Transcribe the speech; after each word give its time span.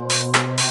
Música 0.00 0.63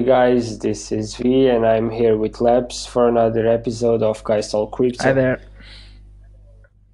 Howdy 0.00 0.08
guys, 0.08 0.58
this 0.60 0.92
is 0.92 1.14
V 1.16 1.48
and 1.48 1.66
I'm 1.66 1.90
here 1.90 2.16
with 2.16 2.40
Labs 2.40 2.86
for 2.86 3.06
another 3.06 3.46
episode 3.46 4.02
of 4.02 4.24
Guys 4.24 4.50
Talk 4.50 4.72
Crypto. 4.72 5.04
Hi 5.04 5.12
there. 5.12 5.42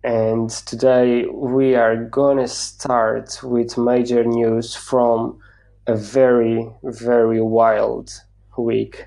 And 0.03 0.51
today 0.51 1.25
we 1.27 1.77
are 1.77 1.95
gonna 1.95 2.49
start 2.49 3.39
with 3.45 3.79
major 3.79 4.25
news 4.25 4.75
from 4.75 5.39
a 5.87 5.95
very, 5.95 6.69
very 6.83 7.41
wild 7.41 8.11
week. 8.59 9.07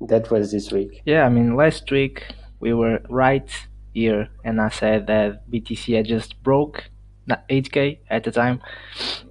That 0.00 0.30
was 0.30 0.52
this 0.52 0.70
week. 0.70 1.02
Yeah, 1.04 1.26
I 1.26 1.28
mean, 1.28 1.56
last 1.56 1.90
week 1.90 2.32
we 2.60 2.74
were 2.74 3.00
right 3.10 3.50
here, 3.92 4.28
and 4.44 4.60
I 4.60 4.68
said 4.68 5.08
that 5.08 5.50
BTC 5.50 5.96
had 5.96 6.06
just 6.06 6.40
broke 6.44 6.84
8k 7.28 7.98
at 8.08 8.22
the 8.22 8.30
time, 8.30 8.62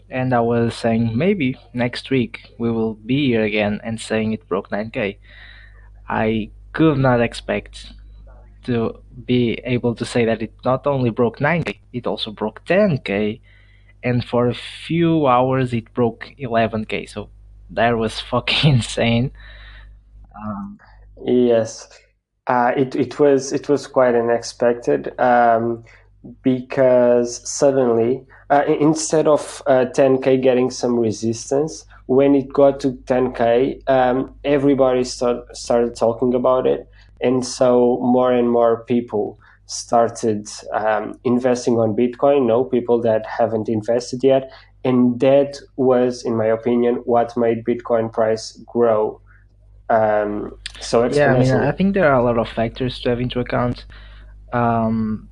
and 0.09 0.33
I 0.33 0.41
was 0.41 0.75
saying 0.75 1.17
maybe 1.17 1.57
next 1.73 2.09
week 2.09 2.53
we 2.57 2.71
will 2.71 2.93
be 2.93 3.27
here 3.27 3.43
again 3.43 3.81
and 3.83 3.99
saying 3.99 4.33
it 4.33 4.47
broke 4.47 4.69
9k. 4.69 5.17
I 6.07 6.51
could 6.73 6.97
not 6.97 7.21
expect 7.21 7.93
to 8.65 9.01
be 9.25 9.59
able 9.63 9.95
to 9.95 10.05
say 10.05 10.25
that 10.25 10.41
it 10.41 10.53
not 10.63 10.85
only 10.87 11.09
broke 11.09 11.37
9k, 11.39 11.77
it 11.93 12.07
also 12.07 12.31
broke 12.31 12.65
10k, 12.65 13.39
and 14.03 14.23
for 14.23 14.47
a 14.47 14.53
few 14.53 15.27
hours 15.27 15.73
it 15.73 15.93
broke 15.93 16.34
11k. 16.40 17.09
So 17.09 17.29
that 17.71 17.97
was 17.97 18.19
fucking 18.19 18.73
insane. 18.75 19.31
Um, 20.35 20.79
yes, 21.25 21.90
uh, 22.47 22.71
it 22.75 22.95
it 22.95 23.19
was 23.19 23.53
it 23.53 23.69
was 23.69 23.87
quite 23.87 24.15
unexpected 24.15 25.19
um, 25.19 25.84
because 26.43 27.49
suddenly 27.49 28.25
uh, 28.49 28.63
instead 28.79 29.27
of 29.27 29.62
uh, 29.68 29.85
10k 29.96 30.41
getting 30.41 30.70
some 30.70 30.99
resistance, 30.99 31.85
when 32.07 32.35
it 32.35 32.52
got 32.54 32.79
to 32.82 32.91
10k, 32.91 33.82
um, 33.90 34.34
everybody 34.43 35.04
start, 35.04 35.55
started 35.55 35.96
talking 35.96 36.34
about 36.34 36.68
it, 36.68 36.87
and 37.21 37.46
so 37.46 37.99
more 38.02 38.32
and 38.32 38.49
more 38.49 38.84
people 38.84 39.40
started 39.68 40.48
um, 40.74 41.20
investing 41.24 41.79
on 41.79 41.96
Bitcoin. 41.96 42.46
No 42.46 42.63
people 42.63 43.02
that 43.02 43.26
haven't 43.26 43.68
invested 43.68 44.24
yet, 44.24 44.52
and 44.84 45.20
that 45.20 45.57
was, 45.76 46.24
in 46.24 46.35
my 46.35 46.46
opinion, 46.46 46.96
what 47.05 47.35
made 47.35 47.65
Bitcoin 47.65 48.13
price 48.13 48.52
grow 48.68 49.20
um, 49.90 50.57
so 50.80 51.05
yeah, 51.05 51.34
I 51.34 51.40
mean, 51.40 51.52
I 51.52 51.71
think 51.71 51.93
there 51.93 52.12
are 52.12 52.20
a 52.20 52.24
lot 52.24 52.37
of 52.37 52.49
factors 52.49 52.99
to 53.02 53.09
have 53.09 53.20
into 53.20 53.40
account. 53.40 53.85
Um, 54.52 55.30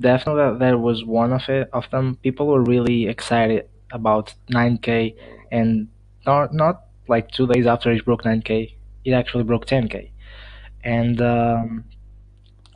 definitely, 0.00 0.58
there 0.58 0.78
was 0.78 1.04
one 1.04 1.32
of 1.32 1.48
it 1.48 1.68
of 1.72 1.88
them. 1.90 2.16
People 2.22 2.46
were 2.46 2.62
really 2.62 3.08
excited 3.08 3.68
about 3.92 4.34
9k, 4.52 5.14
and 5.50 5.88
not 6.26 6.54
not 6.54 6.84
like 7.08 7.30
two 7.30 7.46
days 7.46 7.66
after 7.66 7.90
it 7.90 8.04
broke 8.04 8.22
9k, 8.22 8.74
it 9.04 9.12
actually 9.12 9.44
broke 9.44 9.66
10k, 9.66 10.10
and 10.84 11.20
um, 11.20 11.84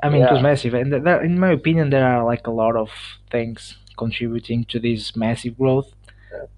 I 0.02 0.08
mean 0.08 0.20
yeah. 0.20 0.30
it 0.30 0.32
was 0.32 0.42
massive. 0.42 0.74
And 0.74 0.92
there, 0.92 1.22
in 1.22 1.38
my 1.38 1.52
opinion, 1.52 1.90
there 1.90 2.06
are 2.06 2.24
like 2.24 2.46
a 2.46 2.50
lot 2.50 2.76
of 2.76 2.90
things 3.30 3.76
contributing 3.96 4.64
to 4.66 4.80
this 4.80 5.16
massive 5.16 5.56
growth. 5.56 5.92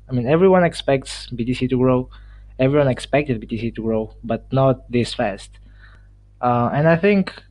I 0.09 0.13
mean, 0.13 0.27
everyone 0.27 0.65
expects 0.65 1.29
BTC 1.31 1.69
to 1.69 1.77
grow 1.77 2.09
everyone 2.59 2.89
expected 2.89 3.41
BTC 3.41 3.75
to 3.75 3.83
grow, 3.83 4.15
but 4.25 4.51
not 4.53 4.91
this 4.91 5.15
fast. 5.15 5.51
Uh, 6.41 6.71
and 6.73 6.89
I 6.89 6.97
think 6.97 7.43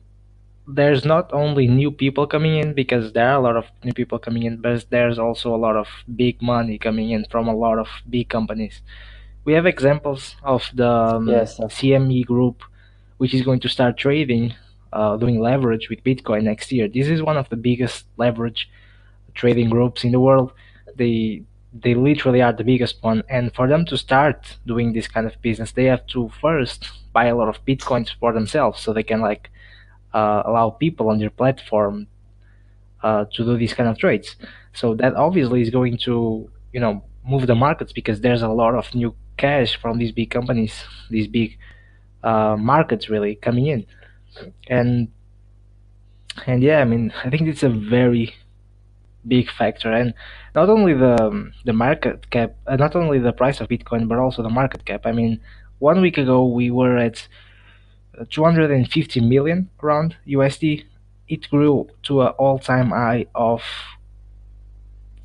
there's 0.66 1.04
not 1.04 1.32
only 1.32 1.68
new 1.68 1.90
people 1.90 2.26
coming 2.26 2.58
in 2.58 2.74
because 2.74 3.12
there 3.12 3.28
are 3.28 3.36
a 3.36 3.40
lot 3.40 3.56
of 3.56 3.66
new 3.84 3.92
people 3.92 4.18
coming 4.18 4.42
in, 4.42 4.56
but 4.56 4.84
there's 4.90 5.18
also 5.18 5.54
a 5.54 5.56
lot 5.56 5.76
of 5.76 5.86
big 6.16 6.42
money 6.42 6.76
coming 6.78 7.10
in 7.10 7.24
from 7.30 7.46
a 7.46 7.54
lot 7.54 7.78
of 7.78 7.88
big 8.10 8.28
companies. 8.28 8.82
We 9.44 9.52
have 9.52 9.66
examples 9.66 10.34
of 10.42 10.68
the 10.74 10.90
um, 10.90 11.28
yes. 11.28 11.58
CME 11.58 12.26
group, 12.26 12.62
which 13.18 13.32
is 13.32 13.42
going 13.42 13.60
to 13.60 13.68
start 13.68 13.96
trading, 13.96 14.54
uh, 14.92 15.16
doing 15.16 15.40
leverage 15.40 15.88
with 15.88 16.02
Bitcoin 16.02 16.42
next 16.42 16.72
year. 16.72 16.88
This 16.88 17.06
is 17.06 17.22
one 17.22 17.36
of 17.36 17.48
the 17.48 17.56
biggest 17.56 18.06
leverage 18.16 18.68
trading 19.34 19.70
groups 19.70 20.02
in 20.02 20.10
the 20.10 20.20
world. 20.20 20.52
They 20.96 21.42
they 21.82 21.94
literally 21.94 22.40
are 22.40 22.54
the 22.54 22.64
biggest 22.64 23.02
one 23.02 23.22
and 23.28 23.54
for 23.54 23.68
them 23.68 23.84
to 23.84 23.98
start 23.98 24.56
doing 24.66 24.94
this 24.94 25.06
kind 25.06 25.26
of 25.26 25.40
business 25.42 25.72
they 25.72 25.84
have 25.84 26.06
to 26.06 26.30
first 26.40 26.90
buy 27.12 27.26
a 27.26 27.36
lot 27.36 27.48
of 27.48 27.62
bitcoins 27.66 28.14
for 28.18 28.32
themselves 28.32 28.80
so 28.80 28.94
they 28.94 29.02
can 29.02 29.20
like 29.20 29.50
uh, 30.14 30.42
allow 30.44 30.70
people 30.70 31.08
on 31.10 31.18
their 31.18 31.30
platform 31.30 32.06
uh, 33.02 33.24
to 33.32 33.44
do 33.44 33.56
these 33.56 33.74
kind 33.74 33.88
of 33.88 33.98
trades. 33.98 34.36
So 34.72 34.94
that 34.94 35.14
obviously 35.14 35.62
is 35.62 35.70
going 35.70 35.98
to 35.98 36.50
you 36.72 36.80
know 36.80 37.04
move 37.24 37.46
the 37.46 37.54
markets 37.54 37.92
because 37.92 38.20
there's 38.20 38.42
a 38.42 38.48
lot 38.48 38.74
of 38.74 38.94
new 38.94 39.14
cash 39.36 39.76
from 39.76 39.98
these 39.98 40.12
big 40.12 40.30
companies 40.30 40.84
these 41.10 41.26
big 41.26 41.58
uh, 42.22 42.56
markets 42.56 43.08
really 43.08 43.34
coming 43.34 43.66
in. 43.66 43.86
And 44.68 45.08
and 46.46 46.62
yeah 46.62 46.80
i 46.80 46.84
mean 46.84 47.10
i 47.24 47.30
think 47.30 47.48
it's 47.48 47.62
a 47.62 47.68
very 47.70 48.34
big 49.26 49.50
factor. 49.50 49.92
And 49.92 50.14
not 50.54 50.68
only 50.68 50.94
the 50.94 51.52
the 51.64 51.72
market 51.72 52.30
cap 52.30 52.54
uh, 52.66 52.76
not 52.76 52.94
only 52.94 53.18
the 53.18 53.32
price 53.32 53.60
of 53.60 53.68
bitcoin 53.68 54.08
but 54.08 54.18
also 54.18 54.42
the 54.42 54.50
market 54.50 54.84
cap. 54.84 55.02
I 55.04 55.12
mean 55.12 55.40
one 55.78 56.00
week 56.00 56.18
ago 56.18 56.46
we 56.46 56.70
were 56.70 56.96
at 56.96 57.26
250 58.30 59.20
million 59.20 59.68
around 59.82 60.16
usd 60.26 60.84
it 61.28 61.50
grew 61.50 61.88
to 62.02 62.22
an 62.22 62.28
all-time 62.38 62.90
high 62.90 63.26
of 63.34 63.62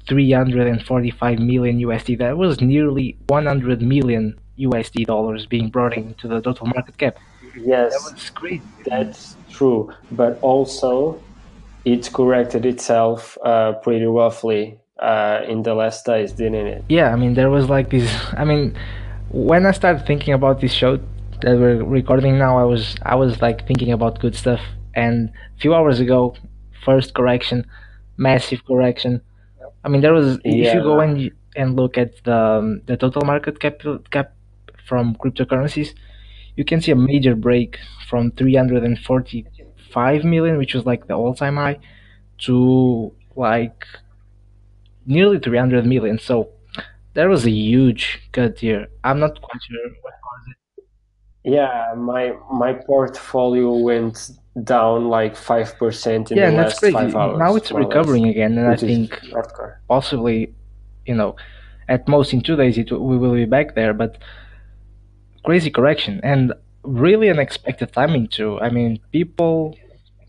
345 0.07 1.39
million 1.39 1.79
usd 1.79 2.17
that 2.17 2.37
was 2.37 2.61
nearly 2.61 3.17
100 3.27 3.81
million 3.81 4.39
usd 4.59 5.05
dollars 5.05 5.45
being 5.45 5.69
brought 5.69 5.95
into 5.95 6.27
the 6.27 6.41
total 6.41 6.67
market 6.67 6.97
cap 6.97 7.17
yes 7.55 7.93
that 7.93 8.13
was 8.13 8.29
great 8.31 8.61
that's 8.85 9.35
true 9.49 9.91
but 10.11 10.39
also 10.41 11.21
it 11.85 12.11
corrected 12.13 12.65
itself 12.65 13.37
uh, 13.43 13.73
pretty 13.73 14.05
roughly 14.05 14.77
uh, 15.01 15.41
in 15.47 15.63
the 15.63 15.73
last 15.73 16.05
days, 16.05 16.31
didn't 16.31 16.67
it? 16.67 16.83
Yeah, 16.87 17.11
I 17.11 17.15
mean, 17.15 17.33
there 17.33 17.49
was 17.49 17.69
like 17.69 17.89
this. 17.89 18.09
I 18.33 18.45
mean, 18.45 18.77
when 19.29 19.65
I 19.65 19.71
started 19.71 20.05
thinking 20.05 20.33
about 20.33 20.61
this 20.61 20.71
show 20.71 20.99
that 21.41 21.57
we're 21.57 21.83
recording 21.83 22.37
now, 22.37 22.57
I 22.57 22.63
was 22.63 22.95
I 23.03 23.15
was 23.15 23.41
like 23.41 23.67
thinking 23.67 23.91
about 23.91 24.19
good 24.19 24.35
stuff. 24.35 24.61
And 24.93 25.29
a 25.57 25.59
few 25.59 25.73
hours 25.73 25.99
ago, 25.99 26.35
first 26.83 27.13
correction, 27.13 27.65
massive 28.17 28.65
correction. 28.65 29.21
I 29.83 29.89
mean, 29.89 30.01
there 30.01 30.13
was 30.13 30.39
yeah. 30.43 30.67
if 30.67 30.75
you 30.75 30.81
go 30.81 30.99
and 30.99 31.31
and 31.55 31.75
look 31.75 31.97
at 31.97 32.23
the 32.23 32.37
um, 32.37 32.81
the 32.85 32.97
total 32.97 33.23
market 33.25 33.59
cap 33.59 33.81
cap 34.11 34.33
from 34.85 35.15
cryptocurrencies, 35.15 35.93
you 36.55 36.65
can 36.65 36.81
see 36.81 36.91
a 36.91 36.95
major 36.95 37.35
break 37.35 37.79
from 38.09 38.31
345 38.31 40.23
million, 40.23 40.57
which 40.57 40.73
was 40.73 40.85
like 40.85 41.07
the 41.07 41.13
all 41.13 41.33
time 41.33 41.55
high, 41.57 41.79
to 42.39 43.13
like 43.35 43.85
nearly 45.05 45.39
300 45.39 45.85
million. 45.85 46.19
So 46.19 46.49
there 47.13 47.29
was 47.29 47.45
a 47.45 47.51
huge 47.51 48.21
cut 48.31 48.59
here. 48.59 48.87
I'm 49.03 49.19
not 49.19 49.41
quite 49.41 49.61
sure 49.63 49.89
what. 50.01 50.13
Yeah, 51.43 51.93
my 51.97 52.33
my 52.51 52.73
portfolio 52.73 53.73
went 53.73 54.31
down 54.63 55.09
like 55.09 55.35
five 55.35 55.75
percent 55.77 56.31
in 56.31 56.37
yeah, 56.37 56.51
the 56.51 56.57
last 56.57 56.79
crazy. 56.79 56.93
five 56.93 57.15
hours. 57.15 57.39
Now 57.39 57.55
it's 57.55 57.71
recovering 57.71 58.27
again, 58.27 58.57
and 58.57 58.67
I 58.67 58.75
think 58.75 59.11
hardcore. 59.31 59.77
possibly, 59.87 60.53
you 61.05 61.15
know, 61.15 61.35
at 61.89 62.07
most 62.07 62.33
in 62.33 62.41
two 62.41 62.55
days 62.55 62.77
it 62.77 62.91
we 62.91 63.17
will 63.17 63.33
be 63.33 63.45
back 63.45 63.75
there. 63.75 63.93
But 63.93 64.19
crazy 65.43 65.71
correction 65.71 66.19
and 66.23 66.53
really 66.83 67.29
unexpected 67.29 67.91
timing 67.91 68.27
too. 68.27 68.59
I 68.59 68.69
mean, 68.69 68.99
people 69.11 69.75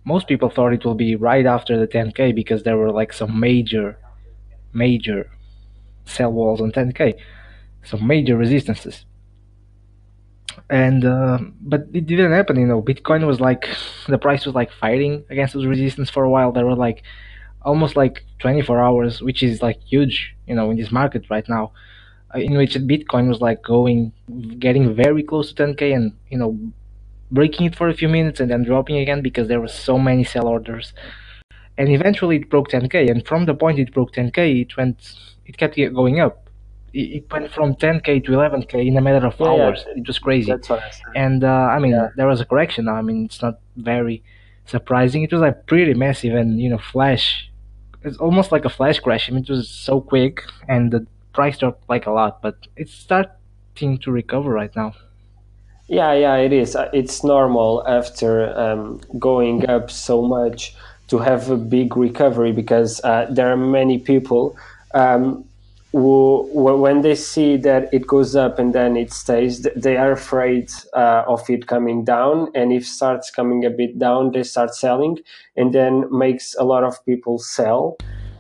most 0.05 0.27
people 0.27 0.51
thought 0.51 0.73
it 0.73 0.85
will 0.85 0.95
be 0.95 1.15
right 1.15 1.47
after 1.47 1.79
the 1.79 1.87
10k 1.87 2.35
because 2.35 2.63
there 2.63 2.77
were 2.77 2.91
like 2.91 3.13
some 3.13 3.39
major 3.39 3.99
major 4.73 5.31
sell 6.07 6.33
walls 6.33 6.61
on 6.61 6.73
10k 6.73 7.15
some 7.85 8.05
major 8.07 8.37
resistances 8.37 9.05
and 10.71 11.05
uh, 11.05 11.39
but 11.61 11.87
it 11.93 12.07
didn't 12.07 12.33
happen 12.33 12.59
you 12.59 12.67
know. 12.67 12.83
Bitcoin 12.83 13.27
was 13.27 13.41
like 13.41 13.69
the 14.09 14.19
price 14.19 14.47
was 14.47 14.55
like 14.55 14.71
fighting 14.73 15.25
against 15.31 15.55
those 15.55 15.67
resistance 15.67 16.11
for 16.11 16.25
a 16.25 16.31
while. 16.31 16.53
There 16.53 16.67
were 16.67 16.77
like 16.77 17.03
almost 17.65 17.97
like 17.97 18.25
24 18.41 18.81
hours, 18.81 19.23
which 19.23 19.43
is 19.43 19.63
like 19.63 19.81
huge, 19.83 20.35
you 20.47 20.55
know, 20.55 20.71
in 20.71 20.77
this 20.77 20.91
market 20.91 21.25
right 21.31 21.49
now, 21.49 21.73
uh, 22.35 22.39
in 22.39 22.57
which 22.57 22.75
Bitcoin 22.75 23.29
was 23.29 23.41
like 23.41 23.63
going, 23.63 24.13
getting 24.59 24.95
very 24.95 25.23
close 25.23 25.53
to 25.53 25.63
10k, 25.63 25.95
and 25.95 26.13
you 26.29 26.39
know, 26.39 26.59
breaking 27.31 27.67
it 27.67 27.77
for 27.77 27.89
a 27.89 27.95
few 27.95 28.09
minutes 28.09 28.41
and 28.41 28.51
then 28.51 28.63
dropping 28.63 28.97
again 28.97 29.23
because 29.23 29.49
there 29.49 29.61
were 29.61 29.69
so 29.69 29.99
many 29.99 30.25
sell 30.25 30.47
orders, 30.47 30.93
and 31.79 31.89
eventually 31.89 32.37
it 32.37 32.51
broke 32.51 32.69
10k, 32.71 33.11
and 33.11 33.27
from 33.27 33.47
the 33.47 33.55
point 33.55 33.79
it 33.79 33.93
broke 33.93 34.13
10k, 34.13 34.63
it 34.63 34.77
went, 34.77 35.15
it 35.47 35.57
kept 35.57 35.77
going 35.77 36.21
up. 36.21 36.49
It 36.95 37.25
went 37.33 37.51
from 37.51 37.75
10k 37.75 38.25
to 38.25 38.33
11k 38.33 38.87
in 38.87 38.97
a 38.97 39.01
matter 39.01 39.27
of 39.27 39.35
Yeah, 39.41 39.55
yeah, 39.55 39.63
hours. 39.67 39.85
It 39.97 40.07
was 40.07 40.19
crazy. 40.19 40.51
that's 40.53 40.69
what 40.69 40.81
I 40.83 40.91
said. 40.91 41.07
And 41.17 41.45
uh, 41.45 41.49
I 41.49 41.79
mean, 41.79 41.93
Yeah. 41.93 42.09
there 42.17 42.27
was 42.27 42.41
a 42.41 42.45
correction. 42.45 42.89
I 42.89 43.01
mean, 43.03 43.25
it's 43.25 43.41
not 43.41 43.61
very 43.77 44.23
surprising. 44.67 45.23
It 45.23 45.33
was 45.33 45.41
like 45.41 45.67
pretty 45.67 45.95
massive 45.95 46.35
and 46.35 46.61
you 46.61 46.69
know, 46.69 46.79
flash. 46.79 47.49
It's 48.03 48.19
almost 48.19 48.53
like 48.53 48.65
a 48.65 48.69
flash 48.69 48.99
crash. 49.01 49.29
I 49.29 49.33
mean, 49.33 49.45
it 49.45 49.51
was 49.51 49.69
so 49.69 50.01
quick, 50.01 50.43
and 50.69 50.91
the 50.91 51.07
price 51.33 51.57
dropped 51.59 51.89
like 51.89 52.07
a 52.07 52.11
lot. 52.11 52.43
But 52.43 52.57
it's 52.77 52.93
starting 52.93 53.99
to 53.99 54.11
recover 54.11 54.51
right 54.51 54.75
now. 54.77 54.93
Yeah, 55.89 56.13
yeah, 56.13 56.37
it 56.37 56.53
is. 56.53 56.75
Uh, 56.77 56.89
It's 56.93 57.23
normal 57.25 57.85
after 57.87 58.31
um, 58.59 59.01
going 59.19 59.69
up 59.69 59.91
so 59.91 60.23
much 60.23 60.75
to 61.09 61.19
have 61.19 61.51
a 61.51 61.57
big 61.57 61.97
recovery 61.97 62.53
because 62.53 63.01
uh, 63.05 63.27
there 63.31 63.51
are 63.53 63.57
many 63.57 63.99
people 63.99 64.57
um, 64.95 65.45
who, 65.93 66.49
when 66.53 67.03
they 67.03 67.15
see 67.15 67.57
that 67.59 67.93
it 67.93 68.07
goes 68.07 68.35
up 68.35 68.59
and 68.59 68.75
then 68.75 68.97
it 68.97 69.13
stays, 69.13 69.63
they 69.77 69.97
are 69.97 70.13
afraid 70.13 70.71
uh, 70.95 71.25
of 71.27 71.49
it 71.51 71.67
coming 71.67 72.05
down. 72.05 72.51
And 72.55 72.73
if 72.73 72.87
starts 72.87 73.31
coming 73.31 73.65
a 73.65 73.71
bit 73.71 73.99
down, 73.99 74.33
they 74.33 74.43
start 74.43 74.75
selling, 74.75 75.19
and 75.57 75.73
then 75.75 76.05
makes 76.11 76.55
a 76.57 76.65
lot 76.65 76.85
of 76.85 77.05
people 77.05 77.39
sell. 77.39 77.97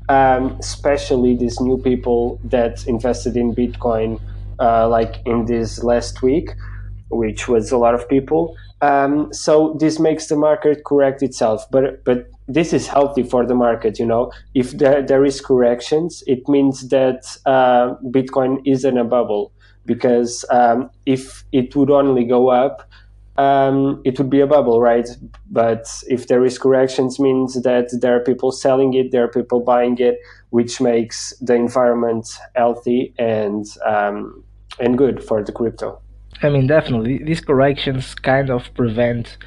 Um, 0.08 0.56
especially 0.58 1.37
these 1.37 1.60
new 1.60 1.78
people 1.78 2.40
that 2.44 2.87
invested 2.87 3.37
in 3.37 3.54
Bitcoin, 3.54 4.20
uh, 4.58 4.88
like 4.88 5.20
in 5.25 5.46
this 5.46 5.82
last 5.84 6.22
week 6.22 6.50
which 7.12 7.46
was 7.46 7.70
a 7.70 7.76
lot 7.76 7.94
of 7.94 8.08
people. 8.08 8.56
Um, 8.81 9.32
so 9.32 9.76
this 9.78 10.00
makes 10.00 10.26
the 10.26 10.37
market 10.37 10.84
correct 10.84 11.22
itself, 11.22 11.70
but 11.70 12.04
but 12.04 12.31
this 12.49 12.73
is 12.73 12.87
healthy 12.87 13.23
for 13.23 13.47
the 13.47 13.55
market. 13.55 13.99
You 13.99 14.06
know, 14.06 14.33
if 14.55 14.73
there 14.73 15.03
there 15.03 15.25
is 15.25 15.41
corrections, 15.41 16.23
it 16.27 16.49
means 16.49 16.89
that 16.89 17.37
uh, 17.47 17.94
Bitcoin 18.06 18.61
is 18.65 18.85
in 18.85 18.99
a 18.99 19.05
bubble 19.05 19.53
because 19.87 20.44
um, 20.50 20.91
if 21.06 21.44
it 21.53 21.75
would 21.77 21.91
only 21.91 22.25
go 22.25 22.50
up. 22.50 22.89
Um, 23.39 24.03
it 24.05 24.19
would 24.19 24.29
be 24.29 24.41
a 24.41 24.47
bubble, 24.47 24.83
right? 24.83 25.09
But 25.50 25.87
if 26.06 26.27
there 26.27 26.44
is 26.44 26.59
corrections, 26.59 27.19
means 27.19 27.62
that 27.62 27.89
there 28.03 28.15
are 28.15 28.21
people 28.21 28.53
selling 28.53 28.93
it, 28.93 29.11
there 29.11 29.25
are 29.25 29.29
people 29.29 29.61
buying 29.61 29.97
it, 29.99 30.19
which 30.50 30.83
makes 30.83 31.33
the 31.41 31.55
environment 31.55 32.29
healthy 32.55 33.15
and 33.19 33.65
um, 33.87 34.45
and 34.79 34.99
good 34.99 35.25
for 35.25 35.43
the 35.43 35.50
crypto. 35.50 35.99
I 36.43 36.50
mean, 36.50 36.67
definitely, 36.67 37.25
these 37.25 37.41
corrections 37.41 38.15
kind 38.15 38.50
of 38.50 38.73
prevent 38.75 39.38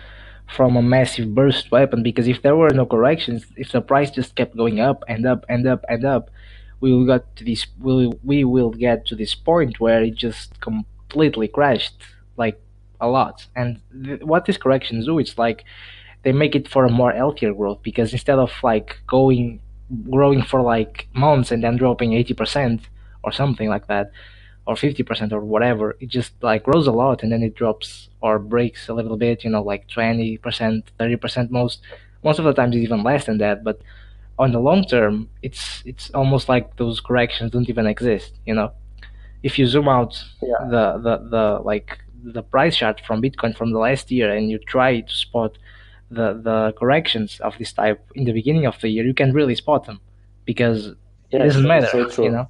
from 0.48 0.76
a 0.76 0.82
massive 0.82 1.34
burst 1.34 1.72
weapon 1.72 2.04
because 2.04 2.28
if 2.28 2.42
there 2.42 2.56
were 2.56 2.70
no 2.70 2.86
corrections, 2.86 3.46
if 3.56 3.72
the 3.72 3.82
price 3.82 4.12
just 4.12 4.36
kept 4.36 4.56
going 4.56 4.80
up 4.80 5.04
and 5.08 5.26
up 5.26 5.46
and 5.50 5.68
up 5.68 5.84
and 5.90 6.06
up, 6.06 6.30
we 6.80 6.92
will 6.94 7.06
get 7.06 7.36
to 7.36 7.44
this 7.44 7.66
we 7.82 8.08
we 8.24 8.44
will 8.44 8.72
get 8.72 9.06
to 9.08 9.16
this 9.16 9.34
point 9.36 9.80
where 9.80 10.04
it 10.04 10.16
just 10.16 10.60
completely 10.62 11.48
crashed 11.48 11.96
like 12.38 12.60
a 13.02 13.08
lot. 13.08 13.48
And 13.56 13.80
th- 14.04 14.22
what 14.22 14.46
these 14.46 14.58
corrections 14.58 15.06
do, 15.06 15.20
it's 15.20 15.38
like 15.38 15.64
they 16.24 16.32
make 16.32 16.56
it 16.56 16.68
for 16.68 16.86
a 16.86 16.92
more 16.92 17.12
healthier 17.12 17.54
growth 17.54 17.82
because 17.84 18.14
instead 18.14 18.40
of 18.40 18.52
like 18.64 19.00
going 19.08 19.62
growing 20.10 20.42
for 20.42 20.62
like 20.62 21.08
months 21.14 21.52
and 21.52 21.64
then 21.64 21.78
dropping 21.78 22.12
80% 22.12 22.82
or 23.24 23.32
something 23.32 23.70
like 23.70 23.88
that 23.88 24.12
or 24.68 24.76
50% 24.76 25.32
or 25.32 25.42
whatever 25.42 25.96
it 26.00 26.08
just 26.10 26.32
like 26.42 26.64
grows 26.64 26.88
a 26.88 26.92
lot 26.92 27.22
and 27.24 27.32
then 27.32 27.44
it 27.44 27.56
drops 27.56 28.10
or 28.22 28.40
breaks 28.40 28.90
a 28.90 28.94
little 28.94 29.18
bit 29.18 29.44
you 29.44 29.50
know 29.50 29.62
like 29.62 29.88
20% 29.88 30.40
30% 31.00 31.50
most. 31.52 31.82
Most 32.24 32.40
of 32.40 32.46
the 32.46 32.54
times 32.54 32.76
it's 32.76 32.84
even 32.84 33.04
less 33.04 33.26
than 33.26 33.38
that 33.38 33.64
but 33.64 33.80
on 34.40 34.52
the 34.52 34.60
long 34.60 34.84
term 34.86 35.30
it's 35.44 35.84
it's 35.86 36.10
almost 36.12 36.50
like 36.50 36.76
those 36.78 37.00
corrections 37.00 37.52
don't 37.52 37.70
even 37.70 37.86
exist 37.86 38.34
you 38.46 38.54
know? 38.56 38.72
If 39.44 39.60
you 39.60 39.68
zoom 39.68 39.88
out 39.88 40.14
Yeah. 40.42 40.66
the 40.70 40.98
the, 41.06 41.16
the 41.30 41.46
like 41.64 42.00
the 42.24 42.42
price 42.42 42.76
chart 42.78 43.02
from 43.06 43.22
bitcoin 43.22 43.56
from 43.56 43.72
the 43.72 43.78
last 43.78 44.10
year 44.12 44.34
and 44.36 44.50
you 44.50 44.58
try 44.58 45.02
to 45.02 45.14
spot 45.14 45.58
the 46.10 46.34
the 46.48 46.74
corrections 46.80 47.40
of 47.42 47.56
this 47.60 47.72
type 47.72 48.02
in 48.16 48.24
the 48.26 48.32
beginning 48.34 48.66
of 48.66 48.80
the 48.82 48.90
year 48.90 49.06
you 49.06 49.14
can 49.14 49.32
really 49.32 49.54
spot 49.56 49.86
them 49.86 50.00
because 50.46 50.80
it 51.32 51.38
doesn't 51.40 51.68
matter 51.68 52.10
so 52.10 52.24
you 52.24 52.32
know? 52.32 52.48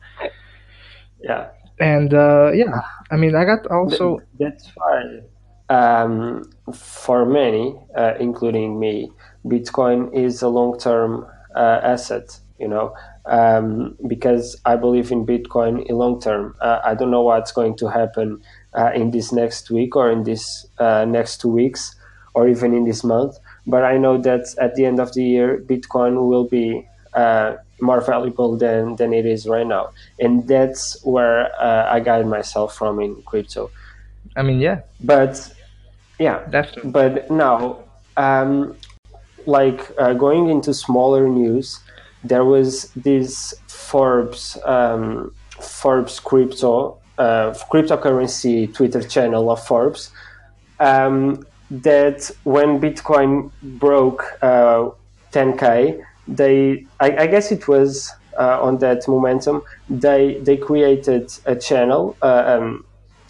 Yeah, 1.21 1.49
and 1.79 2.13
uh, 2.13 2.51
yeah 2.53 2.81
i 3.11 3.15
mean 3.15 3.35
i 3.35 3.43
got 3.43 3.65
also 3.67 4.19
that's 4.39 4.71
why 4.75 5.21
um, 5.69 6.43
for 6.73 7.25
many, 7.25 7.75
uh, 7.95 8.13
including 8.19 8.79
me, 8.79 9.11
Bitcoin 9.45 10.13
is 10.13 10.41
a 10.41 10.47
long-term 10.47 11.25
uh, 11.55 11.79
asset. 11.83 12.39
You 12.59 12.69
know, 12.69 12.95
um, 13.25 13.97
because 14.07 14.55
I 14.63 14.77
believe 14.77 15.11
in 15.11 15.25
Bitcoin 15.25 15.85
in 15.87 15.97
long 15.97 16.21
term. 16.21 16.55
Uh, 16.61 16.79
I 16.85 16.95
don't 16.95 17.11
know 17.11 17.21
what's 17.21 17.51
going 17.51 17.75
to 17.77 17.89
happen 17.89 18.41
uh, 18.73 18.91
in 18.95 19.11
this 19.11 19.33
next 19.33 19.69
week 19.69 19.95
or 19.95 20.09
in 20.09 20.23
this 20.23 20.65
uh, 20.79 21.03
next 21.03 21.41
two 21.41 21.49
weeks 21.49 21.95
or 22.33 22.47
even 22.47 22.73
in 22.73 22.85
this 22.85 23.03
month, 23.03 23.37
but 23.65 23.83
I 23.83 23.97
know 23.97 24.17
that 24.21 24.55
at 24.59 24.75
the 24.75 24.85
end 24.85 24.99
of 24.99 25.13
the 25.13 25.23
year, 25.23 25.63
Bitcoin 25.65 26.27
will 26.29 26.47
be 26.47 26.85
more 27.81 28.01
valuable 28.01 28.57
than 28.57 28.95
than 28.95 29.13
it 29.13 29.25
is 29.25 29.47
right 29.47 29.67
now, 29.67 29.91
and 30.19 30.47
that's 30.47 31.03
where 31.03 31.51
uh, 31.61 31.91
I 31.91 31.99
guide 31.99 32.27
myself 32.27 32.75
from 32.75 32.99
in 32.99 33.21
crypto. 33.23 33.69
i 34.35 34.41
mean 34.41 34.59
yeah. 34.59 34.81
But 35.03 35.53
yeah, 36.19 36.45
definitely. 36.49 36.91
But 36.91 37.29
now, 37.29 37.79
um, 38.17 38.75
like 39.45 39.91
uh, 39.97 40.13
going 40.13 40.49
into 40.49 40.73
smaller 40.73 41.27
news, 41.27 41.79
there 42.23 42.45
was 42.45 42.91
this 42.95 43.53
Forbes 43.67 44.57
um, 44.65 45.33
Forbes 45.61 46.19
crypto 46.19 46.97
uh, 47.17 47.53
cryptocurrency 47.71 48.73
Twitter 48.73 49.01
channel 49.01 49.49
of 49.51 49.65
Forbes 49.65 50.11
um, 50.79 51.45
that 51.69 52.29
when 52.43 52.79
Bitcoin 52.79 53.51
broke 53.61 54.37
uh, 54.41 54.89
10k, 55.31 56.03
they 56.27 56.85
I, 56.99 57.17
I 57.17 57.27
guess 57.27 57.51
it 57.51 57.67
was 57.67 58.11
uh, 58.37 58.61
on 58.61 58.77
that 58.79 59.07
momentum 59.07 59.61
they 59.89 60.39
they 60.41 60.57
created 60.57 61.31
a 61.45 61.55
channel, 61.55 62.17
uh, 62.21 62.43
um, 62.59 62.85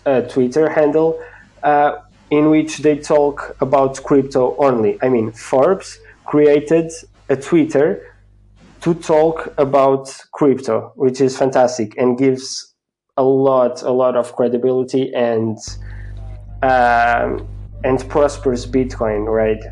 a 0.06 0.22
Twitter 0.24 0.70
handle. 0.70 1.22
Uh, 1.64 2.00
in 2.32 2.50
which 2.50 2.80
they 2.80 2.98
talk 2.98 3.56
about 3.62 4.02
crypto 4.04 4.56
only. 4.58 4.98
I 5.02 5.10
mean, 5.10 5.32
Forbes 5.32 6.00
created 6.26 6.92
a 7.30 7.36
Twitter 7.36 8.16
to 8.82 8.94
talk 8.94 9.54
about 9.58 10.16
crypto, 10.32 10.92
which 10.96 11.22
is 11.22 11.38
fantastic 11.38 11.98
and 11.98 12.18
gives 12.18 12.74
a 13.18 13.24
lot, 13.24 13.82
a 13.84 13.92
lot 13.92 14.16
of 14.16 14.36
credibility 14.36 15.14
and 15.14 15.58
um, 16.62 17.48
and 17.84 18.08
prospers 18.10 18.66
Bitcoin, 18.66 19.28
right? 19.28 19.64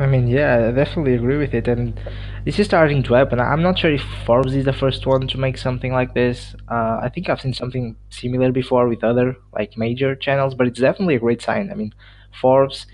I 0.00 0.06
mean, 0.06 0.26
yeah, 0.28 0.68
I 0.68 0.70
definitely 0.72 1.14
agree 1.14 1.36
with 1.36 1.52
it, 1.54 1.68
and 1.68 2.00
this 2.44 2.58
is 2.58 2.66
starting 2.66 3.02
to 3.02 3.14
happen. 3.14 3.38
I'm 3.38 3.62
not 3.62 3.78
sure 3.78 3.92
if 3.92 4.02
Forbes 4.24 4.56
is 4.56 4.64
the 4.64 4.72
first 4.72 5.06
one 5.06 5.28
to 5.28 5.38
make 5.38 5.58
something 5.58 5.92
like 5.92 6.14
this. 6.14 6.54
Uh, 6.70 6.98
I 7.02 7.10
think 7.14 7.28
I've 7.28 7.40
seen 7.42 7.52
something 7.52 7.96
similar 8.08 8.50
before 8.50 8.88
with 8.88 9.04
other 9.04 9.36
like 9.52 9.76
major 9.76 10.16
channels, 10.16 10.54
but 10.54 10.66
it's 10.66 10.80
definitely 10.80 11.16
a 11.16 11.20
great 11.26 11.42
sign. 11.42 11.70
I 11.70 11.74
mean, 11.74 11.92
Forbes 12.40 12.86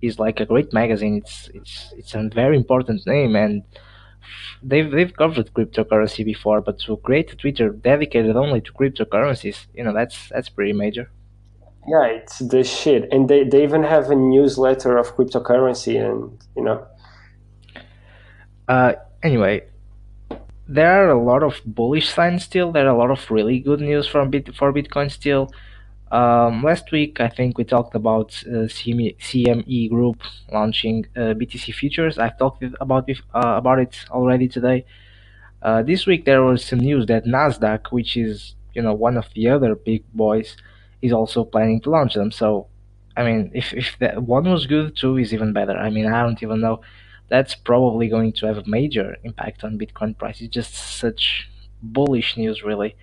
is 0.00 0.20
like 0.20 0.38
a 0.38 0.46
great 0.46 0.72
magazine. 0.72 1.16
It's 1.16 1.50
it's 1.52 1.92
it's 1.98 2.14
a 2.14 2.30
very 2.32 2.56
important 2.56 3.06
name, 3.08 3.34
and 3.34 3.64
they've 4.62 4.90
they've 4.90 5.16
covered 5.16 5.52
cryptocurrency 5.54 6.24
before, 6.24 6.60
but 6.60 6.78
to 6.80 6.96
create 6.98 7.32
a 7.32 7.36
Twitter 7.36 7.70
dedicated 7.70 8.36
only 8.36 8.60
to 8.60 8.72
cryptocurrencies, 8.72 9.66
you 9.74 9.84
know, 9.84 9.92
that's 9.94 10.28
that's 10.30 10.48
pretty 10.48 10.72
major. 10.72 11.10
Yeah, 11.86 12.04
it's 12.06 12.38
the 12.38 12.62
shit, 12.64 13.08
and 13.12 13.28
they, 13.28 13.44
they 13.44 13.62
even 13.64 13.82
have 13.82 14.10
a 14.10 14.14
newsletter 14.14 14.98
of 14.98 15.16
cryptocurrency, 15.16 16.00
and 16.00 16.38
you 16.56 16.62
know, 16.64 16.86
Uh, 18.68 18.94
anyway, 19.22 19.62
there 20.68 20.90
are 21.04 21.10
a 21.10 21.22
lot 21.22 21.42
of 21.42 21.60
bullish 21.66 22.08
signs 22.08 22.44
still. 22.44 22.72
There 22.72 22.86
are 22.86 22.94
a 22.94 22.96
lot 22.96 23.10
of 23.10 23.30
really 23.30 23.58
good 23.60 23.80
news 23.80 24.06
from 24.06 24.30
Bit 24.30 24.54
for 24.54 24.72
Bitcoin 24.72 25.10
still. 25.10 25.50
Um, 26.12 26.62
last 26.62 26.92
week, 26.92 27.20
I 27.20 27.28
think 27.28 27.58
we 27.58 27.64
talked 27.64 27.94
about 27.94 28.28
uh, 28.46 28.68
CME, 28.68 29.88
Group 29.90 30.22
launching 30.52 31.06
uh, 31.16 31.34
BTC 31.40 31.74
futures. 31.74 32.18
I've 32.18 32.38
talked 32.38 32.62
about 32.80 33.06
with, 33.08 33.20
uh, 33.34 33.54
about 33.56 33.78
it 33.78 33.96
already 34.10 34.46
today. 34.48 34.84
Uh, 35.62 35.82
this 35.82 36.06
week 36.06 36.24
there 36.24 36.42
was 36.42 36.64
some 36.64 36.80
news 36.80 37.06
that 37.06 37.24
Nasdaq, 37.24 37.88
which 37.90 38.16
is 38.16 38.54
you 38.74 38.82
know 38.82 38.94
one 38.94 39.16
of 39.16 39.26
the 39.34 39.48
other 39.48 39.74
big 39.74 40.04
boys, 40.12 40.56
is 41.02 41.12
also 41.12 41.44
planning 41.44 41.80
to 41.82 41.90
launch 41.90 42.14
them. 42.14 42.30
So, 42.30 42.68
I 43.16 43.24
mean, 43.24 43.50
if 43.54 43.74
if 43.74 43.98
that 43.98 44.22
one 44.22 44.50
was 44.50 44.66
good, 44.66 44.96
two 44.96 45.18
is 45.18 45.34
even 45.34 45.52
better. 45.52 45.76
I 45.76 45.90
mean, 45.90 46.06
I 46.06 46.22
don't 46.22 46.42
even 46.42 46.60
know 46.60 46.80
that's 47.32 47.54
probably 47.54 48.08
going 48.08 48.30
to 48.30 48.46
have 48.46 48.58
a 48.58 48.64
major 48.66 49.16
impact 49.24 49.64
on 49.64 49.78
Bitcoin 49.78 50.16
price. 50.18 50.42
It's 50.42 50.52
just 50.52 50.74
such 50.74 51.48
bullish 51.82 52.36
news, 52.36 52.62
really. 52.62 52.94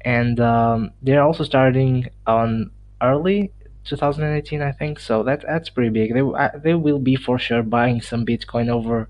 And 0.00 0.40
um, 0.40 0.90
they're 1.02 1.22
also 1.22 1.44
starting 1.44 2.08
on 2.26 2.72
early 3.00 3.52
2018, 3.84 4.60
I 4.60 4.72
think. 4.72 4.98
So 4.98 5.22
that 5.22 5.42
that's 5.42 5.70
pretty 5.70 5.90
big. 5.90 6.14
They 6.14 6.20
uh, 6.20 6.50
they 6.56 6.74
will 6.74 6.98
be 6.98 7.14
for 7.14 7.38
sure 7.38 7.62
buying 7.62 8.00
some 8.00 8.26
Bitcoin 8.26 8.68
over 8.70 9.08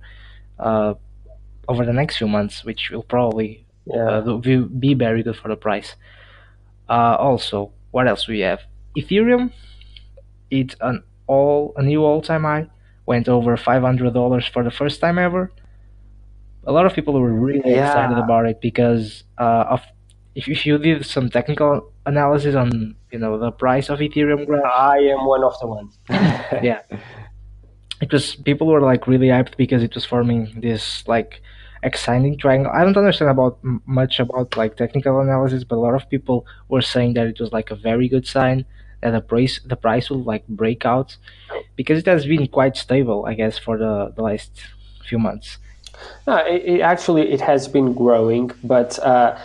uh, 0.59 0.93
over 1.67 1.87
the 1.87 1.95
next 1.95 2.19
few 2.19 2.29
months, 2.29 2.63
which 2.63 2.91
will 2.91 3.03
probably 3.03 3.65
uh, 3.95 4.41
yeah. 4.45 4.65
be 4.79 4.93
very 4.93 5.23
good 5.23 5.37
for 5.37 5.49
the 5.49 5.57
price. 5.57 5.95
Uh, 6.87 7.17
also, 7.19 7.73
what 7.91 8.09
else 8.09 8.27
we 8.29 8.41
have? 8.41 8.61
Ethereum, 8.97 9.53
it's 10.51 10.77
an 10.81 11.03
all 11.27 11.73
a 11.77 11.83
new 11.83 12.05
all-time 12.05 12.43
high, 12.43 12.67
went 13.07 13.29
over 13.29 13.57
five 13.57 13.83
hundred 13.83 14.15
dollars 14.15 14.47
for 14.47 14.63
the 14.65 14.71
first 14.71 15.01
time 15.01 15.19
ever. 15.19 15.53
A 16.65 16.73
lot 16.73 16.87
of 16.87 16.95
people 16.95 17.19
were 17.19 17.33
really 17.33 17.73
excited 17.75 18.19
about 18.19 18.47
it 18.47 18.61
because 18.61 19.25
uh, 19.39 19.65
of 19.75 19.81
if, 20.35 20.49
if 20.49 20.67
you 20.67 20.79
did 20.79 21.07
some 21.07 21.31
technical 21.31 21.93
analysis 22.07 22.55
on 22.55 22.95
you 23.11 23.19
know 23.19 23.39
the 23.39 23.51
price 23.51 23.89
of 23.89 23.99
Ethereum 24.01 24.47
graph, 24.47 24.65
I 24.65 24.99
am 24.99 25.25
one 25.27 25.43
of 25.45 25.55
the 25.61 25.67
ones. 25.67 25.99
yeah, 26.09 26.83
it 28.01 28.13
was 28.13 28.37
people 28.37 28.67
were 28.67 28.81
like 28.81 29.07
really 29.07 29.29
hyped 29.29 29.57
because 29.57 29.83
it 29.83 29.95
was 29.95 30.05
forming 30.05 30.61
this 30.61 31.07
like 31.09 31.43
exciting 31.83 32.37
triangle. 32.37 32.71
I 32.73 32.85
don't 32.85 32.97
understand 32.97 33.31
about 33.31 33.59
m- 33.65 33.83
much 33.87 34.21
about 34.21 34.57
like 34.57 34.77
technical 34.77 35.21
analysis, 35.21 35.65
but 35.65 35.77
a 35.77 35.81
lot 35.81 35.95
of 35.95 36.09
people 36.09 36.47
were 36.69 36.83
saying 36.83 37.15
that 37.15 37.27
it 37.27 37.41
was 37.41 37.53
like 37.53 37.71
a 37.71 37.77
very 37.77 38.09
good 38.09 38.27
sign 38.27 38.65
that 39.01 39.11
the 39.13 39.21
price 39.21 39.61
the 39.65 39.77
price 39.77 40.11
will 40.11 40.23
like 40.23 40.47
break 40.49 40.85
out 40.85 41.17
because 41.77 41.99
it 41.99 42.07
has 42.07 42.27
been 42.27 42.47
quite 42.47 42.77
stable, 42.77 43.27
I 43.27 43.35
guess, 43.35 43.59
for 43.59 43.79
the, 43.79 44.13
the 44.15 44.23
last 44.23 44.51
few 45.09 45.19
months. 45.19 45.59
No, 46.27 46.37
it, 46.37 46.63
it 46.65 46.81
actually 46.81 47.31
it 47.31 47.41
has 47.41 47.69
been 47.69 47.93
growing, 47.95 48.51
but 48.65 48.99
uh, 49.01 49.39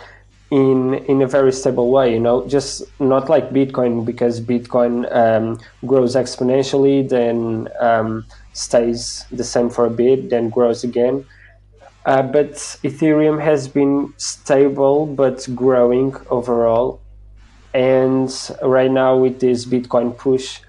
in 0.50 0.94
in 0.94 1.22
a 1.22 1.26
very 1.26 1.52
stable 1.52 1.90
way. 1.90 2.12
You 2.12 2.20
know, 2.20 2.46
just 2.46 2.82
not 3.00 3.28
like 3.28 3.50
Bitcoin 3.50 4.04
because 4.04 4.40
Bitcoin 4.40 4.94
um, 5.14 5.58
grows 5.86 6.14
exponentially, 6.14 7.08
then 7.08 7.68
um, 7.80 8.24
stays 8.52 9.24
the 9.30 9.44
same 9.44 9.70
for 9.70 9.86
a 9.86 9.90
bit, 9.90 10.30
then 10.30 10.50
grows 10.50 10.84
again. 10.84 11.24
Uh, 12.06 12.22
but 12.22 12.52
Ethereum 12.84 13.42
has 13.42 13.66
been 13.66 14.14
stable 14.16 15.06
but 15.06 15.46
growing 15.56 16.14
overall. 16.30 17.00
And 17.74 18.30
right 18.62 18.90
now, 18.90 19.16
with 19.16 19.40
this 19.40 19.66
Bitcoin 19.66 20.16
push, 20.16 20.60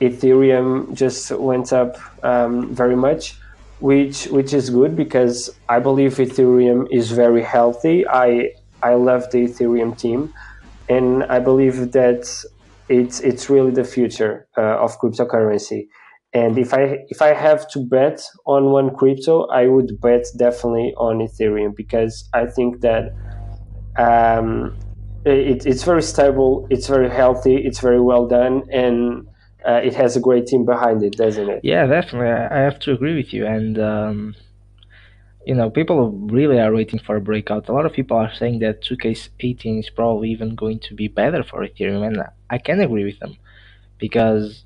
Ethereum 0.00 0.94
just 0.94 1.30
went 1.30 1.72
up 1.72 1.96
um, 2.24 2.74
very 2.74 2.96
much, 2.96 3.36
which 3.78 4.24
which 4.26 4.52
is 4.52 4.70
good 4.70 4.96
because 4.96 5.50
I 5.68 5.78
believe 5.78 6.14
Ethereum 6.14 6.88
is 6.90 7.12
very 7.12 7.42
healthy. 7.42 8.08
I 8.08 8.50
I 8.82 8.94
love 8.94 9.30
the 9.30 9.46
Ethereum 9.46 9.96
team, 9.96 10.32
and 10.88 11.24
I 11.24 11.38
believe 11.38 11.92
that 11.92 12.24
it's 12.88 13.20
it's 13.20 13.48
really 13.48 13.70
the 13.70 13.84
future 13.84 14.48
uh, 14.56 14.84
of 14.84 14.98
cryptocurrency. 14.98 15.88
And 16.34 16.58
if 16.58 16.74
I 16.74 16.98
if 17.08 17.22
I 17.22 17.32
have 17.32 17.70
to 17.70 17.78
bet 17.78 18.20
on 18.44 18.72
one 18.72 18.90
crypto, 18.94 19.46
I 19.46 19.68
would 19.68 20.00
bet 20.00 20.26
definitely 20.36 20.92
on 20.96 21.18
Ethereum 21.18 21.76
because 21.76 22.28
I 22.34 22.46
think 22.46 22.80
that 22.80 23.14
um, 23.96 24.76
it, 25.24 25.64
it's 25.64 25.84
very 25.84 26.02
stable, 26.02 26.66
it's 26.70 26.88
very 26.88 27.08
healthy, 27.08 27.56
it's 27.56 27.78
very 27.78 28.00
well 28.00 28.26
done, 28.26 28.64
and 28.72 29.28
uh, 29.64 29.80
it 29.84 29.94
has 29.94 30.16
a 30.16 30.20
great 30.20 30.46
team 30.46 30.64
behind 30.64 31.02
it, 31.04 31.16
doesn't 31.16 31.48
it? 31.48 31.60
Yeah, 31.62 31.86
definitely. 31.86 32.28
I, 32.28 32.60
have 32.62 32.78
to 32.80 32.92
agree 32.92 33.16
with 33.16 33.32
you. 33.32 33.46
And 33.46 33.78
um, 33.78 34.34
you 35.46 35.54
know, 35.54 35.70
people 35.70 36.10
really 36.10 36.58
are 36.58 36.74
waiting 36.74 36.98
for 36.98 37.16
a 37.16 37.20
breakout. 37.20 37.68
A 37.68 37.72
lot 37.72 37.86
of 37.86 37.92
people 37.92 38.16
are 38.16 38.34
saying 38.34 38.58
that 38.58 38.82
2K18 38.82 39.78
is 39.78 39.90
probably 39.90 40.30
even 40.30 40.54
going 40.54 40.80
to 40.80 40.94
be 40.94 41.08
better 41.08 41.44
for 41.44 41.64
Ethereum, 41.64 42.06
and 42.06 42.24
I 42.50 42.58
can 42.58 42.80
agree 42.80 43.04
with 43.04 43.20
them 43.20 43.36
because 43.98 44.64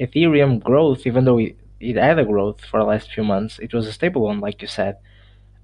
Ethereum 0.00 0.62
growth, 0.62 1.06
even 1.06 1.24
though 1.24 1.38
it, 1.38 1.56
it 1.80 1.96
had 1.96 2.18
a 2.18 2.24
growth 2.24 2.64
for 2.64 2.80
the 2.80 2.86
last 2.86 3.12
few 3.12 3.24
months, 3.24 3.58
it 3.58 3.74
was 3.74 3.86
a 3.86 3.92
stable 3.92 4.22
one, 4.22 4.40
like 4.40 4.62
you 4.62 4.68
said, 4.68 4.98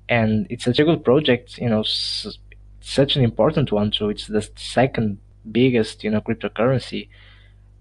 and 0.09 0.47
it's 0.51 0.65
such 0.65 0.79
a 0.81 0.85
good 0.85 1.05
project. 1.05 1.59
You 1.59 1.69
know, 1.71 1.81
s- 1.83 2.39
such 2.81 3.17
an 3.17 3.25
important 3.25 3.73
one 3.73 3.91
too. 3.91 4.11
It's 4.11 4.27
the 4.27 4.49
second 4.57 5.19
biggest, 5.51 6.05
you 6.05 6.11
know, 6.11 6.21
cryptocurrency. 6.21 7.09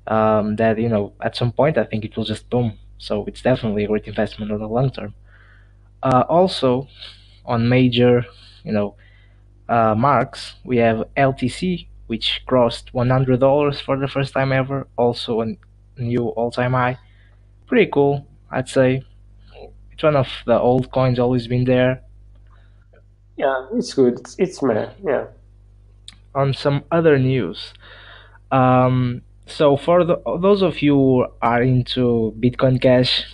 Um, 0.07 0.55
that 0.57 0.79
you 0.79 0.89
know, 0.89 1.13
at 1.21 1.35
some 1.35 1.51
point, 1.51 1.77
I 1.77 1.85
think 1.85 2.05
it 2.05 2.17
will 2.17 2.25
just 2.25 2.49
boom. 2.49 2.73
So 2.97 3.25
it's 3.25 3.41
definitely 3.41 3.85
a 3.85 3.87
great 3.87 4.07
investment 4.07 4.51
on 4.51 4.59
the 4.59 4.67
long 4.67 4.91
term. 4.91 5.13
Uh, 6.03 6.23
also, 6.29 6.87
on 7.45 7.69
major, 7.69 8.25
you 8.63 8.71
know, 8.71 8.95
uh, 9.69 9.95
marks, 9.95 10.55
we 10.65 10.77
have 10.77 11.05
LTC, 11.17 11.87
which 12.07 12.43
crossed 12.45 12.93
$100 12.93 13.81
for 13.81 13.97
the 13.97 14.07
first 14.07 14.33
time 14.33 14.51
ever, 14.53 14.87
also 14.97 15.41
a 15.41 15.55
new 15.97 16.27
all-time 16.29 16.73
high. 16.73 16.97
Pretty 17.67 17.89
cool, 17.91 18.25
I'd 18.49 18.69
say. 18.69 19.03
It's 19.91 20.03
one 20.03 20.15
of 20.15 20.27
the 20.45 20.59
old 20.59 20.91
coins, 20.91 21.19
always 21.19 21.47
been 21.47 21.63
there. 21.63 22.01
Yeah, 23.37 23.67
it's 23.73 23.93
good. 23.93 24.19
It's, 24.19 24.35
it's 24.37 24.61
meh. 24.61 24.89
Yeah. 25.03 25.25
On 26.35 26.53
some 26.53 26.83
other 26.91 27.17
news, 27.19 27.73
um, 28.51 29.21
so 29.47 29.75
for 29.75 30.03
the, 30.05 30.17
those 30.41 30.61
of 30.61 30.81
you 30.81 30.95
who 30.95 31.27
are 31.41 31.61
into 31.61 32.33
Bitcoin 32.39 32.81
Cash, 32.81 33.25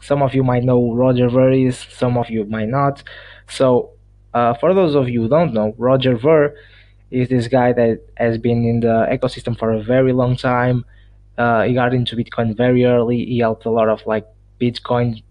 some 0.00 0.22
of 0.22 0.34
you 0.34 0.42
might 0.42 0.64
know 0.64 0.92
Roger 0.94 1.28
Ver 1.28 1.52
is, 1.52 1.78
some 1.78 2.16
of 2.16 2.30
you 2.30 2.44
might 2.44 2.68
not. 2.68 3.02
So 3.48 3.90
uh, 4.32 4.54
for 4.54 4.72
those 4.72 4.94
of 4.94 5.08
you 5.08 5.22
who 5.22 5.28
don't 5.28 5.52
know, 5.52 5.74
Roger 5.76 6.16
Ver 6.16 6.54
is 7.10 7.28
this 7.28 7.48
guy 7.48 7.72
that 7.72 8.00
has 8.16 8.38
been 8.38 8.64
in 8.64 8.80
the 8.80 9.06
ecosystem 9.10 9.58
for 9.58 9.72
a 9.72 9.82
very 9.82 10.12
long 10.12 10.36
time. 10.36 10.84
Uh, 11.38 11.62
he 11.64 11.74
got 11.74 11.94
into 11.94 12.16
Bitcoin 12.16 12.56
very 12.56 12.84
early. 12.84 13.24
He 13.24 13.38
helped 13.38 13.66
a 13.66 13.70
lot 13.70 13.88
of 13.88 14.06
like 14.06 14.26
Bitcoin 14.60 15.22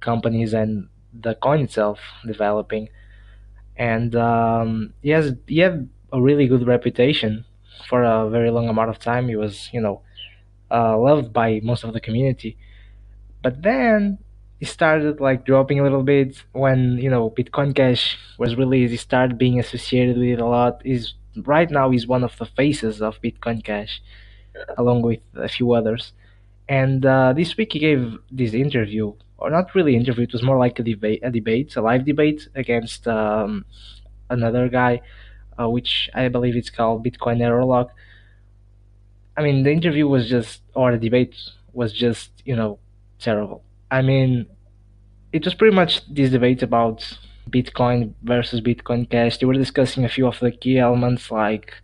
companies 0.00 0.54
and 0.54 0.88
the 1.12 1.34
coin 1.34 1.60
itself 1.60 1.98
developing. 2.26 2.88
And 3.76 4.14
um, 4.14 4.94
he 5.02 5.10
has 5.10 5.34
he 5.46 5.58
had 5.58 5.88
a 6.12 6.20
really 6.20 6.46
good 6.46 6.66
reputation 6.66 7.44
for 7.88 8.02
a 8.02 8.28
very 8.28 8.50
long 8.50 8.68
amount 8.68 8.90
of 8.90 8.98
time. 8.98 9.28
He 9.28 9.36
was 9.36 9.70
you 9.72 9.80
know 9.80 10.02
uh, 10.70 10.98
loved 10.98 11.32
by 11.32 11.60
most 11.62 11.84
of 11.84 11.92
the 11.92 12.00
community. 12.00 12.56
But 13.42 13.62
then 13.62 14.18
he 14.58 14.66
started 14.66 15.20
like 15.20 15.46
dropping 15.46 15.80
a 15.80 15.82
little 15.82 16.02
bit 16.02 16.44
when 16.52 16.98
you 16.98 17.10
know 17.10 17.30
Bitcoin 17.30 17.74
Cash 17.74 18.18
was 18.38 18.56
released. 18.56 18.90
He 18.90 18.96
started 18.98 19.38
being 19.38 19.58
associated 19.58 20.18
with 20.18 20.28
it 20.28 20.40
a 20.40 20.46
lot. 20.46 20.82
He's 20.84 21.14
right 21.36 21.70
now 21.70 21.90
he's 21.90 22.06
one 22.06 22.22
of 22.22 22.36
the 22.36 22.46
faces 22.46 23.00
of 23.00 23.20
Bitcoin 23.22 23.64
Cash, 23.64 24.02
along 24.78 25.02
with 25.02 25.20
a 25.34 25.48
few 25.48 25.72
others. 25.72 26.12
And 26.68 27.04
uh, 27.04 27.32
this 27.32 27.56
week 27.56 27.72
he 27.72 27.78
gave 27.78 28.18
this 28.30 28.52
interview, 28.54 29.12
or 29.38 29.50
not 29.50 29.74
really 29.74 29.96
interview. 29.96 30.24
It 30.24 30.32
was 30.32 30.42
more 30.42 30.58
like 30.58 30.78
a 30.78 30.82
debate, 30.82 31.20
a 31.22 31.30
debate, 31.30 31.76
a 31.76 31.82
live 31.82 32.04
debate 32.04 32.48
against 32.54 33.08
um, 33.08 33.64
another 34.28 34.68
guy, 34.68 35.00
uh, 35.58 35.68
which 35.68 36.08
I 36.14 36.28
believe 36.28 36.56
it's 36.56 36.70
called 36.70 37.04
Bitcoin 37.04 37.38
Errorlog. 37.38 37.90
I 39.36 39.42
mean, 39.42 39.62
the 39.62 39.72
interview 39.72 40.06
was 40.06 40.28
just, 40.28 40.62
or 40.74 40.92
the 40.92 40.98
debate 40.98 41.34
was 41.72 41.92
just, 41.92 42.30
you 42.44 42.56
know, 42.56 42.78
terrible. 43.18 43.62
I 43.90 44.02
mean, 44.02 44.46
it 45.32 45.44
was 45.44 45.54
pretty 45.54 45.74
much 45.74 46.06
this 46.12 46.30
debate 46.30 46.62
about 46.62 47.18
Bitcoin 47.48 48.14
versus 48.22 48.60
Bitcoin 48.60 49.08
Cash. 49.10 49.38
They 49.38 49.46
were 49.46 49.54
discussing 49.54 50.04
a 50.04 50.08
few 50.08 50.26
of 50.26 50.38
the 50.40 50.50
key 50.50 50.78
elements, 50.78 51.30
like 51.30 51.74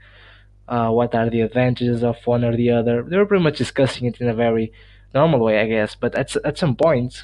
uh, 0.69 0.91
what 0.91 1.15
are 1.15 1.31
the 1.31 1.41
advantages 1.43 2.03
of 2.03 2.17
one 2.25 2.45
or 2.45 2.57
the 2.57 2.71
other. 2.71 3.03
They 3.03 3.17
were 3.17 3.27
pretty 3.27 3.45
much 3.45 3.59
discussing 3.59 4.07
it 4.07 4.21
in 4.21 4.29
a 4.29 4.35
very 4.35 4.73
normal 5.15 5.41
way, 5.41 5.61
I 5.61 5.67
guess. 5.67 5.95
But 5.95 6.15
at 6.15 6.35
at 6.45 6.59
some 6.59 6.77
point, 6.77 7.23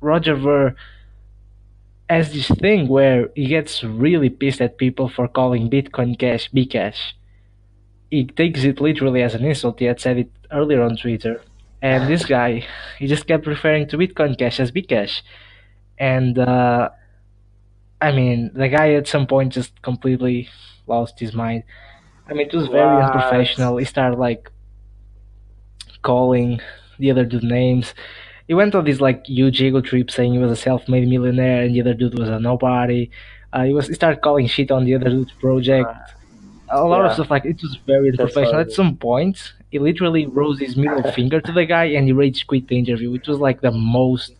Roger 0.00 0.34
Ver 0.34 0.74
has 2.08 2.32
this 2.32 2.48
thing 2.48 2.88
where 2.88 3.30
he 3.34 3.46
gets 3.46 3.82
really 3.82 4.30
pissed 4.30 4.60
at 4.60 4.78
people 4.78 5.08
for 5.08 5.26
calling 5.26 5.70
Bitcoin 5.70 6.18
Cash 6.18 6.50
Bcash. 6.50 7.12
He 8.10 8.24
takes 8.24 8.62
it 8.62 8.80
literally 8.80 9.22
as 9.22 9.34
an 9.34 9.44
insult. 9.44 9.80
He 9.80 9.86
had 9.86 10.00
said 10.00 10.18
it 10.18 10.30
earlier 10.52 10.82
on 10.82 10.96
Twitter. 10.96 11.42
And 11.82 12.08
this 12.08 12.24
guy, 12.36 12.64
he 12.98 13.06
just 13.06 13.26
kept 13.26 13.46
referring 13.46 13.88
to 13.88 13.98
Bitcoin 13.98 14.38
Cash 14.38 14.60
as 14.60 14.70
Bcash. 14.70 15.22
And 15.98 16.38
uh, 16.38 16.90
I 18.00 18.12
mean, 18.12 18.52
the 18.54 18.68
guy 18.68 18.92
at 18.92 19.08
some 19.08 19.26
point 19.26 19.52
just 19.54 19.82
completely 19.82 20.48
lost 20.86 21.18
his 21.18 21.34
mind. 21.34 21.64
I 22.28 22.34
mean, 22.34 22.46
it 22.48 22.54
was 22.54 22.68
very 22.68 22.94
What? 22.96 23.04
unprofessional. 23.14 23.76
He 23.76 23.84
started 23.84 24.18
like 24.18 24.50
calling 26.02 26.60
the 26.98 27.10
other 27.10 27.24
dude 27.24 27.44
names. 27.44 27.94
He 28.48 28.54
went 28.54 28.74
on 28.74 28.84
this 28.84 29.00
like 29.00 29.26
huge 29.26 29.60
ego 29.60 29.80
trip 29.80 30.10
saying 30.10 30.32
he 30.32 30.38
was 30.38 30.50
a 30.52 30.56
self-made 30.56 31.08
millionaire 31.08 31.62
and 31.62 31.74
the 31.74 31.80
other 31.80 31.94
dude 31.94 32.18
was 32.18 32.28
a 32.28 32.38
nobody. 32.40 33.10
Uh, 33.52 33.64
he 33.64 33.72
was 33.72 33.88
he 33.88 33.94
started 33.94 34.20
calling 34.22 34.46
shit 34.46 34.70
on 34.70 34.84
the 34.84 34.94
other 34.94 35.08
dude's 35.10 35.32
Uh, 35.32 35.40
project. 35.40 35.90
A 36.68 36.82
lot 36.84 37.04
of 37.06 37.12
stuff 37.12 37.30
like 37.30 37.44
it 37.44 37.60
was 37.62 37.76
very 37.86 38.10
unprofessional. 38.10 38.60
At 38.60 38.72
some 38.72 38.96
point, 38.96 39.52
he 39.70 39.78
literally 39.78 40.26
rose 40.26 40.58
his 40.58 40.76
middle 40.76 41.02
finger 41.18 41.40
to 41.40 41.52
the 41.52 41.64
guy 41.64 41.84
and 41.84 42.06
he 42.06 42.12
rage 42.12 42.46
quit 42.46 42.66
the 42.68 42.76
interview, 42.78 43.10
which 43.10 43.28
was 43.28 43.38
like 43.38 43.60
the 43.60 43.70
most 43.70 44.32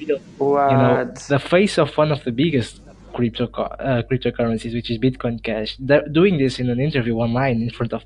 you 0.00 0.06
know 0.48 1.12
the 1.28 1.38
face 1.38 1.78
of 1.78 1.96
one 1.96 2.12
of 2.12 2.22
the 2.24 2.30
biggest 2.32 2.80
crypto 3.14 3.46
uh, 3.46 4.02
cryptocurrencies, 4.10 4.74
which 4.74 4.90
is 4.90 4.98
Bitcoin 4.98 5.42
Cash. 5.42 5.76
They're 5.78 6.06
doing 6.08 6.38
this 6.38 6.58
in 6.58 6.68
an 6.68 6.80
interview 6.80 7.14
online 7.14 7.62
in 7.62 7.70
front 7.70 7.92
of 7.92 8.04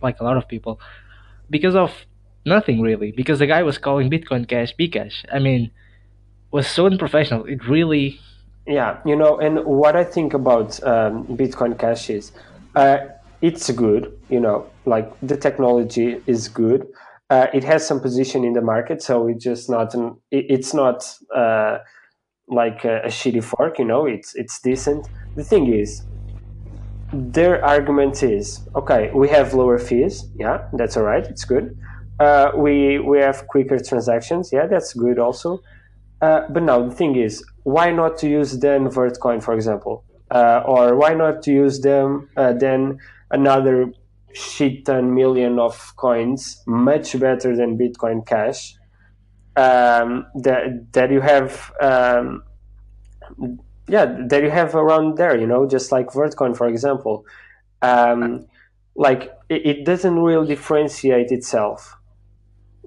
like 0.00 0.20
a 0.20 0.24
lot 0.24 0.36
of 0.36 0.48
people 0.48 0.80
because 1.50 1.74
of 1.74 1.92
nothing 2.46 2.80
really. 2.80 3.12
Because 3.12 3.38
the 3.38 3.46
guy 3.46 3.62
was 3.62 3.78
calling 3.78 4.10
Bitcoin 4.10 4.48
Cash 4.48 4.74
Bcash. 4.76 5.24
I 5.32 5.38
mean, 5.38 5.70
was 6.50 6.66
so 6.66 6.86
unprofessional. 6.86 7.44
It 7.44 7.66
really 7.66 8.20
Yeah, 8.66 8.98
you 9.04 9.16
know, 9.16 9.38
and 9.38 9.64
what 9.64 9.94
I 9.96 10.04
think 10.04 10.32
about 10.32 10.82
um, 10.84 11.26
Bitcoin 11.26 11.78
Cash 11.78 12.08
is, 12.08 12.32
uh, 12.74 12.98
it's 13.42 13.70
good. 13.70 14.16
You 14.30 14.40
know, 14.40 14.66
like 14.86 15.12
the 15.20 15.36
technology 15.36 16.20
is 16.26 16.48
good. 16.48 16.86
Uh, 17.30 17.46
it 17.52 17.64
has 17.64 17.86
some 17.86 18.00
position 18.00 18.44
in 18.44 18.52
the 18.52 18.62
market, 18.62 19.02
so 19.02 19.28
it's 19.28 19.44
just 19.44 19.68
not 19.68 19.94
an. 19.94 20.16
It, 20.30 20.46
it's 20.48 20.72
not 20.72 20.98
uh, 21.34 21.78
like 22.48 22.84
a, 22.84 23.02
a 23.02 23.08
shitty 23.08 23.42
fork. 23.42 23.78
You 23.78 23.84
know, 23.86 24.06
it's 24.06 24.34
it's 24.34 24.60
decent. 24.60 25.08
The 25.36 25.44
thing 25.44 25.72
is, 25.72 26.02
their 27.12 27.64
argument 27.64 28.22
is 28.22 28.60
okay. 28.74 29.10
We 29.14 29.28
have 29.28 29.54
lower 29.54 29.78
fees. 29.78 30.24
Yeah, 30.36 30.68
that's 30.72 30.96
all 30.96 31.04
right. 31.04 31.24
It's 31.24 31.44
good. 31.44 31.76
Uh, 32.20 32.52
we 32.56 32.98
we 32.98 33.18
have 33.18 33.46
quicker 33.48 33.78
transactions. 33.78 34.50
Yeah, 34.52 34.66
that's 34.66 34.94
good 34.94 35.18
also 35.18 35.60
uh, 36.24 36.46
but 36.48 36.62
now 36.62 36.82
the 36.88 36.94
thing 36.94 37.16
is, 37.16 37.44
why 37.64 37.90
not 37.90 38.16
to 38.18 38.28
use 38.28 38.58
then 38.60 38.88
Vertcoin, 38.88 39.42
for 39.42 39.54
example, 39.54 40.04
uh, 40.30 40.62
or 40.64 40.96
why 40.96 41.12
not 41.12 41.42
to 41.42 41.52
use 41.52 41.80
them 41.80 42.28
uh, 42.36 42.52
then 42.52 42.98
another 43.30 43.92
shit 44.32 44.84
ton 44.86 45.14
million 45.14 45.58
of 45.58 45.74
coins, 45.96 46.62
much 46.66 47.18
better 47.18 47.54
than 47.54 47.78
Bitcoin 47.78 48.26
Cash, 48.26 48.74
um, 49.56 50.26
that 50.34 50.92
that 50.92 51.10
you 51.10 51.20
have, 51.20 51.72
um, 51.80 52.42
yeah, 53.88 54.06
that 54.28 54.42
you 54.42 54.50
have 54.50 54.74
around 54.74 55.16
there, 55.16 55.38
you 55.38 55.46
know, 55.46 55.66
just 55.66 55.92
like 55.92 56.08
Vertcoin, 56.08 56.56
for 56.56 56.66
example, 56.66 57.24
um, 57.82 58.46
like 58.94 59.32
it, 59.48 59.66
it 59.66 59.84
doesn't 59.84 60.18
really 60.18 60.46
differentiate 60.46 61.30
itself 61.30 61.96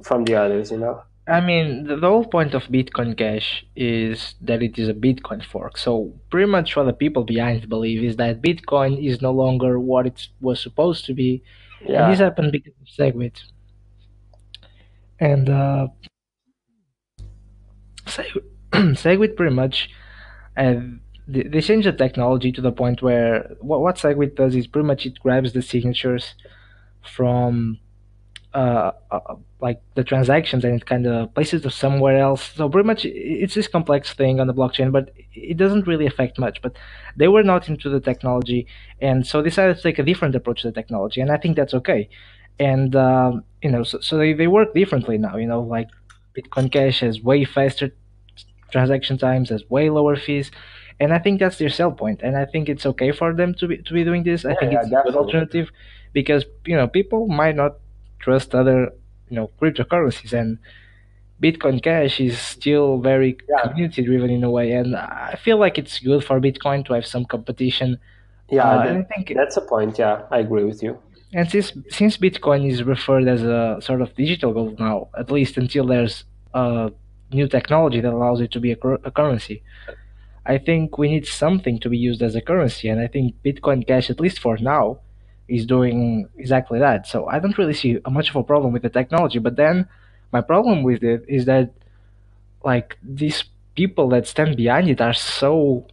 from 0.03 0.25
the 0.25 0.35
others, 0.35 0.71
you 0.71 0.77
know. 0.77 1.01
I 1.27 1.41
mean, 1.41 1.83
the, 1.83 1.97
the 1.97 2.07
whole 2.07 2.25
point 2.25 2.53
of 2.53 2.63
Bitcoin 2.63 3.17
Cash 3.17 3.65
is 3.75 4.35
that 4.41 4.63
it 4.63 4.79
is 4.79 4.87
a 4.87 4.93
Bitcoin 4.93 5.43
fork. 5.43 5.77
So 5.77 6.13
pretty 6.29 6.49
much 6.49 6.75
what 6.75 6.85
the 6.85 6.93
people 6.93 7.25
behind 7.25 7.67
believe 7.67 8.01
is 8.01 8.15
that 8.15 8.41
Bitcoin 8.41 9.03
is 9.05 9.21
no 9.21 9.31
longer 9.31 9.77
what 9.77 10.07
it 10.07 10.27
was 10.39 10.61
supposed 10.61 11.05
to 11.05 11.13
be, 11.13 11.43
and 12.03 12.11
this 12.11 12.19
happened 12.19 12.53
because 12.53 12.73
of 12.81 12.87
Segwit. 12.87 13.43
And 15.19 15.49
uh, 15.49 15.87
Seg- 18.07 18.43
Segwit 18.71 19.35
pretty 19.35 19.55
much 19.55 19.89
uh, 20.57 20.75
they, 21.27 21.43
they 21.43 21.61
changed 21.61 21.87
the 21.87 21.91
technology 21.91 22.51
to 22.51 22.61
the 22.61 22.71
point 22.71 23.01
where 23.01 23.55
what, 23.59 23.81
what 23.81 23.95
Segwit 23.97 24.35
does 24.35 24.55
is 24.55 24.67
pretty 24.67 24.87
much 24.87 25.05
it 25.05 25.19
grabs 25.19 25.53
the 25.53 25.61
signatures 25.61 26.35
from 27.15 27.79
uh, 28.53 28.91
uh, 29.11 29.35
like 29.59 29.81
the 29.95 30.03
transactions 30.03 30.63
and 30.63 30.81
it 30.81 30.85
kind 30.85 31.05
of 31.05 31.33
places 31.33 31.61
them 31.61 31.71
somewhere 31.71 32.17
else. 32.17 32.53
So 32.55 32.69
pretty 32.69 32.87
much 32.87 33.05
it's 33.05 33.55
this 33.55 33.67
complex 33.67 34.13
thing 34.13 34.39
on 34.39 34.47
the 34.47 34.53
blockchain, 34.53 34.91
but 34.91 35.11
it 35.33 35.57
doesn't 35.57 35.85
really 35.85 36.07
affect 36.07 36.39
much. 36.39 36.61
But 36.61 36.75
they 37.15 37.27
were 37.27 37.43
not 37.43 37.67
into 37.69 37.89
the 37.89 37.99
technology, 37.99 38.67
and 39.01 39.27
so 39.27 39.41
decided 39.41 39.77
to 39.77 39.83
take 39.83 39.99
a 39.99 40.03
different 40.03 40.35
approach 40.35 40.61
to 40.61 40.69
the 40.69 40.73
technology, 40.73 41.21
and 41.21 41.31
I 41.31 41.37
think 41.37 41.55
that's 41.55 41.73
okay. 41.73 42.09
And 42.59 42.95
um, 42.95 43.43
you 43.61 43.69
know, 43.69 43.83
so, 43.83 43.99
so 43.99 44.17
they, 44.17 44.33
they 44.33 44.47
work 44.47 44.73
differently 44.73 45.17
now. 45.17 45.37
You 45.37 45.47
know, 45.47 45.61
like 45.61 45.89
Bitcoin 46.37 46.71
Cash 46.71 46.99
has 46.99 47.21
way 47.21 47.43
faster 47.45 47.91
transaction 48.71 49.17
times, 49.17 49.49
has 49.49 49.63
way 49.69 49.89
lower 49.89 50.15
fees, 50.15 50.51
and 50.99 51.13
I 51.13 51.19
think 51.19 51.39
that's 51.39 51.57
their 51.57 51.69
sell 51.69 51.91
point. 51.91 52.21
And 52.21 52.37
I 52.37 52.45
think 52.45 52.69
it's 52.69 52.85
okay 52.85 53.11
for 53.11 53.33
them 53.33 53.53
to 53.55 53.67
be 53.67 53.77
to 53.77 53.93
be 53.93 54.03
doing 54.03 54.23
this. 54.23 54.45
I 54.45 54.55
think 54.55 54.73
yeah, 54.73 54.81
it's 54.81 54.91
a 54.91 55.01
good 55.03 55.15
alternative 55.15 55.71
because 56.13 56.45
you 56.65 56.75
know 56.75 56.87
people 56.87 57.27
might 57.27 57.55
not 57.55 57.77
trust 58.19 58.53
other 58.53 58.91
you 59.29 59.35
know 59.35 59.49
cryptocurrencies 59.61 60.33
and 60.33 60.59
Bitcoin 61.41 61.81
Cash 61.81 62.19
is 62.19 62.39
still 62.39 62.99
very 62.99 63.37
Yeah, 63.49 63.61
community 63.61 64.03
driven 64.03 64.29
in 64.29 64.43
a 64.43 64.49
way, 64.49 64.71
and 64.71 64.95
I 64.95 65.37
feel 65.43 65.57
like 65.57 65.77
it's 65.77 65.99
good 65.99 66.23
for 66.23 66.39
Bitcoin 66.39 66.85
to 66.87 66.93
have 66.93 67.05
some 67.05 67.25
competition. 67.25 67.99
Yeah, 68.49 68.63
Uh, 68.63 68.83
that 68.83 68.95
I 68.97 69.03
think, 69.03 69.33
that's 69.35 69.57
a 69.57 69.61
point. 69.61 69.99
Yeah, 69.99 70.23
I 70.31 70.39
agree 70.39 70.63
with 70.63 70.81
you. 70.81 70.97
And 71.33 71.49
since 71.49 71.73
since 71.89 72.17
Bitcoin 72.17 72.69
is 72.69 72.83
referred 72.83 73.27
as 73.27 73.43
a 73.43 73.77
sort 73.81 74.01
of 74.01 74.15
digital 74.15 74.53
gold 74.53 74.79
now, 74.79 75.09
at 75.17 75.31
least 75.31 75.57
until 75.57 75.85
there's 75.87 76.23
a 76.53 76.91
new 77.31 77.47
technology 77.47 77.99
that 78.01 78.13
allows 78.13 78.39
it 78.41 78.51
to 78.51 78.59
be 78.59 78.71
a, 78.71 78.77
a 79.03 79.11
currency, 79.11 79.63
I 80.45 80.57
think 80.57 80.97
we 80.97 81.09
need 81.09 81.27
something 81.27 81.79
to 81.79 81.89
be 81.89 81.97
used 81.97 82.21
as 82.21 82.35
a 82.35 82.41
currency, 82.41 82.87
and 82.87 82.99
I 83.01 83.07
think 83.07 83.35
Bitcoin 83.43 83.85
Cash, 83.85 84.09
at 84.09 84.19
least 84.19 84.39
for 84.39 84.57
now, 84.57 84.99
is 85.47 85.65
doing 85.65 86.27
exactly 86.37 86.79
that. 86.79 87.07
So 87.07 87.27
I 87.27 87.39
don't 87.39 87.57
really 87.57 87.73
see 87.73 87.99
much 88.09 88.29
of 88.29 88.35
a 88.37 88.43
problem 88.43 88.73
with 88.73 88.83
the 88.83 88.89
technology. 88.89 89.39
But 89.39 89.55
then 89.55 89.87
my 90.31 90.41
problem 90.41 90.83
with 90.83 91.03
it 91.03 91.25
is 91.27 91.45
that 91.45 91.73
like 92.63 92.97
these 93.03 93.43
people 93.75 94.09
that 94.09 94.27
stand 94.27 94.57
behind 94.57 94.89
it 94.89 95.01
are 95.01 95.13
so 95.13 95.87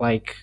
like 0.00 0.36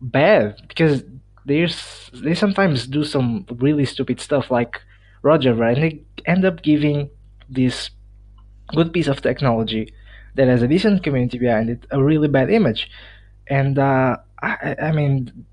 bad 0.00 0.56
because 0.68 1.04
there's 1.44 2.10
they 2.14 2.34
sometimes 2.34 2.86
do 2.86 3.04
some 3.04 3.46
really 3.56 3.84
stupid 3.84 4.20
stuff 4.20 4.50
like 4.50 4.80
Roger 5.22 5.54
Ver, 5.54 5.70
and 5.70 5.82
they 5.82 6.02
end 6.26 6.44
up 6.44 6.62
giving 6.62 7.10
this 7.48 7.90
good 8.68 8.92
piece 8.92 9.08
of 9.08 9.20
technology 9.20 9.92
that 10.34 10.48
has 10.48 10.62
a 10.62 10.68
decent 10.68 11.02
community 11.02 11.38
behind 11.38 11.68
it 11.68 11.86
a 11.90 12.02
really 12.02 12.28
bad 12.28 12.50
image. 12.50 12.90
And 13.48 13.78
uh, 13.78 14.16
I, 14.42 14.76
I 14.80 14.92
mean 14.92 15.46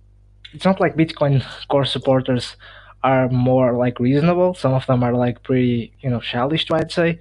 it's 0.53 0.65
not 0.65 0.79
like 0.79 0.95
bitcoin 0.95 1.45
core 1.69 1.85
supporters 1.85 2.55
are 3.03 3.29
more 3.29 3.73
like 3.73 3.99
reasonable. 3.99 4.53
Some 4.53 4.73
of 4.73 4.85
them 4.85 5.03
are 5.03 5.13
like 5.13 5.43
pretty 5.43 5.93
you 6.01 6.09
know 6.09 6.19
childish 6.19 6.69
i'd 6.71 6.91
say. 6.91 7.19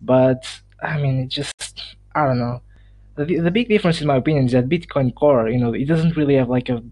But 0.00 0.46
i 0.82 0.98
mean 0.98 1.20
it 1.20 1.28
just 1.28 1.96
i 2.14 2.26
don't 2.26 2.38
know. 2.38 2.62
The, 3.14 3.40
the 3.40 3.50
big 3.50 3.68
difference 3.68 4.00
in 4.00 4.06
my 4.06 4.16
opinion 4.16 4.46
is 4.46 4.52
that 4.52 4.70
bitcoin 4.70 5.14
core 5.14 5.48
you 5.48 5.58
know 5.58 5.74
it 5.74 5.84
doesn't 5.84 6.16
really 6.16 6.36
have 6.36 6.48
like 6.48 6.70
a 6.70 6.82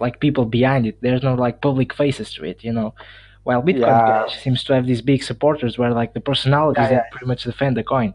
like 0.00 0.20
people 0.20 0.44
behind 0.44 0.86
it. 0.86 0.98
There's 1.00 1.22
no 1.22 1.34
like 1.34 1.60
public 1.60 1.92
faces 1.94 2.32
to 2.34 2.44
it 2.44 2.64
you 2.64 2.72
know? 2.72 2.94
While 3.44 3.62
bitcoin 3.62 3.80
Yeah, 3.80 4.24
cash 4.24 4.40
seems 4.42 4.62
to 4.64 4.74
have 4.74 4.86
these 4.86 5.02
big 5.02 5.22
supporters 5.22 5.76
where 5.78 5.92
like 5.92 6.14
the 6.14 6.20
personalities 6.20 6.82
yeah, 6.82 6.90
yeah. 6.90 6.96
that 6.96 7.10
pretty 7.10 7.26
much 7.26 7.42
defend 7.44 7.76
the 7.76 7.82
coin. 7.82 8.14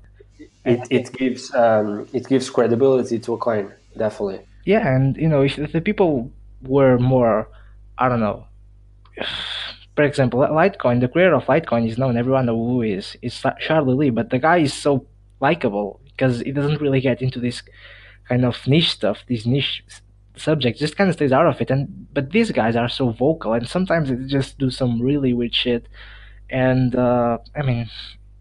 It 0.65 0.81
it 0.89 1.11
gives 1.13 1.53
um 1.55 2.07
it 2.13 2.27
gives 2.27 2.49
credibility 2.49 3.19
to 3.19 3.33
a 3.33 3.37
coin, 3.37 3.71
definitely. 3.97 4.41
yeah 4.65 4.83
and 4.95 5.15
you 5.17 5.29
know 5.29 5.41
if, 5.41 5.57
if 5.59 5.71
the 5.71 5.81
people 5.81 6.29
were 6.63 6.97
more 6.97 7.47
i 7.97 8.09
don't 8.09 8.19
know. 8.19 8.45
For 9.95 10.03
example 10.03 10.39
litecoin 10.39 10.99
the 10.99 11.07
creator 11.07 11.35
of 11.35 11.45
litecoin 11.45 11.87
is 11.87 11.97
known 11.97 12.17
everyone 12.17 12.45
knows 12.45 12.67
who 12.69 12.81
is. 12.81 13.17
It's 13.21 13.43
charlie 13.59 13.95
lee 13.95 14.09
but 14.11 14.29
the 14.29 14.39
guy 14.39 14.57
is 14.57 14.73
so 14.73 15.05
likable 15.39 15.99
because 16.11 16.41
he 16.41 16.51
doesn't 16.51 16.81
really 16.81 17.01
get 17.01 17.21
into 17.21 17.39
this 17.39 17.63
kind 18.29 18.43
of 18.45 18.55
niche 18.67 18.91
stuff 18.91 19.17
these 19.27 19.45
niche 19.45 19.83
subjects 20.39 20.79
just 20.79 20.95
kind 20.97 21.09
of 21.09 21.15
stays 21.15 21.31
out 21.31 21.45
of 21.47 21.59
it 21.61 21.69
and 21.69 22.07
but 22.13 22.31
these 22.31 22.51
guys 22.51 22.75
are 22.75 22.89
so 22.89 23.09
vocal 23.11 23.53
and 23.53 23.67
sometimes 23.67 24.09
they 24.09 24.15
just 24.25 24.57
do 24.57 24.69
some 24.69 25.01
really 25.01 25.33
weird 25.33 25.53
shit 25.53 25.87
and 26.49 26.95
uh, 26.95 27.37
i 27.55 27.61
mean 27.61 27.89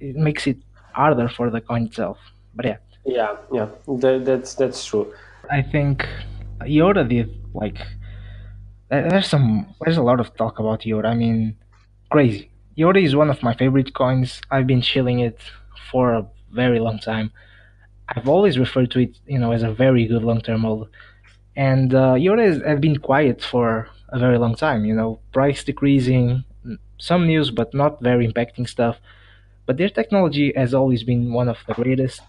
it 0.00 0.16
makes 0.16 0.46
it 0.46 0.58
harder 0.92 1.28
for 1.28 1.50
the 1.50 1.60
coin 1.60 1.84
itself 1.86 2.18
but 2.54 2.64
yeah 2.66 2.76
Yeah, 3.04 3.36
yeah. 3.52 3.68
That, 4.02 4.24
that's 4.24 4.54
that's 4.54 4.84
true. 4.84 5.12
i 5.50 5.62
think 5.62 6.06
IOTA 6.62 7.04
did 7.04 7.28
like 7.54 7.78
There's 8.88 9.28
some. 9.28 9.74
There's 9.80 9.96
a 9.96 10.02
lot 10.02 10.20
of 10.20 10.34
talk 10.36 10.58
about 10.58 10.86
IOTA. 10.86 11.08
I 11.08 11.14
mean, 11.14 11.56
crazy. 12.10 12.50
IOTA 12.78 13.00
is 13.00 13.16
one 13.16 13.30
of 13.30 13.42
my 13.42 13.54
favorite 13.54 13.94
coins. 13.94 14.40
I've 14.50 14.66
been 14.66 14.80
chilling 14.80 15.18
it 15.20 15.38
for 15.90 16.14
a 16.14 16.26
very 16.52 16.78
long 16.78 16.98
time. 16.98 17.32
I've 18.08 18.28
always 18.28 18.58
referred 18.58 18.90
to 18.92 19.00
it, 19.00 19.18
you 19.26 19.38
know, 19.38 19.50
as 19.52 19.62
a 19.64 19.72
very 19.72 20.06
good 20.06 20.22
long-term 20.22 20.60
hold. 20.62 20.88
And 21.56 21.94
uh, 21.94 22.14
have 22.14 22.80
been 22.80 22.98
quiet 22.98 23.42
for 23.42 23.88
a 24.10 24.18
very 24.18 24.38
long 24.38 24.54
time. 24.54 24.84
You 24.84 24.94
know, 24.94 25.20
price 25.32 25.64
decreasing, 25.64 26.44
some 26.98 27.26
news, 27.26 27.50
but 27.50 27.74
not 27.74 28.00
very 28.02 28.30
impacting 28.30 28.68
stuff. 28.68 28.98
But 29.64 29.78
their 29.78 29.88
technology 29.88 30.52
has 30.54 30.74
always 30.74 31.02
been 31.02 31.32
one 31.32 31.48
of 31.48 31.58
the 31.66 31.74
greatest. 31.74 32.20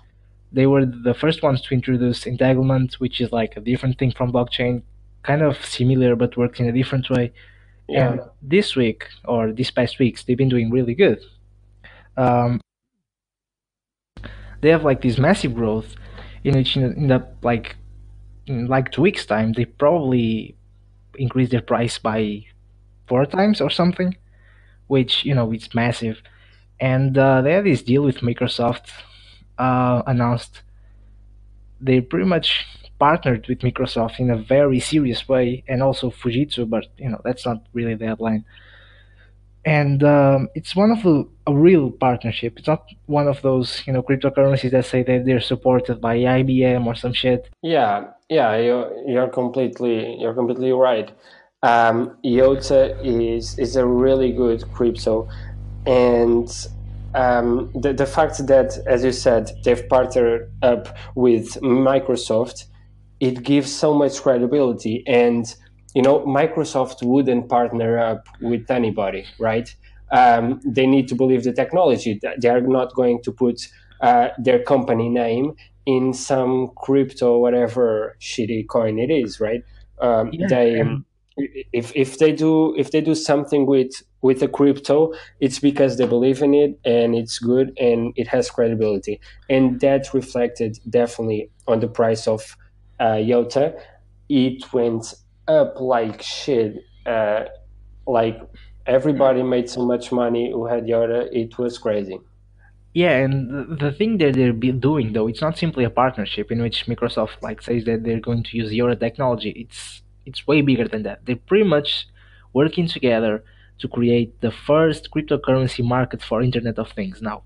They 0.51 0.65
were 0.65 0.85
the 0.85 1.13
first 1.13 1.43
ones 1.43 1.61
to 1.61 1.73
introduce 1.73 2.25
entanglement, 2.25 2.95
which 2.99 3.19
is 3.21 3.31
like 3.31 3.57
a 3.57 3.59
different 3.59 3.99
thing 3.99 4.11
from 4.11 4.31
blockchain, 4.31 4.81
kind 5.23 5.41
of 5.41 5.63
similar 5.63 6.15
but 6.15 6.37
works 6.37 6.59
in 6.59 6.67
a 6.67 6.71
different 6.71 7.09
way 7.09 7.33
and 7.89 8.17
Yeah, 8.17 8.25
this 8.41 8.75
week 8.75 9.07
or 9.25 9.51
these 9.51 9.71
past 9.71 9.99
weeks 9.99 10.23
they've 10.23 10.37
been 10.37 10.49
doing 10.49 10.69
really 10.71 10.93
good 10.93 11.19
um, 12.17 12.59
they 14.61 14.69
have 14.69 14.83
like 14.83 15.01
this 15.01 15.17
massive 15.17 15.53
growth 15.53 15.95
in 16.43 16.55
which 16.55 16.75
in, 16.75 16.83
in 16.93 17.07
the 17.07 17.25
like 17.41 17.75
in 18.47 18.67
like 18.67 18.91
two 18.91 19.01
weeks 19.01 19.25
time 19.25 19.53
they 19.53 19.65
probably 19.65 20.55
increase 21.15 21.49
their 21.49 21.61
price 21.61 21.97
by 21.97 22.43
four 23.07 23.25
times 23.25 23.61
or 23.61 23.69
something 23.69 24.15
which 24.87 25.25
you 25.25 25.33
know 25.33 25.51
it's 25.51 25.73
massive 25.73 26.21
and 26.79 27.17
uh, 27.17 27.41
they 27.41 27.53
had 27.53 27.65
this 27.65 27.81
deal 27.81 28.03
with 28.03 28.17
microsoft 28.17 28.89
uh, 29.57 30.01
announced 30.05 30.61
they 31.81 32.01
pretty 32.01 32.25
much 32.25 32.65
partnered 32.99 33.47
with 33.47 33.59
Microsoft 33.59 34.19
in 34.19 34.29
a 34.29 34.37
very 34.37 34.79
serious 34.79 35.27
way, 35.27 35.63
and 35.67 35.83
also 35.83 36.09
Fujitsu, 36.09 36.69
but 36.69 36.87
you 36.97 37.09
know 37.09 37.21
that's 37.23 37.45
not 37.45 37.63
really 37.73 37.95
the 37.95 38.07
headline. 38.07 38.45
And 39.65 40.01
um, 40.03 40.47
it's 40.55 40.75
one 40.75 40.91
of 40.91 41.03
the 41.03 41.27
a 41.45 41.53
real 41.53 41.91
partnership. 41.91 42.57
It's 42.57 42.67
not 42.67 42.89
one 43.05 43.27
of 43.27 43.41
those 43.41 43.83
you 43.85 43.93
know 43.93 44.01
cryptocurrencies 44.01 44.71
that 44.71 44.85
say 44.85 45.03
that 45.03 45.25
they're 45.25 45.41
supported 45.41 46.01
by 46.01 46.17
IBM 46.17 46.85
or 46.85 46.95
some 46.95 47.13
shit. 47.13 47.49
Yeah, 47.61 48.07
yeah, 48.29 48.57
you're, 48.57 48.91
you're 49.07 49.29
completely 49.29 50.17
you're 50.19 50.33
completely 50.33 50.71
right. 50.71 51.11
Um, 51.63 52.17
is 52.23 53.57
is 53.57 53.75
a 53.75 53.85
really 53.85 54.31
good 54.31 54.63
crypto, 54.73 55.27
and 55.85 56.49
um, 57.15 57.71
the 57.73 57.93
the 57.93 58.05
fact 58.05 58.45
that, 58.47 58.77
as 58.85 59.03
you 59.03 59.11
said, 59.11 59.51
they've 59.63 59.87
partnered 59.89 60.51
up 60.61 60.95
with 61.15 61.55
Microsoft, 61.61 62.65
it 63.19 63.43
gives 63.43 63.73
so 63.73 63.93
much 63.93 64.21
credibility. 64.21 65.03
And 65.07 65.45
you 65.95 66.01
know, 66.01 66.19
Microsoft 66.19 67.01
wouldn't 67.01 67.49
partner 67.49 67.97
up 67.97 68.27
with 68.41 68.69
anybody, 68.69 69.25
right? 69.39 69.73
Um, 70.11 70.61
they 70.65 70.85
need 70.85 71.07
to 71.07 71.15
believe 71.15 71.43
the 71.43 71.53
technology. 71.53 72.19
They 72.39 72.49
are 72.49 72.61
not 72.61 72.93
going 72.93 73.23
to 73.23 73.31
put 73.31 73.67
uh, 74.01 74.29
their 74.37 74.61
company 74.63 75.09
name 75.09 75.55
in 75.87 76.13
some 76.13 76.69
crypto, 76.75 77.39
whatever 77.39 78.17
shitty 78.19 78.67
coin 78.67 78.99
it 78.99 79.09
is, 79.09 79.39
right? 79.39 79.63
Um, 79.99 80.29
Yeah, 80.33 80.47
they 80.49 80.83
if 81.71 81.95
if 81.95 82.17
they 82.19 82.31
do 82.33 82.75
if 82.75 82.91
they 82.91 82.99
do 82.99 83.15
something 83.15 83.65
with 83.65 83.91
with 84.21 84.41
a 84.41 84.47
crypto 84.47 85.13
it's 85.39 85.59
because 85.59 85.97
they 85.97 86.07
believe 86.07 86.41
in 86.41 86.53
it 86.53 86.79
and 86.83 87.15
it's 87.15 87.39
good 87.39 87.71
and 87.79 88.11
it 88.15 88.27
has 88.27 88.49
credibility. 88.49 89.21
And 89.49 89.79
that 89.79 90.13
reflected 90.13 90.77
definitely 90.89 91.49
on 91.67 91.79
the 91.79 91.87
price 91.87 92.27
of 92.27 92.57
uh, 92.99 93.19
Iota 93.33 93.75
it 94.29 94.73
went 94.73 95.13
up 95.47 95.79
like 95.79 96.21
shit 96.21 96.75
uh, 97.05 97.45
like 98.05 98.37
everybody 98.85 99.41
made 99.41 99.69
so 99.69 99.85
much 99.85 100.11
money 100.11 100.51
who 100.51 100.65
had 100.65 100.89
Iota 100.89 101.29
it 101.31 101.57
was 101.57 101.77
crazy 101.77 102.19
Yeah, 102.97 103.15
and 103.17 103.77
the, 103.77 103.91
thing 103.91 104.17
that 104.17 104.33
they're 104.33 104.51
doing 104.51 105.13
though, 105.13 105.27
it's 105.27 105.41
not 105.47 105.55
simply 105.55 105.83
a 105.83 105.89
partnership 106.03 106.51
in 106.51 106.63
which 106.63 106.87
Microsoft 106.87 107.43
like 107.43 107.61
says 107.61 107.85
that 107.85 108.03
they're 108.03 108.19
going 108.29 108.41
to 108.45 108.57
use 108.57 108.73
your 108.73 108.95
technology. 108.95 109.51
It's 109.51 110.01
it's 110.25 110.47
way 110.47 110.61
bigger 110.61 110.87
than 110.87 111.03
that. 111.03 111.19
They're 111.23 111.45
pretty 111.49 111.69
much 111.75 112.07
working 112.53 112.87
together 112.87 113.43
to 113.81 113.87
create 113.87 114.41
the 114.41 114.49
first 114.49 115.11
cryptocurrency 115.11 115.83
market 115.95 116.23
for 116.23 116.41
Internet 116.41 116.79
of 116.79 116.89
Things. 116.89 117.21
Now, 117.21 117.43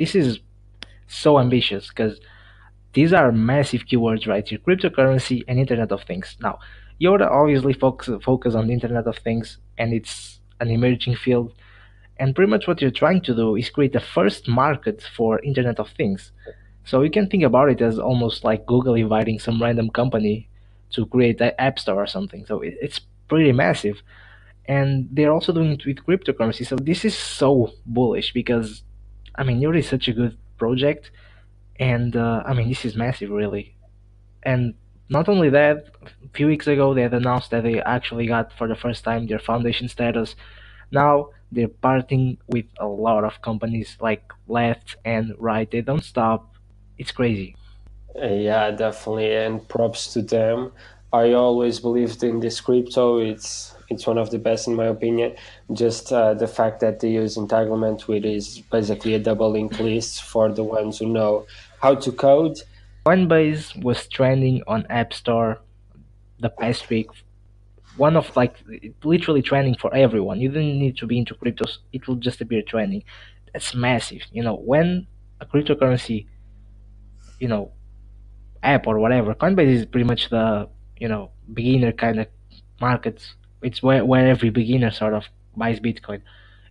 this 0.00 0.16
is 0.16 0.40
so 1.06 1.38
ambitious 1.38 1.86
because 1.90 2.18
these 2.94 3.12
are 3.12 3.30
massive 3.30 3.82
keywords 3.88 4.26
right 4.26 4.46
here: 4.48 4.58
cryptocurrency 4.58 5.44
and 5.46 5.60
Internet 5.60 5.92
of 5.92 6.02
Things. 6.02 6.36
Now, 6.40 6.58
IOTA 7.00 7.28
obviously 7.30 7.74
focus 7.74 8.20
focus 8.24 8.56
on 8.56 8.66
the 8.66 8.72
Internet 8.72 9.06
of 9.06 9.18
Things, 9.18 9.58
and 9.78 9.94
it's 9.98 10.40
an 10.58 10.68
emerging 10.72 11.14
field 11.14 11.52
and 12.18 12.34
pretty 12.34 12.50
much 12.50 12.66
what 12.66 12.80
you're 12.80 12.90
trying 12.90 13.20
to 13.22 13.34
do 13.34 13.56
is 13.56 13.70
create 13.70 13.92
the 13.92 14.00
first 14.00 14.48
market 14.48 15.02
for 15.16 15.40
Internet 15.40 15.80
of 15.80 15.90
Things. 15.90 16.32
So 16.84 17.02
you 17.02 17.10
can 17.10 17.28
think 17.28 17.42
about 17.42 17.70
it 17.70 17.80
as 17.80 17.98
almost 17.98 18.44
like 18.44 18.66
Google 18.66 18.94
inviting 18.94 19.38
some 19.38 19.60
random 19.60 19.90
company 19.90 20.48
to 20.90 21.06
create 21.06 21.40
an 21.40 21.52
app 21.58 21.78
store 21.78 22.02
or 22.02 22.06
something. 22.06 22.44
So 22.46 22.60
it's 22.60 23.00
pretty 23.28 23.52
massive. 23.52 24.02
And 24.66 25.08
they're 25.10 25.32
also 25.32 25.52
doing 25.52 25.72
it 25.72 25.84
with 25.84 25.96
cryptocurrency. 25.96 26.66
So 26.66 26.76
this 26.76 27.04
is 27.04 27.16
so 27.16 27.72
bullish 27.84 28.32
because, 28.32 28.82
I 29.34 29.44
mean, 29.44 29.60
IOTA 29.60 29.78
is 29.78 29.88
such 29.88 30.08
a 30.08 30.12
good 30.12 30.38
project. 30.56 31.10
And, 31.76 32.16
uh, 32.16 32.42
I 32.46 32.54
mean, 32.54 32.68
this 32.68 32.84
is 32.84 32.96
massive, 32.96 33.30
really. 33.30 33.76
And 34.42 34.74
not 35.08 35.28
only 35.28 35.50
that, 35.50 35.86
a 36.24 36.28
few 36.34 36.46
weeks 36.46 36.66
ago 36.66 36.94
they 36.94 37.02
had 37.02 37.14
announced 37.14 37.50
that 37.50 37.62
they 37.62 37.80
actually 37.80 38.26
got 38.26 38.52
for 38.52 38.68
the 38.68 38.76
first 38.76 39.04
time 39.04 39.26
their 39.26 39.38
foundation 39.38 39.88
status 39.88 40.36
now 40.94 41.28
they're 41.52 41.68
parting 41.68 42.38
with 42.48 42.66
a 42.78 42.86
lot 42.86 43.24
of 43.24 43.42
companies 43.42 43.96
like 44.00 44.32
left 44.48 44.96
and 45.04 45.34
right. 45.38 45.70
They 45.70 45.82
don't 45.82 46.04
stop. 46.04 46.54
It's 46.98 47.12
crazy. 47.12 47.56
Yeah 48.16 48.70
definitely 48.70 49.34
and 49.34 49.68
props 49.68 50.12
to 50.12 50.22
them 50.22 50.72
I 51.12 51.32
always 51.32 51.80
believed 51.80 52.22
in 52.22 52.38
this 52.38 52.60
crypto 52.60 53.18
it's 53.18 53.74
it's 53.90 54.06
one 54.06 54.18
of 54.18 54.30
the 54.30 54.38
best 54.38 54.68
in 54.68 54.76
my 54.76 54.86
opinion 54.86 55.34
just 55.72 56.12
uh, 56.12 56.34
the 56.34 56.46
fact 56.46 56.78
that 56.80 57.00
they 57.00 57.10
use 57.10 57.36
entanglement 57.36 58.06
which 58.06 58.24
is 58.24 58.62
basically 58.70 59.14
a 59.14 59.18
double 59.18 59.50
linked 59.50 59.80
list 59.80 60.22
for 60.22 60.48
the 60.52 60.62
ones 60.62 60.98
who 60.98 61.08
know 61.08 61.44
how 61.80 61.94
to 61.96 62.12
code 62.12 62.56
Coinbase 63.04 63.82
was 63.82 64.08
trending 64.08 64.62
on 64.66 64.86
App 64.88 65.12
Store 65.12 65.60
the 66.40 66.48
past 66.48 66.88
week. 66.88 67.08
One 67.96 68.16
of 68.16 68.34
like 68.36 68.56
literally 69.04 69.42
trending 69.42 69.76
for 69.76 69.94
everyone. 69.94 70.40
You 70.40 70.48
didn't 70.48 70.78
need 70.78 70.96
to 70.98 71.06
be 71.06 71.18
into 71.18 71.34
cryptos. 71.34 71.78
It 71.92 72.08
will 72.08 72.16
just 72.16 72.40
appear 72.40 72.62
trending. 72.62 73.04
That's 73.52 73.74
massive. 73.74 74.22
You 74.32 74.42
know, 74.42 74.56
when 74.56 75.06
a 75.40 75.46
cryptocurrency, 75.46 76.26
you 77.38 77.48
know, 77.48 77.72
app 78.62 78.86
or 78.86 78.98
whatever, 78.98 79.34
Coinbase 79.34 79.68
is 79.68 79.86
pretty 79.86 80.04
much 80.04 80.30
the, 80.30 80.68
you 80.98 81.08
know, 81.08 81.30
beginner 81.52 81.92
kind 81.92 82.20
of 82.20 82.26
market. 82.80 83.24
It's 83.62 83.82
where, 83.82 84.04
where 84.04 84.26
every 84.26 84.50
beginner 84.50 84.90
sort 84.90 85.14
of 85.14 85.24
buys 85.56 85.78
Bitcoin 85.80 86.20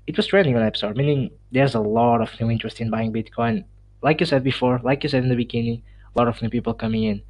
it 0.08 0.18
was 0.18 0.28
trending 0.28 0.56
on 0.56 0.64
App 0.64 0.76
Store, 0.76 0.94
meaning 0.94 1.32
there's 1.52 1.76
a 1.76 1.80
lot 1.80 2.22
of 2.22 2.30
new 2.40 2.50
interest 2.50 2.82
in 2.82 2.90
buying 2.90 3.14
Bitcoin. 3.14 3.64
Like 4.02 4.20
you 4.20 4.26
said 4.26 4.44
before, 4.44 4.82
like 4.84 5.04
you 5.04 5.10
said 5.10 5.24
in 5.24 5.30
the 5.30 5.36
beginning, 5.36 5.82
a 6.14 6.20
lot 6.20 6.28
of 6.28 6.42
new 6.42 6.50
people 6.50 6.74
coming 6.74 7.04
in. 7.04 7.22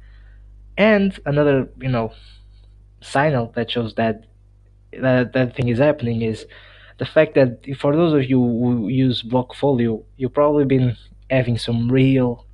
And 0.76 1.18
another, 1.24 1.68
you 1.80 1.88
know, 1.88 2.12
signal 3.04 3.52
that 3.54 3.70
shows 3.70 3.94
that 3.94 4.24
that, 5.00 5.32
that 5.32 5.56
thing 5.56 5.68
is 5.68 5.78
happening 5.78 6.22
is 6.22 6.46
the 6.98 7.04
fact 7.04 7.34
that 7.34 7.64
for 7.78 7.94
those 7.94 8.12
of 8.12 8.28
you 8.30 8.38
who 8.38 8.88
use 8.88 9.22
Blockfolio, 9.22 10.02
you've 10.16 10.34
probably 10.34 10.64
been 10.64 10.96
having 11.30 11.58
some 11.58 11.90
real 11.90 12.46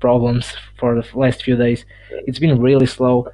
problems 0.00 0.54
for 0.78 1.00
the 1.00 1.06
last 1.18 1.42
few 1.44 1.56
days. 1.56 1.84
It's 2.26 2.38
been 2.38 2.60
really 2.60 2.86
slow. 2.86 3.28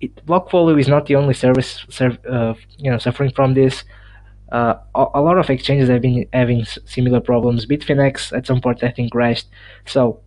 It, 0.00 0.14
Blockfolio 0.26 0.78
is 0.78 0.88
not 0.88 1.06
the 1.06 1.16
only 1.16 1.34
service, 1.34 1.84
serv- 1.88 2.24
uh, 2.26 2.54
you 2.76 2.90
know, 2.90 2.98
suffering 2.98 3.30
from 3.30 3.54
this. 3.54 3.84
Uh, 4.52 4.74
a, 4.94 5.06
a 5.14 5.22
lot 5.22 5.38
of 5.38 5.50
exchanges 5.50 5.88
have 5.88 6.02
been 6.02 6.26
having 6.32 6.64
similar 6.64 7.20
problems. 7.20 7.66
Bitfinex 7.66 8.36
at 8.36 8.46
some 8.46 8.60
point 8.60 8.82
I 8.82 8.90
think 8.90 9.12
crashed. 9.12 9.46
So 9.86 10.20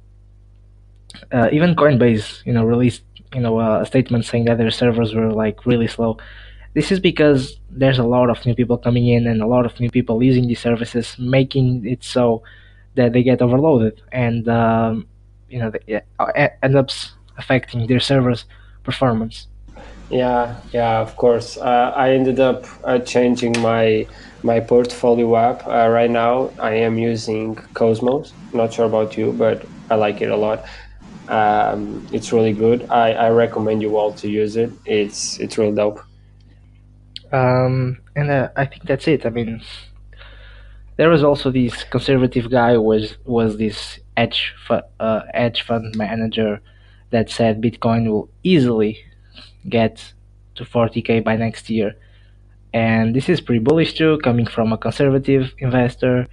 uh, 1.31 1.49
even 1.51 1.75
Coinbase, 1.75 2.45
you 2.45 2.53
know, 2.53 2.63
released 2.63 3.03
you 3.33 3.41
know 3.41 3.59
a 3.59 3.85
statement 3.85 4.25
saying 4.25 4.45
that 4.45 4.57
their 4.57 4.71
servers 4.71 5.13
were 5.13 5.31
like 5.31 5.65
really 5.65 5.87
slow. 5.87 6.17
This 6.73 6.91
is 6.91 6.99
because 6.99 7.59
there's 7.69 7.99
a 7.99 8.03
lot 8.03 8.29
of 8.29 8.45
new 8.45 8.55
people 8.55 8.77
coming 8.77 9.07
in 9.07 9.27
and 9.27 9.41
a 9.41 9.47
lot 9.47 9.65
of 9.65 9.77
new 9.79 9.89
people 9.89 10.23
using 10.23 10.47
these 10.47 10.59
services, 10.59 11.17
making 11.19 11.85
it 11.85 12.03
so 12.03 12.43
that 12.95 13.13
they 13.13 13.23
get 13.23 13.41
overloaded 13.41 14.01
and 14.11 14.47
um, 14.49 15.07
you 15.49 15.59
know 15.59 15.71
it 15.87 16.05
ends 16.63 16.75
up 16.75 16.89
affecting 17.37 17.87
their 17.87 17.99
servers 17.99 18.45
performance. 18.83 19.47
Yeah, 20.09 20.59
yeah, 20.73 20.99
of 20.99 21.15
course. 21.15 21.57
Uh, 21.57 21.93
I 21.95 22.11
ended 22.11 22.39
up 22.39 22.65
uh, 22.83 22.99
changing 22.99 23.53
my 23.61 24.05
my 24.43 24.59
portfolio 24.59 25.35
app. 25.37 25.65
Uh, 25.65 25.87
right 25.89 26.09
now, 26.09 26.51
I 26.59 26.73
am 26.73 26.97
using 26.97 27.55
Cosmos. 27.73 28.33
Not 28.53 28.73
sure 28.73 28.85
about 28.85 29.17
you, 29.17 29.31
but 29.31 29.65
I 29.89 29.95
like 29.95 30.21
it 30.21 30.29
a 30.29 30.35
lot. 30.35 30.65
Um, 31.27 32.07
it's 32.11 32.31
really 32.33 32.53
good. 32.53 32.89
I, 32.89 33.13
I 33.13 33.29
recommend 33.29 33.81
you 33.81 33.97
all 33.97 34.13
to 34.13 34.29
use 34.29 34.55
it. 34.57 34.71
It's 34.85 35.39
it's 35.39 35.57
real 35.57 35.73
dope. 35.73 36.01
Um, 37.31 37.99
and 38.15 38.29
uh, 38.29 38.49
I 38.55 38.65
think 38.65 38.83
that's 38.83 39.07
it. 39.07 39.25
I 39.25 39.29
mean, 39.29 39.61
there 40.97 41.09
was 41.09 41.23
also 41.23 41.51
this 41.51 41.83
conservative 41.85 42.49
guy 42.49 42.73
who 42.73 42.81
was 42.81 43.17
was 43.25 43.57
this 43.57 43.99
hedge 44.17 44.53
fu- 44.67 44.87
uh, 44.99 45.21
hedge 45.33 45.61
fund 45.61 45.95
manager 45.95 46.61
that 47.11 47.29
said 47.29 47.61
Bitcoin 47.61 48.09
will 48.09 48.29
easily 48.43 48.99
get 49.69 50.13
to 50.55 50.65
40k 50.65 51.23
by 51.23 51.35
next 51.35 51.69
year, 51.69 51.95
and 52.73 53.15
this 53.15 53.29
is 53.29 53.39
pretty 53.39 53.59
bullish 53.59 53.93
too, 53.93 54.19
coming 54.23 54.45
from 54.45 54.73
a 54.73 54.77
conservative 54.77 55.53
investor 55.59 56.27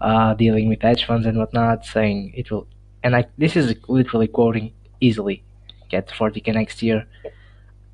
uh, 0.00 0.34
dealing 0.34 0.68
with 0.68 0.82
hedge 0.82 1.04
funds 1.04 1.26
and 1.26 1.38
whatnot, 1.38 1.84
saying 1.84 2.32
it 2.36 2.50
will. 2.50 2.66
And 3.02 3.16
I 3.16 3.26
this 3.38 3.56
is 3.56 3.74
literally 3.88 4.28
quoting 4.28 4.72
easily 5.00 5.42
get 5.88 6.08
40k 6.08 6.54
next 6.54 6.82
year. 6.82 7.06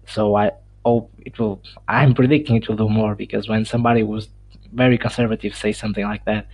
So 0.07 0.37
I 0.37 0.53
hope 0.85 1.11
it 1.25 1.39
will. 1.39 1.63
I'm 1.89 2.15
predicting 2.15 2.57
it 2.57 2.69
will 2.69 2.77
do 2.77 2.89
more 2.89 3.15
because 3.15 3.49
when 3.49 3.65
somebody 3.65 4.03
was 4.03 4.29
very 4.73 4.99
conservative 4.99 5.55
says 5.55 5.79
something 5.79 6.05
like 6.05 6.25
that, 6.25 6.47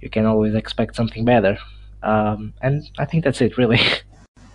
you 0.00 0.10
can 0.10 0.26
always 0.26 0.54
expect 0.54 0.94
something 0.96 1.24
better. 1.24 1.58
Um, 2.02 2.52
and 2.60 2.88
I 2.98 3.04
think 3.06 3.24
that's 3.24 3.40
it, 3.40 3.56
really. 3.58 3.80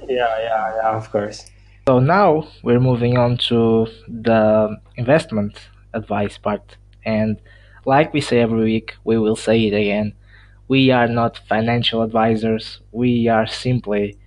Yeah, 0.07 0.39
yeah, 0.39 0.75
yeah. 0.77 0.97
Of 0.97 1.11
course. 1.11 1.45
so 1.87 1.99
now 1.99 2.47
we're 2.63 2.79
moving 2.79 3.19
on 3.19 3.37
to 3.49 3.85
the 4.07 4.75
investment 4.95 5.69
advice 5.93 6.35
part. 6.35 6.77
And 7.05 7.39
like 7.85 8.11
we 8.11 8.19
say 8.19 8.39
every 8.39 8.63
week, 8.63 8.95
we 9.03 9.19
will 9.19 9.35
say 9.35 9.67
it 9.67 9.73
again. 9.75 10.13
We 10.69 10.91
are 10.91 11.07
not 11.07 11.39
financial 11.49 12.03
advisors. 12.03 12.79
We 12.91 13.27
are 13.27 13.47
simply 13.47 14.19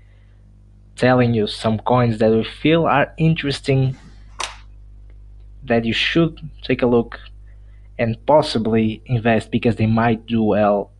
telling 0.96 1.34
you 1.34 1.46
some 1.46 1.78
coins 1.78 2.18
that 2.18 2.32
we 2.32 2.42
feel 2.42 2.84
are 2.84 3.14
interesting 3.16 3.96
that 5.62 5.84
you 5.84 5.92
should 5.92 6.40
take 6.62 6.82
a 6.82 6.86
look 6.86 7.20
and 7.96 8.18
possibly 8.26 9.02
invest 9.06 9.52
because 9.52 9.76
they 9.76 9.86
might 9.86 10.26
do 10.26 10.42
well 10.42 10.90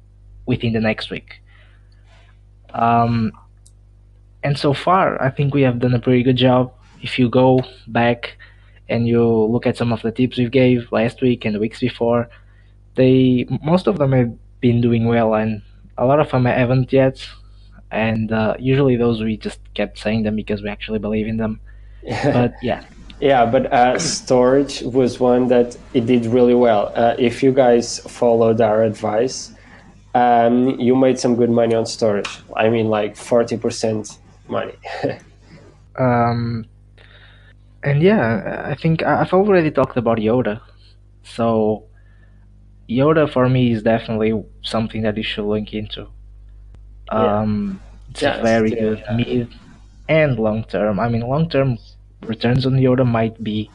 within 0.46 0.74
the 0.74 0.80
next 0.80 1.10
week. 1.10 1.42
Um, 2.72 3.32
and 4.44 4.56
so 4.56 4.72
far, 4.72 5.20
I 5.20 5.28
think 5.28 5.54
we 5.54 5.62
have 5.62 5.80
done 5.80 5.94
a 5.94 5.98
pretty 5.98 6.22
good 6.22 6.36
job. 6.36 6.72
If 7.02 7.18
you 7.18 7.28
go 7.28 7.64
back 7.88 8.38
and 8.88 9.08
you 9.08 9.24
look 9.26 9.66
at 9.66 9.76
some 9.76 9.92
of 9.92 10.02
the 10.02 10.12
tips 10.12 10.38
we 10.38 10.48
gave 10.48 10.92
last 10.92 11.20
week 11.20 11.44
and 11.44 11.56
the 11.56 11.58
weeks 11.58 11.80
before, 11.80 12.30
they 12.94 13.46
most 13.62 13.88
of 13.88 13.98
them 13.98 14.38
been 14.62 14.80
doing 14.80 15.06
well, 15.06 15.34
and 15.34 15.62
a 15.98 16.06
lot 16.06 16.20
of 16.20 16.30
them 16.30 16.46
haven't 16.46 16.92
yet. 16.94 17.26
And 17.90 18.32
uh, 18.32 18.56
usually 18.58 18.96
those 18.96 19.22
we 19.22 19.36
just 19.36 19.60
kept 19.74 19.98
saying 19.98 20.22
them 20.24 20.36
because 20.36 20.62
we 20.62 20.70
actually 20.70 21.00
believe 21.00 21.28
in 21.28 21.36
them. 21.36 21.60
But 22.24 22.54
yeah, 22.62 22.82
Yeah, 23.20 23.44
but 23.46 23.66
uh, 23.72 23.96
Storj 23.96 24.82
was 24.92 25.20
one 25.20 25.48
that 25.48 25.76
it 25.94 26.06
did 26.06 26.26
really 26.26 26.54
well. 26.54 26.92
Uh, 26.96 27.14
if 27.18 27.42
you 27.42 27.52
guys 27.52 28.00
followed 28.00 28.60
our 28.60 28.82
advice, 28.82 29.52
um, 30.14 30.80
you 30.80 30.96
made 30.96 31.18
some 31.18 31.36
good 31.36 31.50
money 31.50 31.74
on 31.74 31.84
Storj. 31.84 32.26
I 32.56 32.68
mean, 32.70 32.88
like 32.88 33.14
40% 33.16 34.18
money. 34.48 34.74
um, 35.98 36.66
and 37.82 38.02
yeah, 38.02 38.64
I 38.68 38.74
think 38.74 39.02
I- 39.02 39.20
I've 39.22 39.32
already 39.32 39.70
talked 39.70 39.96
about 39.96 40.18
IOTA. 40.18 40.60
So 41.24 41.84
IOTA 42.98 43.28
for 43.28 43.48
me 43.48 43.72
is 43.72 43.82
definitely 43.82 44.32
something 44.62 45.02
that 45.02 45.16
you 45.16 45.22
should 45.22 45.44
look 45.44 45.72
into. 45.72 46.08
yeah, 47.12 47.40
Um, 47.40 47.80
it's 48.10 48.22
yeah, 48.22 48.42
very 48.42 48.70
still, 48.70 48.96
good 48.96 48.98
yeah. 49.06 49.16
mid 49.16 49.48
and 50.08 50.38
long 50.38 50.64
term. 50.64 51.00
I 51.00 51.08
mean, 51.08 51.22
long 51.22 51.48
term 51.48 51.78
returns 52.26 52.66
on 52.66 52.76
IOTA 52.78 53.04
might 53.04 53.42
be 53.42 53.70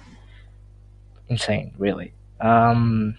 insane, 1.30 1.74
really. 1.78 2.14
Um, 2.40 3.16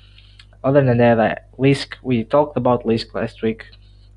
other 0.64 0.82
than 0.84 0.98
that, 0.98 1.20
I, 1.20 1.36
Lisk, 1.58 1.94
we 2.02 2.24
talked 2.24 2.56
about 2.56 2.84
Lisk 2.84 3.14
last 3.14 3.42
week. 3.42 3.64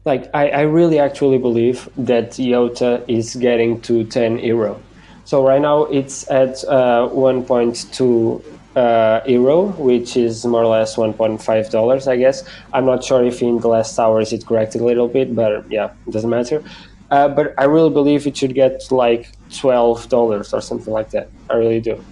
Like, 0.05 0.29
I, 0.33 0.49
I 0.49 0.61
really 0.61 0.97
actually 0.99 1.37
believe 1.37 1.87
that 1.97 2.39
IOTA 2.39 3.03
is 3.07 3.35
getting 3.35 3.81
to 3.81 4.03
10 4.03 4.39
euro. 4.39 4.81
So 5.25 5.45
right 5.45 5.61
now 5.61 5.83
it's 5.85 6.29
at 6.31 6.63
uh, 6.65 7.07
1.2 7.13 8.43
uh, 8.75 9.21
euro, 9.27 9.67
which 9.77 10.15
is 10.15 10.45
more 10.45 10.63
or 10.63 10.67
less 10.67 10.95
1.5 10.95 11.71
dollars, 11.71 12.07
I 12.07 12.17
guess. 12.17 12.43
I'm 12.73 12.85
not 12.85 13.03
sure 13.03 13.23
if 13.23 13.41
in 13.41 13.59
the 13.59 13.67
last 13.67 13.97
hours 13.99 14.31
it 14.33 14.45
corrected 14.45 14.81
a 14.81 14.85
little 14.85 15.07
bit, 15.07 15.35
but 15.35 15.69
yeah, 15.71 15.91
it 16.07 16.11
doesn't 16.11 16.29
matter. 16.29 16.63
Uh, 17.09 17.27
but 17.27 17.53
I 17.57 17.65
really 17.65 17.89
believe 17.89 18.25
it 18.25 18.37
should 18.37 18.55
get 18.55 18.89
like 18.89 19.31
12 19.53 20.07
dollars 20.07 20.53
or 20.53 20.61
something 20.61 20.93
like 20.93 21.11
that. 21.11 21.29
I 21.49 21.55
really 21.55 21.81
do. 21.81 22.03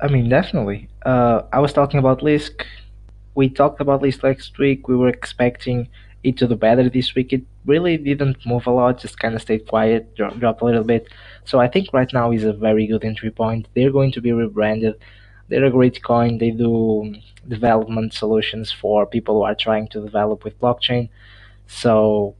I 0.00 0.08
mean, 0.08 0.28
definitely. 0.28 0.88
Uh, 1.04 1.42
I 1.52 1.58
was 1.58 1.72
talking 1.72 1.98
about 1.98 2.20
Lisk. 2.20 2.64
We 3.34 3.48
talked 3.48 3.80
about 3.80 4.02
Lisk 4.02 4.22
last 4.22 4.56
week. 4.58 4.88
We 4.88 4.96
were 4.96 5.08
expecting 5.08 5.88
it 6.22 6.36
to 6.38 6.46
do 6.46 6.54
better 6.54 6.88
this 6.88 7.14
week. 7.14 7.32
It 7.32 7.42
really 7.64 7.96
didn't 7.96 8.44
move 8.46 8.66
a 8.66 8.70
lot, 8.70 9.00
just 9.00 9.18
kind 9.18 9.34
of 9.34 9.42
stayed 9.42 9.66
quiet, 9.66 10.14
dro- 10.16 10.30
dropped 10.30 10.62
a 10.62 10.64
little 10.64 10.84
bit. 10.84 11.08
So 11.44 11.58
I 11.58 11.68
think 11.68 11.92
right 11.92 12.12
now 12.12 12.30
is 12.30 12.44
a 12.44 12.52
very 12.52 12.86
good 12.86 13.04
entry 13.04 13.30
point. 13.30 13.68
They're 13.74 13.90
going 13.90 14.12
to 14.12 14.20
be 14.20 14.32
rebranded. 14.32 14.94
They're 15.48 15.64
a 15.64 15.70
great 15.70 16.02
coin. 16.02 16.38
They 16.38 16.50
do 16.50 17.14
development 17.46 18.12
solutions 18.12 18.72
for 18.72 19.06
people 19.06 19.36
who 19.36 19.42
are 19.42 19.54
trying 19.54 19.88
to 19.88 20.00
develop 20.00 20.44
with 20.44 20.58
blockchain. 20.60 21.08
So 21.66 22.34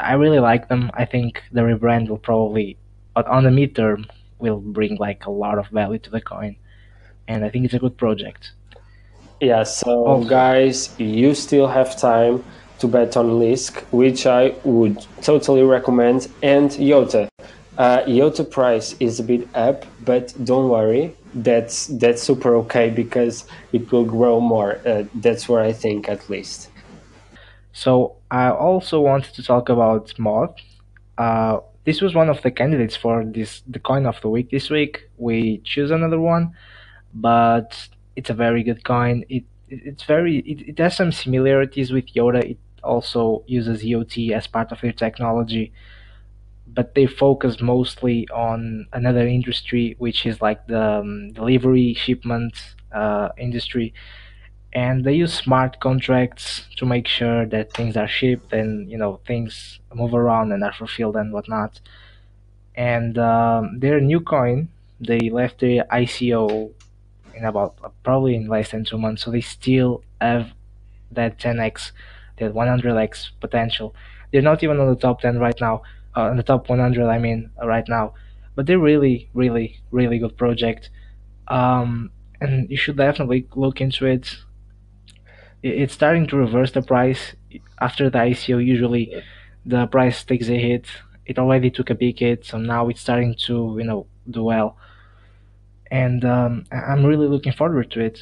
I 0.00 0.14
really 0.14 0.40
like 0.40 0.68
them. 0.68 0.90
I 0.94 1.04
think 1.04 1.42
the 1.52 1.62
rebrand 1.62 2.08
will 2.08 2.18
probably, 2.18 2.76
but 3.14 3.26
on 3.26 3.44
the 3.44 3.50
midterm, 3.50 4.06
will 4.38 4.60
bring 4.60 4.96
like 4.96 5.24
a 5.26 5.30
lot 5.30 5.58
of 5.58 5.68
value 5.68 5.98
to 5.98 6.10
the 6.10 6.20
coin 6.20 6.56
and 7.28 7.44
I 7.44 7.48
think 7.48 7.64
it's 7.64 7.74
a 7.74 7.78
good 7.78 7.96
project. 7.96 8.52
Yeah, 9.40 9.62
so 9.62 10.06
Also, 10.06 10.28
guys, 10.28 10.94
you 10.98 11.34
still 11.34 11.66
have 11.66 11.98
time 11.98 12.44
to 12.78 12.88
bet 12.88 13.16
on 13.16 13.30
Lisk, 13.40 13.82
which 13.90 14.26
I 14.26 14.54
would 14.64 15.04
totally 15.22 15.62
recommend, 15.62 16.28
and 16.42 16.72
IOTA. 16.78 17.28
Uh, 17.76 18.02
IOTA 18.06 18.44
price 18.44 18.94
is 19.00 19.20
a 19.20 19.22
bit 19.22 19.48
up, 19.54 19.84
but 20.04 20.34
don't 20.44 20.68
worry, 20.68 21.16
that's 21.34 21.86
that's 21.86 22.22
super 22.22 22.54
okay 22.56 22.90
because 22.90 23.46
it 23.72 23.90
will 23.90 24.04
grow 24.04 24.40
more. 24.40 24.80
Uh, 24.86 25.04
that's 25.16 25.48
what 25.48 25.62
I 25.62 25.72
think, 25.72 26.08
at 26.08 26.28
least. 26.30 26.70
so 27.72 28.16
I 28.30 28.50
also 28.50 29.00
wanted 29.00 29.34
to 29.34 29.42
talk 29.42 29.68
about 29.68 30.16
mod. 30.18 30.60
Uh, 31.18 31.60
this 31.84 32.00
was 32.00 32.14
one 32.14 32.28
of 32.30 32.42
the 32.42 32.50
candidates 32.50 32.96
for 32.96 33.24
this 33.24 33.62
the 33.66 33.78
coin 33.78 34.06
of 34.06 34.20
the 34.22 34.28
week 34.28 34.50
this 34.50 34.70
week. 34.70 35.08
We 35.18 35.58
choose 35.64 35.90
another 35.90 36.20
one, 36.20 36.52
but 37.12 37.88
it's 38.16 38.30
a 38.30 38.34
very 38.34 38.62
good 38.62 38.84
coin. 38.84 39.24
It, 39.28 39.44
it 39.68 39.80
it's 39.84 40.04
very 40.04 40.38
it, 40.38 40.68
it 40.70 40.78
has 40.78 40.96
some 40.96 41.12
similarities 41.12 41.92
with 41.92 42.06
IOTA. 42.16 42.50
It 42.50 42.58
also 42.82 43.44
uses 43.46 43.82
IoT 43.82 44.30
as 44.32 44.46
part 44.46 44.72
of 44.72 44.80
their 44.80 44.92
technology, 44.92 45.72
but 46.74 46.94
they 46.94 47.06
focus 47.06 47.60
mostly 47.60 48.28
on 48.28 48.86
another 48.92 49.26
industry, 49.26 49.94
which 49.98 50.26
is 50.26 50.42
like 50.42 50.66
the 50.66 50.82
um, 51.00 51.32
delivery 51.32 51.94
shipment 51.94 52.54
uh, 52.92 53.28
industry 53.38 53.94
and 54.74 55.04
they 55.04 55.14
use 55.14 55.32
smart 55.32 55.78
contracts 55.78 56.66
to 56.76 56.84
make 56.84 57.06
sure 57.06 57.46
that 57.46 57.72
things 57.72 57.96
are 57.96 58.08
shipped 58.08 58.52
and 58.52 58.90
you 58.90 58.98
know 58.98 59.20
things 59.26 59.78
move 59.94 60.12
around 60.14 60.50
and 60.50 60.64
are 60.64 60.72
fulfilled 60.72 61.16
and 61.16 61.32
whatnot. 61.32 61.80
And 62.74 63.16
um, 63.18 63.78
their 63.78 64.00
new 64.00 64.20
coin, 64.20 64.68
they 65.00 65.30
left 65.30 65.60
their 65.60 65.84
ICO 65.84 66.72
in 67.34 67.44
about 67.44 67.76
uh, 67.84 67.90
probably 68.02 68.34
in 68.34 68.48
less 68.48 68.72
than 68.72 68.84
two 68.84 68.98
months, 68.98 69.22
so 69.22 69.30
they 69.30 69.40
still 69.40 70.02
have 70.20 70.50
that 71.12 71.38
10x, 71.38 71.92
that 72.38 72.52
100x 72.52 73.30
potential. 73.40 73.94
They're 74.32 74.42
not 74.42 74.64
even 74.64 74.80
on 74.80 74.88
the 74.88 74.96
top 74.96 75.20
10 75.20 75.38
right 75.38 75.60
now, 75.60 75.82
uh, 76.16 76.22
on 76.22 76.36
the 76.36 76.42
top 76.42 76.68
100, 76.68 77.08
I 77.08 77.18
mean, 77.18 77.50
right 77.62 77.86
now, 77.88 78.14
but 78.54 78.66
they're 78.66 78.78
really, 78.78 79.30
really, 79.34 79.80
really 79.90 80.18
good 80.18 80.36
project. 80.36 80.90
Um, 81.48 82.10
and 82.40 82.70
you 82.70 82.76
should 82.76 82.96
definitely 82.96 83.46
look 83.54 83.80
into 83.80 84.06
it 84.06 84.36
it's 85.62 85.94
starting 85.94 86.26
to 86.26 86.36
reverse 86.36 86.72
the 86.72 86.82
price 86.82 87.34
after 87.80 88.10
the 88.10 88.18
ICO. 88.18 88.64
Usually, 88.64 89.22
the 89.64 89.86
price 89.86 90.22
takes 90.24 90.48
a 90.48 90.58
hit. 90.58 90.86
It 91.26 91.38
already 91.38 91.70
took 91.70 91.88
a 91.90 91.94
big 91.94 92.18
hit, 92.18 92.44
so 92.44 92.58
now 92.58 92.88
it's 92.88 93.00
starting 93.00 93.34
to 93.46 93.76
you 93.78 93.84
know 93.84 94.06
do 94.30 94.42
well, 94.44 94.76
and 95.90 96.24
um, 96.24 96.64
I- 96.70 96.92
am 96.92 97.04
really 97.04 97.28
looking 97.28 97.52
forward 97.52 97.90
to 97.92 98.00
it. 98.00 98.20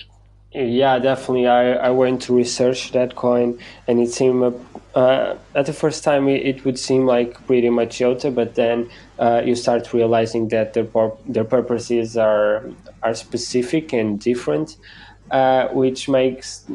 Yeah, 0.54 0.98
definitely. 0.98 1.46
I, 1.46 1.72
I 1.72 1.90
went 1.90 2.22
to 2.22 2.34
research 2.36 2.92
that 2.92 3.14
coin, 3.14 3.58
and 3.88 3.98
it 4.00 4.10
seemed 4.10 4.42
uh, 4.42 4.98
uh, 4.98 5.38
at 5.54 5.64
the 5.64 5.72
first 5.72 6.04
time 6.04 6.28
it, 6.28 6.44
it 6.44 6.64
would 6.66 6.78
seem 6.78 7.06
like 7.06 7.46
pretty 7.46 7.70
much 7.70 8.02
IOTA, 8.02 8.30
but 8.32 8.54
then 8.54 8.90
uh, 9.18 9.40
you 9.44 9.54
start 9.54 9.92
realizing 9.94 10.48
that 10.48 10.74
their 10.74 10.84
pur- 10.84 11.16
their 11.26 11.44
purposes 11.44 12.18
are 12.18 12.68
are 13.02 13.14
specific 13.14 13.94
and 13.94 14.20
different, 14.20 14.76
uh, 15.30 15.68
which 15.68 16.06
makes 16.10 16.66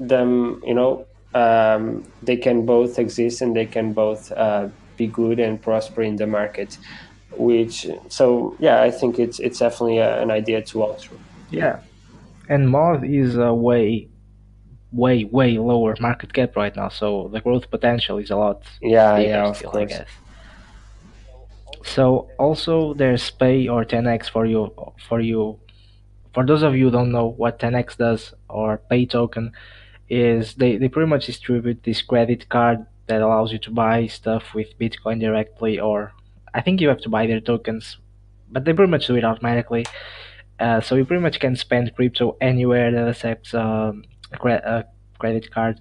them, 0.00 0.60
you 0.66 0.74
know, 0.74 1.06
um, 1.34 2.04
they 2.22 2.36
can 2.36 2.66
both 2.66 2.98
exist 2.98 3.40
and 3.40 3.54
they 3.54 3.66
can 3.66 3.92
both 3.92 4.32
uh, 4.32 4.68
be 4.96 5.06
good 5.06 5.38
and 5.38 5.62
prosper 5.62 6.02
in 6.02 6.16
the 6.16 6.26
market. 6.26 6.76
Which 7.36 7.86
so 8.08 8.56
yeah, 8.58 8.82
I 8.82 8.90
think 8.90 9.20
it's 9.20 9.38
it's 9.38 9.60
definitely 9.60 9.98
a, 9.98 10.20
an 10.20 10.32
idea 10.32 10.60
to 10.60 10.94
through. 10.98 11.20
Yeah, 11.50 11.78
and 12.52 12.68
MOD 12.68 13.04
is 13.04 13.36
a 13.36 13.52
way, 13.68 14.08
way, 14.92 15.24
way 15.24 15.58
lower 15.58 15.94
market 16.00 16.30
cap 16.32 16.56
right 16.56 16.74
now, 16.76 16.88
so 16.88 17.28
the 17.34 17.40
growth 17.40 17.66
potential 17.70 18.18
is 18.18 18.30
a 18.30 18.36
lot 18.36 18.60
Yeah, 18.80 19.18
yeah, 19.18 19.46
of 19.48 19.56
still, 19.56 19.70
I 19.70 19.86
course. 19.86 19.92
guess. 19.92 20.08
So 21.84 22.28
also 22.38 22.94
there's 22.94 23.30
Pay 23.30 23.68
or 23.68 23.84
TenX 23.84 24.28
for 24.30 24.46
you 24.46 24.72
for 25.08 25.20
you 25.20 25.58
for 26.34 26.46
those 26.46 26.62
of 26.62 26.74
you 26.76 26.86
who 26.86 26.90
don't 26.90 27.12
know 27.12 27.26
what 27.42 27.58
TenX 27.58 27.96
does 27.96 28.32
or 28.48 28.78
Pay 28.90 29.06
token 29.06 29.52
is 30.08 30.54
they, 30.54 30.76
they 30.76 30.88
pretty 30.88 31.08
much 31.08 31.26
distribute 31.26 31.82
this 31.82 32.02
credit 32.02 32.48
card 32.48 32.86
that 33.06 33.20
allows 33.22 33.52
you 33.52 33.58
to 33.58 33.70
buy 33.70 34.06
stuff 34.06 34.54
with 34.54 34.78
Bitcoin 34.78 35.20
directly, 35.20 35.80
or 35.80 36.12
I 36.54 36.60
think 36.60 36.80
you 36.80 36.88
have 36.88 37.00
to 37.02 37.08
buy 37.08 37.26
their 37.26 37.40
tokens, 37.40 37.98
but 38.50 38.64
they 38.64 38.72
pretty 38.72 38.90
much 38.90 39.06
do 39.06 39.16
it 39.16 39.24
automatically. 39.24 39.84
Uh, 40.58 40.80
so 40.80 40.94
you 40.94 41.04
pretty 41.04 41.22
much 41.22 41.40
can 41.40 41.56
spend 41.56 41.94
crypto 41.96 42.36
anywhere 42.40 42.90
that 42.90 43.08
accepts 43.08 43.54
um, 43.54 44.04
a, 44.32 44.36
cre- 44.36 44.50
a 44.50 44.84
credit 45.18 45.50
card. 45.50 45.80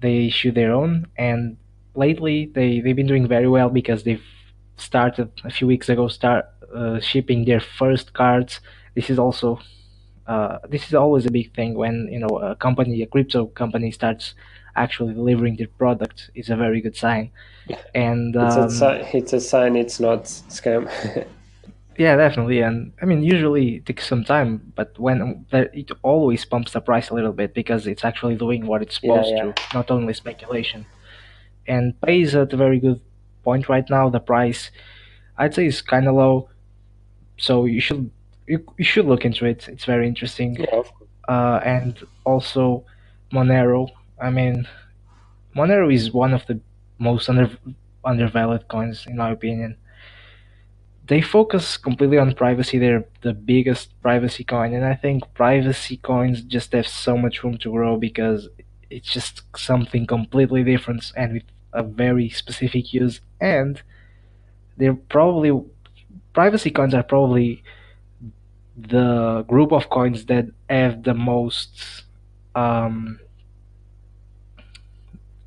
They 0.00 0.26
issue 0.26 0.52
their 0.52 0.72
own, 0.72 1.06
and 1.16 1.56
lately 1.94 2.50
they 2.54 2.80
they've 2.80 2.96
been 2.96 3.06
doing 3.06 3.26
very 3.26 3.48
well 3.48 3.70
because 3.70 4.04
they've 4.04 4.24
started 4.76 5.30
a 5.44 5.50
few 5.50 5.66
weeks 5.66 5.88
ago 5.88 6.08
start 6.08 6.46
uh, 6.74 7.00
shipping 7.00 7.44
their 7.44 7.60
first 7.60 8.12
cards. 8.12 8.60
This 8.94 9.08
is 9.10 9.18
also 9.18 9.60
uh, 10.26 10.58
this 10.68 10.86
is 10.88 10.94
always 10.94 11.26
a 11.26 11.30
big 11.30 11.54
thing 11.54 11.74
when 11.74 12.08
you 12.10 12.18
know 12.18 12.38
a 12.38 12.56
company, 12.56 13.02
a 13.02 13.06
crypto 13.06 13.46
company, 13.46 13.90
starts 13.90 14.34
actually 14.76 15.14
delivering 15.14 15.56
their 15.56 15.68
product 15.78 16.30
is 16.34 16.50
a 16.50 16.56
very 16.56 16.80
good 16.80 16.96
sign. 16.96 17.30
And 17.94 18.34
It's 18.34 18.56
a 18.56 18.62
um, 18.62 19.06
it's 19.12 19.32
a 19.32 19.40
sign 19.40 19.76
it's 19.76 20.00
not 20.00 20.24
scam. 20.24 20.90
yeah, 21.98 22.16
definitely. 22.16 22.60
And 22.60 22.92
I 23.02 23.04
mean, 23.04 23.22
usually 23.22 23.76
it 23.76 23.86
takes 23.86 24.06
some 24.06 24.24
time, 24.24 24.72
but 24.76 24.98
when 24.98 25.44
there- 25.50 25.70
it 25.72 25.90
always 26.02 26.44
pumps 26.44 26.72
the 26.72 26.80
price 26.80 27.10
a 27.10 27.14
little 27.14 27.32
bit 27.32 27.54
because 27.54 27.86
it's 27.86 28.04
actually 28.04 28.36
doing 28.36 28.66
what 28.66 28.82
it's 28.82 28.98
Yeah, 29.02 29.14
supposed 29.22 29.30
yeah. 29.36 29.52
to, 29.52 29.54
not 29.74 29.90
only 29.90 30.12
speculation. 30.14 30.86
And 31.66 31.98
Pay 32.02 32.20
is 32.22 32.34
at 32.34 32.52
a 32.52 32.56
very 32.56 32.78
good 32.80 33.00
point 33.42 33.68
right 33.68 33.88
now. 33.88 34.08
The 34.10 34.20
price, 34.20 34.70
I'd 35.38 35.54
say, 35.54 35.66
is 35.66 35.82
kind 35.82 36.06
of 36.08 36.14
low, 36.14 36.48
so 37.38 37.64
you 37.64 37.80
should 37.80 38.10
you, 38.46 38.64
you 38.78 38.84
should 38.84 39.06
look 39.06 39.24
into 39.24 39.46
it. 39.46 39.68
It's 39.68 39.84
very 39.86 40.06
interesting. 40.06 40.56
Yeah, 40.56 40.64
of 40.64 40.70
course. 40.70 40.90
Uh, 41.28 41.60
and 41.64 41.98
also 42.24 42.84
Monero. 43.32 43.88
I 44.20 44.30
mean, 44.30 44.68
Monero 45.56 45.92
is 45.92 46.12
one 46.12 46.34
of 46.34 46.46
the 46.46 46.60
most 46.98 47.28
under 47.28 47.50
undervalued 48.04 48.68
coins 48.68 49.06
in 49.06 49.16
my 49.16 49.30
opinion. 49.30 49.76
They 51.06 51.20
focus 51.20 51.76
completely 51.76 52.18
on 52.18 52.32
privacy. 52.34 52.78
They're 52.78 53.04
the 53.22 53.34
biggest 53.34 54.00
privacy 54.00 54.42
coin, 54.44 54.72
and 54.72 54.84
I 54.84 54.94
think 54.94 55.22
privacy 55.34 55.98
coins 55.98 56.40
just 56.42 56.72
have 56.72 56.88
so 56.88 57.16
much 57.18 57.42
room 57.44 57.58
to 57.58 57.70
grow 57.70 57.96
because 57.98 58.48
it's 58.88 59.12
just 59.12 59.42
something 59.56 60.06
completely 60.06 60.64
different 60.64 61.12
and 61.16 61.34
with 61.34 61.42
a 61.74 61.82
very 61.82 62.30
specific 62.30 62.94
use. 62.94 63.20
And 63.40 63.82
they're 64.78 64.94
probably 64.94 65.52
privacy 66.34 66.70
coins 66.70 66.94
are 66.94 67.02
probably 67.02 67.62
the 68.76 69.44
group 69.48 69.72
of 69.72 69.88
coins 69.90 70.26
that 70.26 70.46
have 70.68 71.02
the 71.04 71.14
most 71.14 72.04
um, 72.54 73.20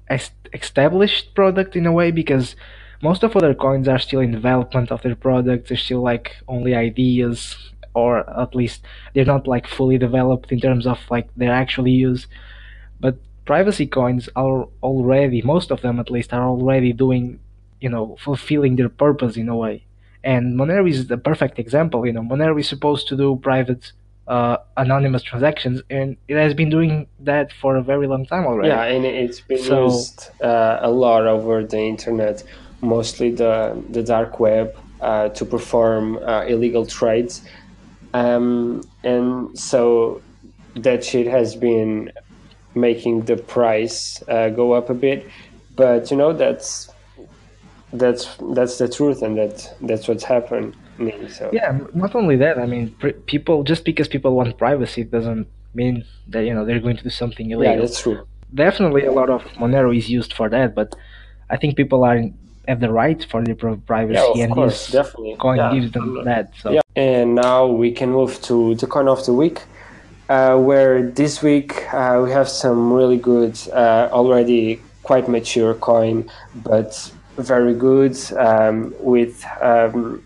est- 0.09 0.49
established 0.53 1.33
product 1.35 1.75
in 1.75 1.85
a 1.85 1.91
way 1.91 2.11
because 2.11 2.55
most 3.01 3.23
of 3.23 3.35
other 3.35 3.53
coins 3.53 3.87
are 3.87 3.99
still 3.99 4.19
in 4.19 4.31
development 4.31 4.91
of 4.91 5.01
their 5.03 5.15
products 5.15 5.69
they're 5.69 5.77
still 5.77 6.01
like 6.01 6.35
only 6.47 6.73
ideas 6.75 7.71
or 7.93 8.29
at 8.39 8.53
least 8.53 8.83
they're 9.13 9.25
not 9.25 9.47
like 9.47 9.65
fully 9.67 9.97
developed 9.97 10.51
in 10.51 10.59
terms 10.59 10.85
of 10.85 10.99
like 11.09 11.27
their 11.35 11.51
actual 11.51 11.87
use. 11.87 12.27
But 12.99 13.17
privacy 13.45 13.87
coins 13.87 14.29
are 14.35 14.67
already 14.83 15.41
most 15.41 15.71
of 15.71 15.81
them 15.81 15.99
at 15.99 16.11
least 16.11 16.31
are 16.31 16.45
already 16.47 16.93
doing 16.93 17.39
you 17.81 17.89
know 17.89 18.15
fulfilling 18.19 18.75
their 18.75 18.89
purpose 18.89 19.35
in 19.35 19.49
a 19.49 19.55
way. 19.55 19.83
And 20.23 20.43
monero 20.59 20.87
is 20.87 21.07
the 21.07 21.17
perfect 21.17 21.57
example 21.57 22.05
you 22.05 22.13
know. 22.13 22.21
Monero 22.21 22.59
is 22.59 22.67
supposed 22.69 23.07
to 23.07 23.17
do 23.17 23.35
private 23.37 23.91
uh, 24.27 24.57
anonymous 24.75 25.23
transactions 25.23 25.81
and 25.89 26.17
it 26.27 26.35
has 26.35 26.53
been 26.53 26.69
doing 26.69 27.07
that 27.21 27.51
for 27.61 27.77
a 27.77 27.81
very 27.81 28.07
long 28.07 28.25
time 28.27 28.45
already. 28.45 28.67
Yeah, 28.69 28.83
and 28.83 29.05
it's 29.05 29.39
been 29.41 29.57
So- 29.57 29.85
used 29.85 30.29
uh, 30.41 30.79
a 30.81 30.91
lot 30.91 31.25
over 31.25 31.63
the 31.63 31.79
internet, 31.79 32.43
mostly 32.81 33.31
the 33.31 33.81
the 33.89 34.03
dark 34.03 34.39
web, 34.39 34.75
uh, 35.01 35.29
to 35.29 35.45
perform 35.45 36.17
uh, 36.17 36.43
illegal 36.45 36.85
trades, 36.85 37.41
um, 38.13 38.81
and 39.03 39.57
so 39.57 40.21
that 40.75 41.03
shit 41.03 41.27
has 41.27 41.55
been 41.55 42.11
making 42.75 43.21
the 43.25 43.37
price 43.37 44.21
uh, 44.27 44.49
go 44.49 44.73
up 44.73 44.89
a 44.89 44.93
bit. 44.93 45.27
But 45.75 46.11
you 46.11 46.17
know 46.17 46.33
that's 46.33 46.89
that's 47.93 48.37
that's 48.55 48.77
the 48.77 48.87
truth, 48.87 49.21
and 49.21 49.37
that 49.37 49.75
that's 49.81 50.07
what's 50.07 50.23
happening. 50.23 50.73
So 51.29 51.51
Yeah, 51.53 51.79
not 51.93 52.15
only 52.15 52.35
that. 52.37 52.57
I 52.57 52.65
mean, 52.65 52.95
pr- 52.99 53.19
people 53.27 53.63
just 53.63 53.85
because 53.85 54.07
people 54.07 54.33
want 54.35 54.57
privacy 54.57 55.03
doesn't 55.03 55.47
mean 55.75 56.03
that 56.27 56.43
you 56.45 56.53
know 56.53 56.65
they're 56.65 56.79
going 56.79 56.97
to 56.97 57.03
do 57.03 57.09
something 57.09 57.51
illegal. 57.51 57.75
yeah, 57.75 57.79
that's 57.79 58.01
true. 58.01 58.25
Definitely, 58.53 59.05
a 59.05 59.11
lot 59.11 59.29
of 59.29 59.43
Monero 59.59 59.95
is 59.95 60.09
used 60.09 60.33
for 60.33 60.49
that, 60.49 60.73
but 60.73 60.95
I 61.49 61.57
think 61.57 61.75
people 61.75 62.03
are 62.03 62.21
have 62.67 62.79
the 62.79 62.91
right 62.91 63.23
for 63.29 63.43
their 63.43 63.55
privacy, 63.55 64.13
Yeah, 64.13 64.31
of 64.31 64.39
and 64.39 64.53
course, 64.53 64.91
definitely. 64.91 65.35
coin 65.39 65.57
Yeah. 65.57 65.73
gives 65.73 65.91
them 65.91 66.23
that. 66.25 66.51
So 66.61 66.71
Yeah. 66.71 66.81
And 66.95 67.35
now 67.35 67.65
we 67.67 67.91
can 67.91 68.11
move 68.11 68.41
to 68.43 68.75
the 68.75 68.87
coin 68.87 69.07
of 69.07 69.25
the 69.25 69.33
week, 69.33 69.61
uh, 70.29 70.57
where 70.57 71.09
this 71.11 71.41
week 71.41 71.71
uh, 71.93 72.21
we 72.23 72.31
have 72.31 72.49
some 72.49 72.91
really 72.91 73.17
good, 73.17 73.55
uh, 73.73 74.09
already 74.11 74.81
quite 75.03 75.29
mature 75.29 75.73
coin, 75.73 76.25
but 76.55 77.11
very 77.37 77.73
good 77.73 78.17
um, 78.37 78.93
with 78.99 79.45
um, 79.61 80.21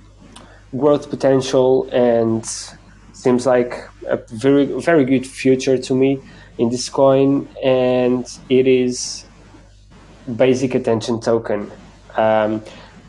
growth 0.77 1.10
potential 1.10 1.88
and 1.91 2.45
seems 3.13 3.45
like 3.45 3.73
a 4.08 4.17
very 4.32 4.65
very 4.80 5.06
good 5.06 5.27
future 5.27 5.77
to 5.77 5.93
me 5.93 6.19
in 6.58 6.69
this 6.69 6.89
coin, 6.89 7.47
and 7.63 8.25
it 8.49 8.65
is 8.67 9.25
basic 10.38 10.73
attention 10.73 11.19
token. 11.19 11.69
Um, 12.17 12.63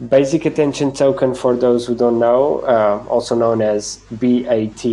basic 0.08 0.46
attention 0.46 0.92
token, 0.92 1.34
for 1.34 1.56
those 1.56 1.86
who 1.86 1.94
don't 1.94 2.18
know, 2.18 2.60
uh, 2.60 3.04
also 3.08 3.34
known 3.34 3.62
as 3.62 3.98
BAT 4.10 4.84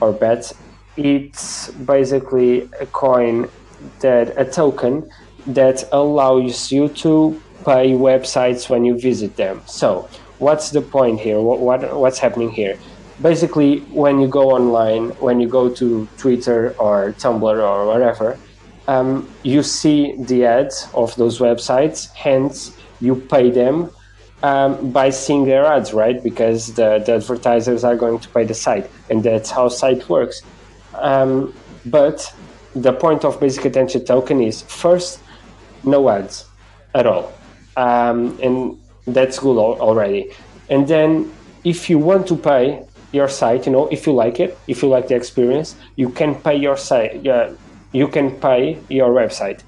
or 0.00 0.12
BAT, 0.12 0.52
it's 0.96 1.70
basically 1.70 2.68
a 2.80 2.86
coin 2.86 3.48
that 4.00 4.36
a 4.36 4.44
token 4.44 5.08
that 5.46 5.84
allows 5.92 6.70
you 6.70 6.88
to 6.88 7.40
pay 7.64 7.92
websites 7.92 8.68
when 8.68 8.84
you 8.84 8.98
visit 8.98 9.36
them. 9.36 9.62
So, 9.66 10.08
what's 10.38 10.70
the 10.70 10.82
point 10.82 11.20
here? 11.20 11.40
What, 11.40 11.60
what 11.60 11.96
what's 11.96 12.18
happening 12.18 12.50
here? 12.50 12.78
Basically, 13.22 13.80
when 13.90 14.20
you 14.20 14.28
go 14.28 14.50
online, 14.50 15.10
when 15.20 15.40
you 15.40 15.48
go 15.48 15.68
to 15.74 16.08
Twitter 16.18 16.74
or 16.78 17.12
Tumblr 17.18 17.42
or 17.42 17.86
whatever, 17.86 18.38
um, 18.86 19.28
you 19.42 19.62
see 19.62 20.14
the 20.16 20.44
ads 20.44 20.88
of 20.94 21.14
those 21.16 21.38
websites, 21.38 22.12
hence 22.14 22.77
you 23.00 23.16
pay 23.16 23.50
them 23.50 23.90
um, 24.42 24.90
by 24.90 25.10
seeing 25.10 25.44
their 25.44 25.64
ads, 25.64 25.92
right? 25.92 26.22
Because 26.22 26.74
the, 26.74 27.02
the 27.04 27.14
advertisers 27.14 27.84
are 27.84 27.96
going 27.96 28.18
to 28.20 28.28
pay 28.28 28.44
the 28.44 28.54
site, 28.54 28.90
and 29.10 29.22
that's 29.22 29.50
how 29.50 29.68
site 29.68 30.08
works. 30.08 30.42
Um, 30.94 31.54
but 31.86 32.32
the 32.74 32.92
point 32.92 33.24
of 33.24 33.40
basic 33.40 33.64
attention 33.64 34.04
token 34.04 34.40
is 34.40 34.62
first, 34.62 35.20
no 35.84 36.08
ads 36.08 36.46
at 36.94 37.06
all, 37.06 37.32
um, 37.76 38.38
and 38.42 38.78
that's 39.06 39.38
good 39.38 39.58
already. 39.58 40.30
And 40.68 40.86
then, 40.86 41.32
if 41.64 41.90
you 41.90 41.98
want 41.98 42.26
to 42.28 42.36
pay 42.36 42.84
your 43.12 43.28
site, 43.28 43.66
you 43.66 43.72
know, 43.72 43.88
if 43.88 44.06
you 44.06 44.12
like 44.12 44.38
it, 44.38 44.58
if 44.66 44.82
you 44.82 44.88
like 44.88 45.08
the 45.08 45.14
experience, 45.14 45.74
you 45.96 46.10
can 46.10 46.34
pay 46.34 46.56
your 46.56 46.76
site. 46.76 47.22
Yeah, 47.22 47.52
you 47.92 48.06
can 48.06 48.30
pay 48.32 48.78
your 48.88 49.10
website, 49.10 49.62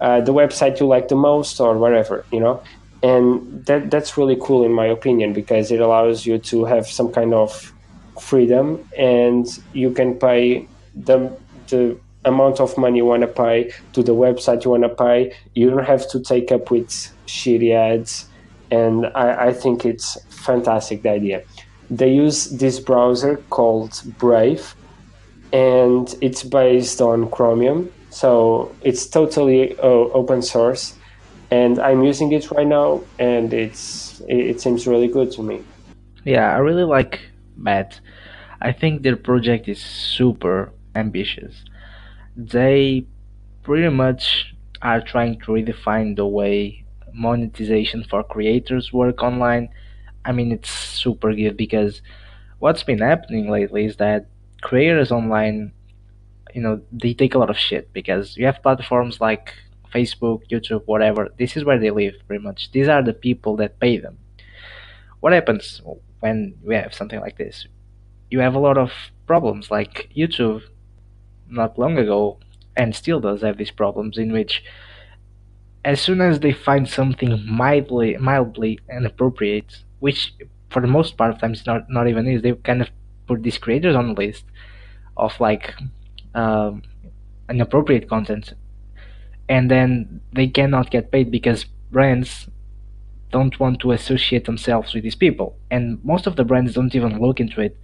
uh, 0.00 0.20
the 0.20 0.32
website 0.32 0.80
you 0.80 0.86
like 0.86 1.08
the 1.08 1.16
most, 1.16 1.60
or 1.60 1.76
whatever, 1.78 2.24
you 2.32 2.40
know. 2.40 2.62
And 3.02 3.64
that 3.66 3.90
that's 3.90 4.16
really 4.16 4.36
cool 4.40 4.64
in 4.64 4.72
my 4.72 4.86
opinion 4.86 5.32
because 5.32 5.70
it 5.70 5.80
allows 5.80 6.26
you 6.26 6.38
to 6.38 6.64
have 6.64 6.86
some 6.86 7.12
kind 7.12 7.32
of 7.32 7.72
freedom, 8.20 8.88
and 8.96 9.46
you 9.72 9.90
can 9.92 10.18
pay 10.18 10.66
the 10.94 11.30
the 11.68 11.98
amount 12.24 12.60
of 12.60 12.76
money 12.76 12.98
you 12.98 13.04
want 13.04 13.22
to 13.22 13.28
pay 13.28 13.72
to 13.92 14.02
the 14.02 14.14
website 14.14 14.64
you 14.64 14.70
want 14.70 14.82
to 14.82 14.88
pay. 14.88 15.34
You 15.54 15.70
don't 15.70 15.84
have 15.84 16.08
to 16.10 16.20
take 16.20 16.50
up 16.50 16.70
with 16.70 16.90
shitty 17.26 17.72
ads, 17.74 18.26
and 18.70 19.06
I, 19.14 19.48
I 19.48 19.52
think 19.52 19.84
it's 19.84 20.18
fantastic 20.28 21.02
the 21.02 21.10
idea. 21.10 21.42
They 21.90 22.12
use 22.12 22.50
this 22.50 22.80
browser 22.80 23.36
called 23.50 24.02
Brave, 24.18 24.74
and 25.52 26.14
it's 26.20 26.42
based 26.42 27.00
on 27.00 27.30
Chromium, 27.30 27.90
so 28.18 28.74
it's 28.82 29.06
totally 29.06 29.78
uh, 29.78 30.10
open 30.20 30.42
source. 30.42 30.94
And 31.52 31.78
I'm 31.78 32.02
using 32.02 32.32
it 32.32 32.50
right 32.50 32.66
now, 32.66 33.00
and 33.18 33.54
it's 33.54 34.20
it, 34.28 34.60
seems 34.60 34.86
really 34.86 35.08
good 35.08 35.30
to 35.36 35.42
me. 35.42 35.62
yeah, 36.24 36.54
I 36.54 36.58
really 36.58 36.88
like 36.96 37.20
BAT. 37.56 38.00
I 38.60 38.72
think 38.72 39.02
their 39.02 39.16
project 39.16 39.68
is 39.68 39.80
super 39.80 40.72
ambitious. 40.94 41.54
They 42.36 43.06
pretty 43.62 43.88
much 43.88 44.52
are 44.82 45.00
trying 45.00 45.38
to 45.42 45.52
redefine 45.52 46.16
the 46.16 46.26
way 46.26 46.84
monetization 47.14 48.04
for 48.10 48.22
creators 48.24 48.92
work 48.92 49.22
online. 49.22 49.68
I 50.24 50.32
mean, 50.32 50.50
it's 50.52 50.70
super 50.70 51.32
good 51.32 51.56
because 51.56 52.02
what's 52.58 52.82
been 52.82 52.98
happening 52.98 53.48
lately 53.48 53.86
is 53.86 53.96
that 53.96 54.26
creators 54.60 55.10
online, 55.12 55.72
you 56.54 56.60
know, 56.60 56.80
they 56.92 57.14
take 57.14 57.34
a 57.34 57.38
lot 57.38 57.50
of 57.50 57.58
shit 57.58 57.92
because 57.92 58.36
you 58.36 58.46
have 58.46 58.62
platforms 58.62 59.20
like 59.20 59.54
Facebook, 59.92 60.42
YouTube, 60.50 60.82
whatever. 60.86 61.28
This 61.38 61.56
is 61.56 61.64
where 61.64 61.78
they 61.78 61.90
live, 61.90 62.14
pretty 62.26 62.42
much. 62.42 62.70
These 62.72 62.88
are 62.88 63.02
the 63.02 63.12
people 63.12 63.56
that 63.56 63.80
pay 63.80 63.98
them. 63.98 64.18
What 65.20 65.32
happens 65.32 65.82
when 66.20 66.54
we 66.62 66.74
have 66.74 66.94
something 66.94 67.20
like 67.20 67.38
this? 67.38 67.66
You 68.30 68.40
have 68.40 68.54
a 68.54 68.58
lot 68.58 68.78
of 68.78 68.92
problems, 69.26 69.70
like 69.70 70.10
YouTube, 70.14 70.62
not 71.48 71.78
long 71.78 71.98
ago, 71.98 72.38
and 72.76 72.94
still 72.94 73.20
does 73.20 73.42
have 73.42 73.56
these 73.56 73.70
problems 73.70 74.18
in 74.18 74.32
which 74.32 74.62
as 75.84 76.00
soon 76.00 76.20
as 76.20 76.40
they 76.40 76.52
find 76.52 76.88
something 76.88 77.44
mildly 77.46 78.16
mildly 78.16 78.78
inappropriate, 78.90 79.84
which 80.00 80.34
for 80.70 80.82
the 80.82 80.88
most 80.88 81.16
part 81.16 81.32
of 81.32 81.40
times 81.40 81.66
not 81.66 81.88
not 81.88 82.08
even 82.08 82.26
is, 82.26 82.42
they 82.42 82.52
kind 82.52 82.82
of 82.82 82.90
put 83.26 83.42
these 83.42 83.58
creators 83.58 83.96
on 83.96 84.08
the 84.08 84.20
list 84.20 84.44
of 85.16 85.38
like 85.40 85.74
um, 86.38 86.82
inappropriate 87.50 88.06
content. 88.08 88.46
and 89.48 89.70
then 89.70 90.20
they 90.38 90.46
cannot 90.58 90.90
get 90.90 91.10
paid 91.14 91.30
because 91.38 91.60
brands 91.90 92.48
don't 93.30 93.58
want 93.60 93.80
to 93.80 93.92
associate 93.92 94.44
themselves 94.44 94.94
with 94.94 95.02
these 95.02 95.20
people. 95.26 95.56
And 95.70 96.02
most 96.04 96.26
of 96.26 96.36
the 96.36 96.44
brands 96.44 96.74
don't 96.74 96.94
even 96.94 97.18
look 97.20 97.40
into 97.40 97.60
it. 97.60 97.74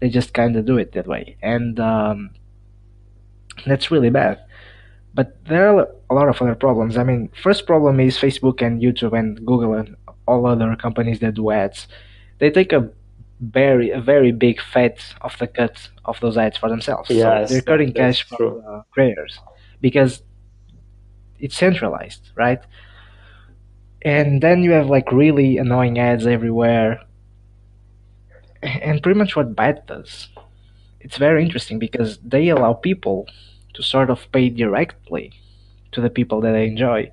They 0.00 0.08
just 0.08 0.30
kind 0.34 0.56
of 0.56 0.64
do 0.66 0.76
it 0.78 0.92
that 0.92 1.06
way. 1.06 1.36
And 1.42 1.78
um, 1.80 2.30
that's 3.66 3.90
really 3.90 4.10
bad. 4.10 4.38
But 5.14 5.36
there 5.46 5.68
are 5.68 5.88
a 6.10 6.14
lot 6.14 6.28
of 6.28 6.40
other 6.42 6.54
problems. 6.54 6.96
I 6.96 7.04
mean 7.04 7.30
first 7.42 7.66
problem 7.66 8.00
is 8.00 8.16
facebook 8.18 8.58
and 8.66 8.80
youtube 8.80 9.14
and 9.18 9.30
google 9.50 9.74
and 9.74 9.96
all 10.26 10.46
other 10.46 10.76
companies 10.76 11.20
that 11.20 11.34
do 11.34 11.50
ads. 11.50 11.88
They 12.38 12.50
take 12.50 12.72
a 12.72 12.90
very 13.42 13.90
a 13.90 14.00
very 14.00 14.32
big 14.32 14.60
fat 14.60 14.98
of 15.20 15.36
the 15.38 15.46
cut 15.46 15.88
of 16.04 16.18
those 16.20 16.36
ads 16.38 16.56
for 16.56 16.68
themselves. 16.68 17.08
So 17.08 17.14
Yes, 17.14 17.50
they're 17.50 17.60
cutting 17.60 17.92
cash 17.92 18.22
from 18.22 18.36
true. 18.36 18.62
the 18.64 18.84
creators 18.92 19.38
because 19.80 20.22
it's 21.38 21.56
centralized 21.56 22.30
right? 22.36 22.60
And 24.02 24.42
then 24.42 24.62
you 24.62 24.72
have 24.72 24.88
like 24.88 25.12
really 25.12 25.58
annoying 25.58 25.98
ads 25.98 26.26
everywhere. 26.26 27.02
And 28.62 29.02
pretty 29.02 29.18
much 29.18 29.34
what 29.34 29.56
bat 29.56 29.86
does 29.86 30.28
it's 31.02 31.16
very 31.16 31.42
interesting 31.42 31.78
because 31.78 32.18
they 32.18 32.48
allow 32.48 32.72
people 32.72 33.26
to 33.74 33.82
sort 33.82 34.08
of 34.08 34.30
pay 34.32 34.48
directly 34.48 35.32
to 35.90 36.00
the 36.00 36.10
people 36.10 36.40
that 36.40 36.52
they 36.52 36.66
enjoy 36.66 37.10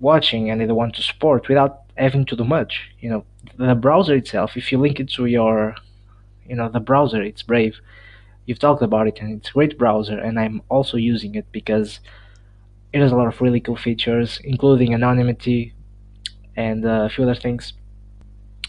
watching 0.00 0.50
and 0.50 0.60
they 0.60 0.66
want 0.66 0.94
to 0.96 1.02
support 1.02 1.48
without 1.48 1.82
having 1.96 2.24
to 2.26 2.34
do 2.34 2.44
much 2.44 2.90
you 3.00 3.08
know 3.08 3.24
the 3.56 3.74
browser 3.74 4.14
itself 4.14 4.56
if 4.56 4.70
you 4.70 4.78
link 4.78 5.00
it 5.00 5.08
to 5.10 5.26
your 5.26 5.74
you 6.46 6.56
know 6.56 6.68
the 6.68 6.80
browser 6.80 7.22
it's 7.22 7.42
brave. 7.42 7.76
You've 8.46 8.58
talked 8.58 8.82
about 8.82 9.06
it 9.06 9.20
and 9.20 9.38
it's 9.38 9.50
a 9.50 9.52
great 9.52 9.78
browser 9.78 10.18
and 10.18 10.40
i'm 10.40 10.62
also 10.68 10.96
using 10.96 11.36
it 11.36 11.46
because 11.52 12.00
it 12.92 13.00
has 13.00 13.12
a 13.12 13.16
lot 13.16 13.28
of 13.28 13.40
really 13.40 13.60
cool 13.60 13.76
features 13.76 14.40
including 14.42 14.92
anonymity 14.92 15.72
and 16.56 16.84
uh, 16.84 17.04
a 17.04 17.08
few 17.08 17.24
other 17.24 17.34
things. 17.34 17.74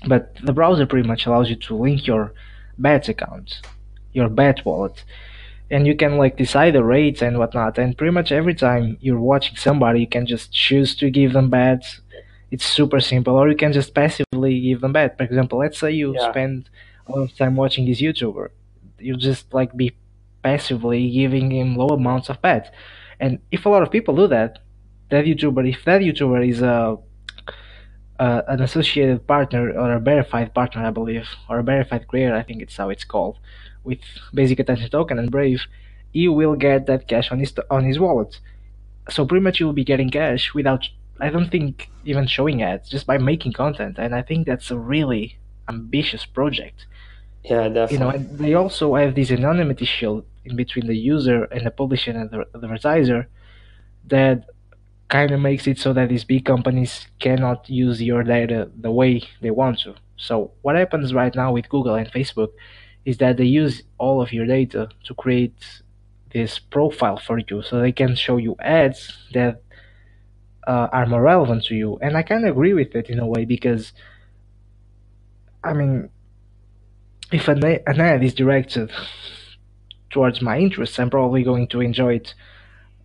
But 0.08 0.36
the 0.44 0.54
browser 0.54 0.86
pretty 0.86 1.08
much 1.08 1.26
allows 1.26 1.50
you 1.50 1.56
to 1.56 1.76
link 1.76 2.08
your 2.08 2.34
bats 2.78 3.10
account 3.10 3.62
your 4.14 4.30
bat 4.30 4.66
wallet 4.66 5.04
and 5.70 5.88
you 5.88 5.96
can 5.96 6.18
like 6.18 6.36
decide 6.38 6.74
the 6.74 6.84
rates 6.84 7.22
and 7.22 7.38
whatnot. 7.40 7.78
And 7.78 7.98
pretty 7.98 8.12
much 8.12 8.32
every 8.32 8.54
time 8.54 8.98
you're 9.00 9.20
watching 9.20 9.56
somebody 9.56 10.02
you 10.02 10.08
can 10.08 10.26
just 10.26 10.52
choose 10.52 10.96
to 10.98 11.10
give 11.10 11.34
them 11.34 11.50
bats 11.50 12.02
it's 12.52 12.66
super 12.66 13.00
simple 13.00 13.36
or 13.36 13.50
you 13.50 13.56
can 13.56 13.74
just 13.74 13.94
passively 13.96 14.60
give 14.62 14.82
them 14.82 14.94
bat. 14.94 15.18
For 15.18 15.24
example 15.24 15.60
let's 15.60 15.80
say 15.80 15.92
you 15.92 16.16
Yeah, 16.16 16.20
spend 16.20 16.70
a 17.08 17.12
lot 17.14 17.24
of 17.24 17.36
time 17.38 17.56
watching 17.56 17.86
this 17.86 18.02
youtuber. 18.02 18.50
You 19.00 19.16
just 19.18 19.54
like 19.54 19.76
be 19.76 19.96
passively 20.44 21.10
giving 21.12 21.52
him 21.52 21.76
low 21.76 21.90
amounts 21.90 22.30
of 22.30 22.42
bats 22.42 22.70
and 23.20 23.40
if 23.52 23.66
a 23.66 23.70
lot 23.70 23.84
of 23.84 23.92
people 23.92 24.16
do 24.16 24.28
that 24.28 24.60
that 25.10 25.26
youtuber 25.26 25.68
if 25.70 25.84
that 25.86 26.02
youtuber 26.02 26.48
is 26.48 26.62
a 26.62 26.98
uh, 28.20 28.42
an 28.48 28.62
associated 28.62 29.26
partner 29.28 29.72
or 29.72 29.94
a 29.94 30.00
verified 30.00 30.54
partner, 30.54 30.86
I 30.86 30.92
believe, 30.92 31.28
or 31.50 31.60
a 31.60 31.64
verified 31.64 32.08
creator, 32.08 32.36
I 32.36 32.44
think 32.44 32.62
it's 32.62 32.78
how 32.78 32.90
it's 32.90 33.04
called, 33.04 33.40
with 33.84 34.00
Basic 34.34 34.60
Attention 34.60 34.90
Token 34.90 35.18
and 35.18 35.32
Brave, 35.32 35.62
he 36.12 36.28
will 36.28 36.56
get 36.56 36.86
that 36.88 37.08
cash 37.08 37.32
on 37.32 37.40
his 37.40 37.54
on 37.70 37.84
his 37.84 38.00
wallet. 38.00 38.40
So 39.10 39.26
pretty 39.26 39.44
much 39.44 39.60
you 39.60 39.66
will 39.66 39.74
be 39.74 39.84
getting 39.86 40.10
cash 40.10 40.54
without, 40.54 40.88
I 41.22 41.30
don't 41.30 41.50
think, 41.50 41.90
even 42.04 42.26
showing 42.28 42.64
ads, 42.64 42.90
just 42.90 43.06
by 43.06 43.18
making 43.18 43.54
content. 43.54 43.98
And 44.00 44.14
I 44.16 44.24
think 44.24 44.48
that's 44.48 44.72
a 44.72 44.78
really 44.78 45.38
ambitious 45.70 46.26
project. 46.26 46.88
yeah, 47.44 47.70
definitely. 47.70 47.94
You 47.94 48.00
know, 48.00 48.10
and 48.10 48.40
they 48.40 48.54
also 48.56 48.96
have 48.96 49.16
this 49.16 49.32
anonymity 49.32 49.86
shield 49.86 50.26
in 50.46 50.56
between 50.56 50.88
the 50.88 50.98
user 50.98 51.44
and 51.46 51.66
the 51.66 51.72
publisher 51.72 52.12
and 52.12 52.30
the 52.32 52.46
advertiser 52.56 53.30
that 54.08 54.46
kind 55.10 55.32
of 55.32 55.40
makes 55.40 55.68
it 55.68 55.78
so 55.78 55.94
that 55.94 56.10
these 56.10 56.24
big 56.24 56.46
companies 56.46 57.08
cannot 57.20 57.70
use 57.70 58.02
your 58.02 58.24
data 58.24 58.72
the 58.80 58.92
way 58.92 59.22
they 59.42 59.52
want 59.52 59.80
to. 59.80 59.94
So 60.18 60.52
what 60.62 60.76
happens 60.76 61.14
right 61.14 61.36
now 61.36 61.52
with 61.52 61.70
Google 61.70 61.96
and 61.96 62.12
Facebook 62.12 62.52
is 63.06 63.18
that 63.18 63.38
they 63.38 63.46
use 63.46 63.84
all 63.98 64.22
of 64.22 64.32
your 64.32 64.46
data 64.46 64.90
to 65.06 65.14
create 65.14 65.82
this 66.34 66.60
profile 66.60 67.18
for 67.18 67.40
you 67.50 67.62
so 67.62 67.80
they 67.80 67.92
can 67.92 68.16
show 68.16 68.38
you 68.38 68.56
ads 68.62 69.18
that 69.34 69.62
uh, 70.72 70.88
are 70.94 71.06
more 71.06 71.22
relevant 71.22 71.66
to 71.66 71.76
you. 71.76 71.98
And 72.02 72.16
I 72.16 72.24
kind 72.24 72.46
of 72.46 72.52
agree 72.52 72.74
with 72.74 72.96
it 72.96 73.10
in 73.10 73.20
a 73.20 73.28
way 73.28 73.44
because, 73.44 73.92
I 75.66 75.74
mean, 75.74 76.10
if 77.30 77.50
an, 77.50 77.62
an 77.64 78.00
ad 78.00 78.24
is 78.24 78.34
directed 78.34 78.90
towards 80.10 80.42
my 80.42 80.58
interests, 80.60 80.98
I'm 80.98 81.10
probably 81.10 81.44
going 81.44 81.68
to 81.74 81.82
enjoy 81.82 82.14
it 82.16 82.34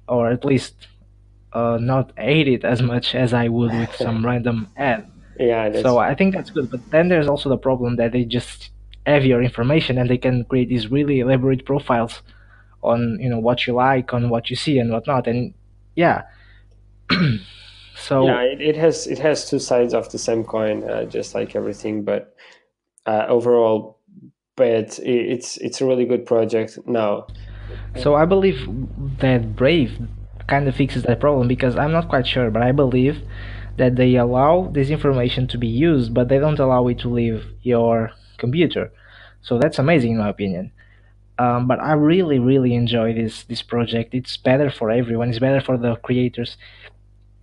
or 0.09 0.31
at 0.31 0.45
least 0.45 0.75
uh, 1.53 1.79
not 1.81 2.13
hate 2.17 2.47
it 2.47 2.65
as 2.65 2.83
much 2.83 3.17
as 3.17 3.35
I 3.35 3.49
would 3.49 3.73
with 3.73 3.97
some 4.07 4.25
random 4.25 4.69
ad. 4.77 5.11
Yeah, 5.37 5.83
So 5.83 5.99
I 5.99 6.15
think 6.15 6.35
that's 6.35 6.51
good. 6.51 6.71
But 6.71 6.89
then 6.91 7.09
there's 7.09 7.27
also 7.27 7.49
the 7.49 7.59
problem 7.59 7.97
that 7.97 8.13
they 8.13 8.25
just 8.25 8.71
have 9.07 9.25
your 9.25 9.43
information 9.43 9.99
and 9.99 10.09
they 10.09 10.19
can 10.19 10.45
create 10.45 10.69
these 10.69 10.89
really 10.89 11.19
elaborate 11.19 11.65
profiles 11.67 12.23
on 12.83 13.19
you 13.21 13.29
know 13.29 13.41
what 13.41 13.67
you 13.67 13.73
like, 13.75 14.15
on 14.15 14.29
what 14.31 14.51
you 14.51 14.57
see 14.57 14.79
and 14.79 14.93
whatnot. 14.93 15.27
And 15.27 15.53
yeah, 15.97 16.23
yeah. 17.11 17.39
so 17.95 18.27
It, 18.27 18.61
it 18.61 18.77
has 18.77 19.07
it 19.07 19.19
has 19.19 19.49
two 19.49 19.59
sides 19.59 19.95
of 19.95 20.11
the 20.11 20.19
same 20.19 20.45
coin, 20.45 20.85
uh, 20.89 21.05
just 21.05 21.35
like 21.35 21.57
everything. 21.57 22.05
But 22.05 22.35
uh, 23.07 23.27
overall, 23.29 23.99
but 24.57 24.99
i- 25.01 25.03
it's 25.35 25.57
it's 25.59 25.81
a 25.81 25.87
really 25.87 26.05
good 26.05 26.27
project. 26.27 26.79
Now, 26.87 27.27
so 27.97 28.15
I 28.15 28.25
believe 28.25 28.67
that 29.21 29.57
Brave 29.57 29.99
kind 30.47 30.69
of 30.69 30.77
fixes 30.77 31.03
that 31.05 31.19
problem 31.21 31.49
because 31.49 31.77
I'm 31.77 31.93
not 31.93 32.09
quite 32.09 32.27
sure, 32.27 32.51
but 32.51 32.63
I 32.63 32.73
believe 32.73 33.19
that 33.77 33.97
they 33.97 34.15
allow 34.17 34.71
this 34.73 34.89
information 34.91 35.47
to 35.49 35.59
be 35.59 35.67
used, 35.67 36.15
but 36.15 36.29
they 36.29 36.39
don't 36.39 36.59
allow 36.59 36.87
it 36.89 36.99
to 37.01 37.09
leave 37.09 37.45
your 37.63 38.11
computer. 38.39 38.91
So 39.43 39.59
that's 39.59 39.79
amazing 39.79 40.13
in 40.13 40.19
my 40.19 40.29
opinion. 40.31 40.73
um, 41.39 41.67
but 41.69 41.79
I 41.81 41.93
really 41.93 42.39
really 42.39 42.73
enjoy 42.75 43.13
this 43.15 43.45
this 43.45 43.63
project. 43.63 44.15
It's 44.15 44.37
better 44.39 44.71
for 44.71 44.91
everyone. 44.91 45.29
It's 45.31 45.39
better 45.39 45.61
for 45.61 45.77
the 45.77 45.97
creators. 45.97 46.57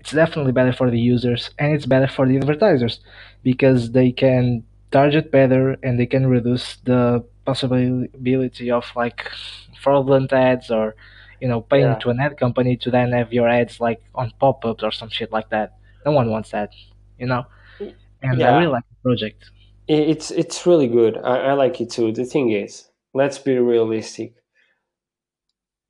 It's 0.04 0.12
definitely 0.12 0.51
better 0.51 0.74
for 0.74 0.91
the 0.91 0.99
users, 0.99 1.49
and 1.58 1.74
it's 1.74 1.86
better 1.86 2.08
for 2.08 2.28
the 2.28 2.36
advertisers 2.36 2.99
because 3.41 3.91
they 3.91 4.12
can 4.12 4.64
target 4.91 5.32
better 5.32 5.78
and 5.82 5.97
they 5.97 6.06
can 6.06 6.28
reduce 6.28 6.76
the 6.84 7.24
possibility 7.45 8.70
of 8.70 8.86
like 8.97 9.32
fraudulent 9.82 10.34
ads 10.34 10.70
or 10.70 10.95
you 11.39 11.47
know 11.47 11.62
paying 11.62 11.93
yeah, 11.93 11.95
to 11.99 12.10
an 12.10 12.20
ad 12.20 12.38
company 12.38 12.76
to 12.78 12.91
then 12.91 13.14
have 13.14 13.32
your 13.32 13.47
ads 13.47 13.80
like 13.80 14.04
on 14.14 14.34
pop-ups 14.41 14.84
or 14.84 14.91
some 14.91 15.10
shit 15.10 15.32
like 15.32 15.49
that. 15.51 15.78
No 16.06 16.12
one 16.12 16.30
wants 16.30 16.51
that, 16.51 16.72
you 17.18 17.26
know. 17.26 17.45
And 18.22 18.43
I 18.43 18.58
really 18.58 18.72
like 18.72 18.84
the 18.89 18.95
project. 19.04 19.51
It's 19.88 20.32
it's 20.32 20.68
really 20.68 20.88
good. 20.88 21.18
I, 21.18 21.38
I 21.49 21.54
like 21.54 21.80
it 21.80 21.89
too. 21.89 22.12
The 22.12 22.26
thing 22.26 22.51
is, 22.51 22.89
let's 23.14 23.39
be 23.39 23.58
realistic. 23.58 24.36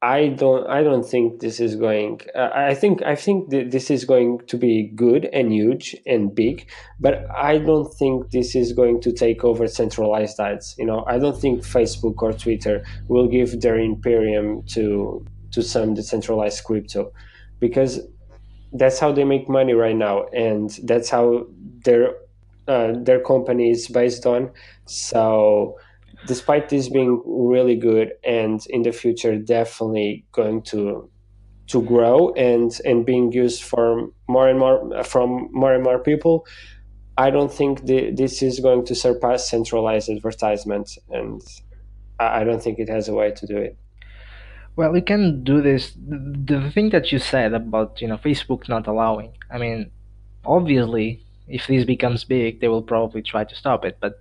I 0.04 0.28
don't 0.28 0.68
I 0.68 0.84
don't 0.84 1.08
think 1.14 1.39
this 1.39 1.62
is 1.62 1.78
going. 1.78 2.20
Uh, 2.36 2.49
I 2.54 2.76
think 2.76 3.01
I 3.04 3.16
think 3.16 3.49
th- 3.51 3.72
this 3.72 3.89
is 3.89 4.04
going 4.04 4.39
to 4.47 4.58
be 4.58 4.91
good 4.93 5.30
and 5.32 5.54
huge 5.54 5.95
and 6.06 6.36
big, 6.36 6.70
but 6.99 7.26
I 7.32 7.58
don't 7.58 7.89
think 7.93 8.32
this 8.32 8.54
is 8.54 8.74
going 8.74 8.99
to 9.01 9.14
take 9.14 9.45
over 9.45 9.66
centralized 9.66 10.41
ads. 10.41 10.76
You 10.78 10.86
know, 10.86 11.06
I 11.08 11.20
don't 11.20 11.39
think 11.39 11.62
Facebook 11.62 12.22
or 12.22 12.34
Twitter 12.34 12.84
will 13.08 13.30
give 13.30 13.62
their 13.62 13.80
imperium 13.80 14.64
to 14.74 15.26
to 15.51 15.62
some 15.62 15.93
decentralized 15.93 16.66
crypto, 16.66 17.14
because 17.60 18.01
that's 18.74 18.99
how 18.99 19.12
they 19.14 19.24
make 19.24 19.47
money 19.47 19.74
right 19.74 19.95
now, 19.95 20.26
and 20.34 20.70
that's 20.84 21.10
how 21.10 21.45
their 21.86 22.16
uh, 22.68 22.91
their 23.08 23.22
company 23.22 23.72
is 23.72 23.88
based 23.88 24.26
on. 24.26 24.51
So 24.86 25.78
despite 26.26 26.69
this 26.69 26.89
being 26.89 27.21
really 27.26 27.76
good 27.76 28.13
and 28.24 28.65
in 28.69 28.84
the 28.84 28.91
future 28.91 29.38
definitely 29.38 30.26
going 30.32 30.61
to 30.61 31.09
to 31.67 31.82
grow 31.84 32.32
and 32.34 32.80
and 32.86 33.05
being 33.05 33.32
used 33.32 33.63
for 33.63 34.09
more 34.28 34.47
and 34.47 34.59
more 34.59 35.03
from 35.03 35.49
more 35.51 35.74
and 35.74 35.84
more 35.84 35.99
people 35.99 36.45
i 37.17 37.30
don't 37.30 37.53
think 37.53 37.86
the, 37.86 38.11
this 38.11 38.41
is 38.41 38.59
going 38.59 38.86
to 38.86 38.95
surpass 38.95 39.49
centralized 39.49 40.09
advertisement 40.09 40.97
and 41.09 41.41
i, 42.19 42.43
don't 42.43 42.61
think 42.61 42.80
it 42.80 42.89
has 42.89 43.07
a 43.07 43.13
way 43.13 43.32
to 43.32 43.47
do 43.47 43.57
it 43.57 43.78
Well, 44.76 44.95
you 44.95 45.03
can 45.03 45.43
do 45.43 45.61
this. 45.61 45.93
The, 45.93 46.17
the 46.51 46.71
thing 46.71 46.89
that 46.89 47.11
you 47.11 47.19
said 47.19 47.53
about 47.53 48.01
you 48.01 48.07
know 48.07 48.17
Facebook 48.17 48.67
not 48.67 48.88
allowing. 48.88 49.32
I 49.51 49.57
mean, 49.59 49.91
obviously, 50.45 51.21
if 51.47 51.67
this 51.67 51.86
becomes 51.86 52.24
big, 52.24 52.59
they 52.59 52.67
will 52.67 52.82
probably 52.82 53.21
try 53.21 53.43
to 53.43 53.55
stop 53.55 53.86
it. 53.86 53.97
But 53.99 54.13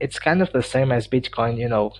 it's 0.00 0.18
kind 0.18 0.42
of 0.42 0.52
the 0.52 0.62
same 0.62 0.90
as 0.92 1.06
Bitcoin. 1.06 1.58
You 1.58 1.68
know, 1.68 1.92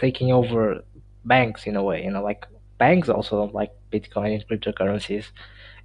taking 0.00 0.32
over 0.32 0.84
banks 1.24 1.66
in 1.66 1.76
a 1.76 1.82
way. 1.82 2.04
You 2.04 2.10
know, 2.10 2.22
like 2.22 2.46
banks 2.78 3.08
also 3.08 3.38
don't 3.38 3.54
like 3.54 3.72
Bitcoin 3.92 4.34
and 4.34 4.48
cryptocurrencies, 4.48 5.26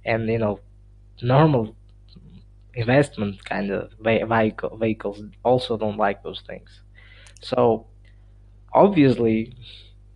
and 0.04 0.28
you 0.28 0.38
know, 0.38 0.60
normal 1.22 1.76
investment 2.74 3.44
kind 3.44 3.70
of 3.70 3.92
vehicle 4.00 4.76
vehicles 4.78 5.22
also 5.44 5.76
don't 5.76 5.98
like 5.98 6.22
those 6.22 6.42
things. 6.46 6.80
So 7.40 7.86
obviously 8.72 9.54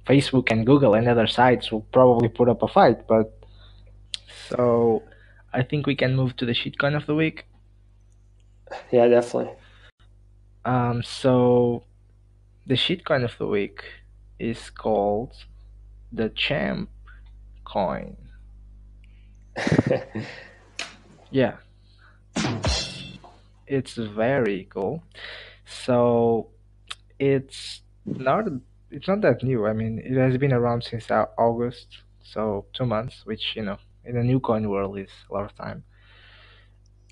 Facebook 0.07 0.51
and 0.51 0.65
Google 0.65 0.95
and 0.95 1.09
other 1.09 1.27
sites 1.27 1.71
will 1.71 1.87
probably 1.93 2.29
put 2.29 2.49
up 2.49 2.63
a 2.63 2.69
fight. 2.69 3.07
But 3.07 3.39
so 4.49 5.03
I 5.53 5.63
think 5.63 5.87
we 5.87 5.97
can 5.97 6.17
move 6.17 6.37
to 6.37 6.47
the 6.47 6.53
shitcoin 6.53 6.97
of 6.97 7.07
the 7.07 7.15
week. 7.15 7.47
Yeah, 8.91 9.09
definitely. 9.09 9.53
Um, 10.67 11.05
so 11.05 11.85
the 12.67 12.75
shitcoin 12.75 13.25
of 13.25 13.39
the 13.39 13.47
week 13.47 13.85
is 14.41 14.69
called 14.69 15.33
the 16.13 16.29
Champ 16.31 16.91
coin. 17.65 18.17
yeah, 21.31 21.59
it's 23.69 23.95
very 23.95 24.69
cool. 24.69 25.05
So 25.65 26.49
it's 27.21 27.83
not 28.05 28.47
it's 28.91 29.07
not 29.07 29.21
that 29.21 29.45
new. 29.45 29.67
I 29.67 29.73
mean, 29.73 30.01
it 30.05 30.19
has 30.19 30.37
been 30.37 30.53
around 30.53 30.83
since 30.83 31.09
August, 31.39 31.99
so 32.25 32.67
two 32.73 32.87
months, 32.87 33.23
which 33.25 33.55
you 33.55 33.63
know, 33.63 33.79
in 34.05 34.17
a 34.17 34.25
new 34.25 34.41
coin 34.41 34.69
world 34.69 34.99
is 34.99 35.11
a 35.31 35.33
lot 35.35 35.45
of 35.45 35.55
time. 35.55 35.85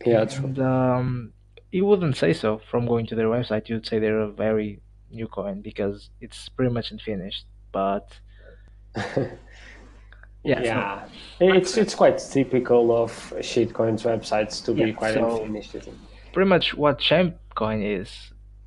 Yeah, 0.04 0.24
true. 0.24 0.46
And 0.46 0.58
um, 0.58 1.32
you 1.76 1.84
wouldn't 1.84 2.16
say 2.16 2.32
so 2.32 2.60
from 2.70 2.86
going 2.86 3.06
to 3.08 3.14
their 3.16 3.26
website. 3.36 3.68
You'd 3.68 3.86
say 3.86 3.98
they're 3.98 4.20
a 4.20 4.30
very 4.30 4.80
new 5.10 5.26
coin 5.26 5.60
because 5.60 6.10
it's 6.20 6.48
pretty 6.48 6.72
much 6.72 6.92
unfinished. 6.92 7.46
But 7.72 8.06
yeah, 10.44 10.60
yeah, 10.62 11.04
so 11.38 11.52
it's 11.58 11.76
it's 11.76 11.94
quite 11.94 12.18
typical 12.18 12.84
of 13.02 13.10
shitcoins 13.50 14.02
websites 14.12 14.64
to 14.66 14.72
be 14.72 14.82
Yeah, 14.82 14.92
quite 14.92 15.14
so- 15.14 15.42
unfinished. 15.42 15.76
Pretty 16.32 16.48
much 16.48 16.74
what 16.74 16.98
Champ 16.98 17.36
coin 17.54 17.82
is, 17.82 18.10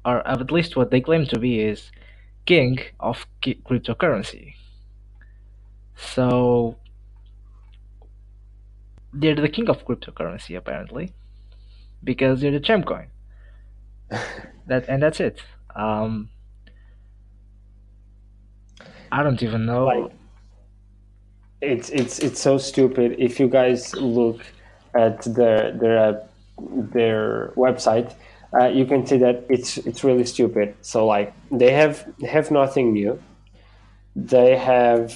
or 0.06 0.26
at 0.28 0.52
least 0.52 0.76
what 0.76 0.90
they 0.92 1.02
claim 1.02 1.26
to 1.28 1.40
be, 1.40 1.62
is 1.62 1.92
king 2.46 2.80
of 3.00 3.26
ki- 3.42 3.62
cryptocurrency. 3.68 4.54
So 5.96 6.78
they're 9.14 9.36
the 9.36 9.50
king 9.50 9.70
of 9.70 9.86
cryptocurrency 9.86 10.56
apparently, 10.58 11.14
because 12.04 12.42
you're 12.42 12.52
the 12.52 12.60
Champ 12.60 12.86
coin. 12.86 13.08
That 14.68 14.90
and 14.90 15.02
that's 15.02 15.22
it. 15.22 15.42
Um, 15.78 16.30
I 19.12 19.24
don't 19.24 19.42
even 19.42 19.66
know. 19.66 19.86
Like, 19.86 20.12
it's 21.62 21.90
it's 21.90 22.20
it's 22.20 22.42
so 22.42 22.58
stupid. 22.58 23.16
If 23.18 23.40
you 23.40 23.48
guys 23.48 23.96
look 23.96 24.42
at 24.94 25.22
their 25.24 25.72
their 25.72 25.98
uh, 25.98 26.20
their 26.60 27.54
website, 27.56 28.14
uh, 28.54 28.68
you 28.68 28.86
can 28.86 29.06
see 29.06 29.18
that 29.18 29.46
it's 29.50 29.78
it's 29.78 30.04
really 30.04 30.26
stupid. 30.26 30.76
So 30.82 31.06
like 31.06 31.34
they 31.52 31.72
have 31.72 32.06
they 32.20 32.28
have 32.28 32.52
nothing 32.52 32.94
new. 32.94 33.22
They 34.16 34.58
have, 34.58 35.16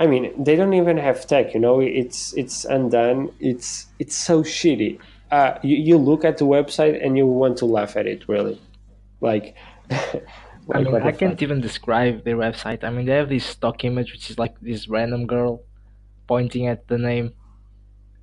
I 0.00 0.06
mean, 0.08 0.32
they 0.42 0.56
don't 0.56 0.74
even 0.74 0.96
have 0.96 1.26
tech. 1.26 1.54
You 1.54 1.60
know, 1.60 1.80
it's 1.80 2.34
it's 2.34 2.64
undone. 2.64 3.30
It's 3.40 3.86
it's 3.98 4.16
so 4.16 4.42
shitty. 4.42 4.98
Uh, 5.32 5.58
you 5.62 5.76
you 5.78 5.98
look 5.98 6.24
at 6.24 6.38
the 6.38 6.44
website 6.44 7.04
and 7.04 7.16
you 7.18 7.26
want 7.26 7.56
to 7.58 7.66
laugh 7.66 7.96
at 7.96 8.06
it. 8.06 8.28
Really, 8.28 8.60
like. 9.20 9.56
I 10.72 10.80
mean, 10.84 10.94
I 10.94 11.10
can't 11.12 11.32
fuck? 11.34 11.42
even 11.42 11.60
describe 11.60 12.24
their 12.24 12.36
website. 12.36 12.84
I 12.84 12.90
mean, 12.90 13.06
they 13.06 13.16
have 13.16 13.28
this 13.28 13.44
stock 13.44 13.84
image, 13.84 14.12
which 14.12 14.30
is 14.30 14.38
like 14.38 14.60
this 14.60 14.88
random 14.88 15.26
girl 15.26 15.64
pointing 16.28 16.68
at 16.68 16.86
the 16.88 16.98
name. 16.98 17.34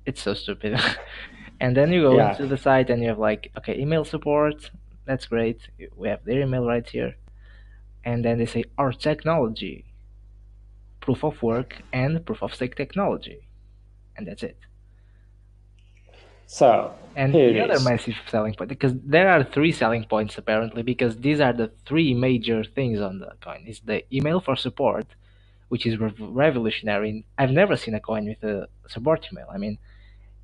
It's 0.06 0.22
so 0.22 0.34
stupid. 0.34 0.80
and 1.60 1.76
then 1.76 1.92
you 1.92 2.02
go 2.02 2.16
Yeah. 2.16 2.30
into 2.30 2.46
the 2.46 2.56
site 2.56 2.90
and 2.90 3.02
you 3.02 3.08
have 3.10 3.18
like, 3.18 3.52
okay, 3.58 3.78
email 3.78 4.04
support. 4.06 4.70
That's 5.04 5.26
great. 5.26 5.60
We 5.96 6.08
have 6.08 6.24
their 6.24 6.40
email 6.40 6.64
right 6.66 6.88
here. 6.88 7.16
And 8.04 8.24
then 8.24 8.38
they 8.38 8.46
say 8.46 8.64
our 8.78 8.92
technology, 8.92 9.84
proof 11.00 11.24
of 11.24 11.42
work, 11.42 11.82
and 11.92 12.24
proof 12.24 12.42
of 12.42 12.54
stake 12.54 12.76
technology. 12.76 13.40
And 14.16 14.26
that's 14.26 14.42
it. 14.42 14.58
So 16.58 16.92
And 17.16 17.32
the 17.34 17.60
other 17.64 17.74
is. 17.80 17.84
massive 17.90 18.16
selling 18.32 18.54
point, 18.54 18.68
because 18.76 18.94
there 19.14 19.28
are 19.34 19.42
three 19.56 19.72
selling 19.82 20.04
points 20.14 20.34
apparently, 20.42 20.82
because 20.92 21.12
these 21.26 21.40
are 21.46 21.52
the 21.62 21.68
three 21.88 22.10
major 22.26 22.60
things 22.76 22.98
on 23.08 23.14
the 23.24 23.30
coin. 23.46 23.60
It's 23.70 23.80
the 23.90 23.98
email 24.16 24.38
for 24.46 24.54
support, 24.66 25.06
which 25.72 25.84
is 25.88 25.94
rev- 26.04 26.14
revolutionary. 26.44 27.24
I've 27.40 27.54
never 27.62 27.76
seen 27.76 27.94
a 27.94 28.00
coin 28.10 28.24
with 28.32 28.42
a 28.54 28.68
support 28.94 29.20
email. 29.32 29.48
I 29.56 29.58
mean, 29.64 29.74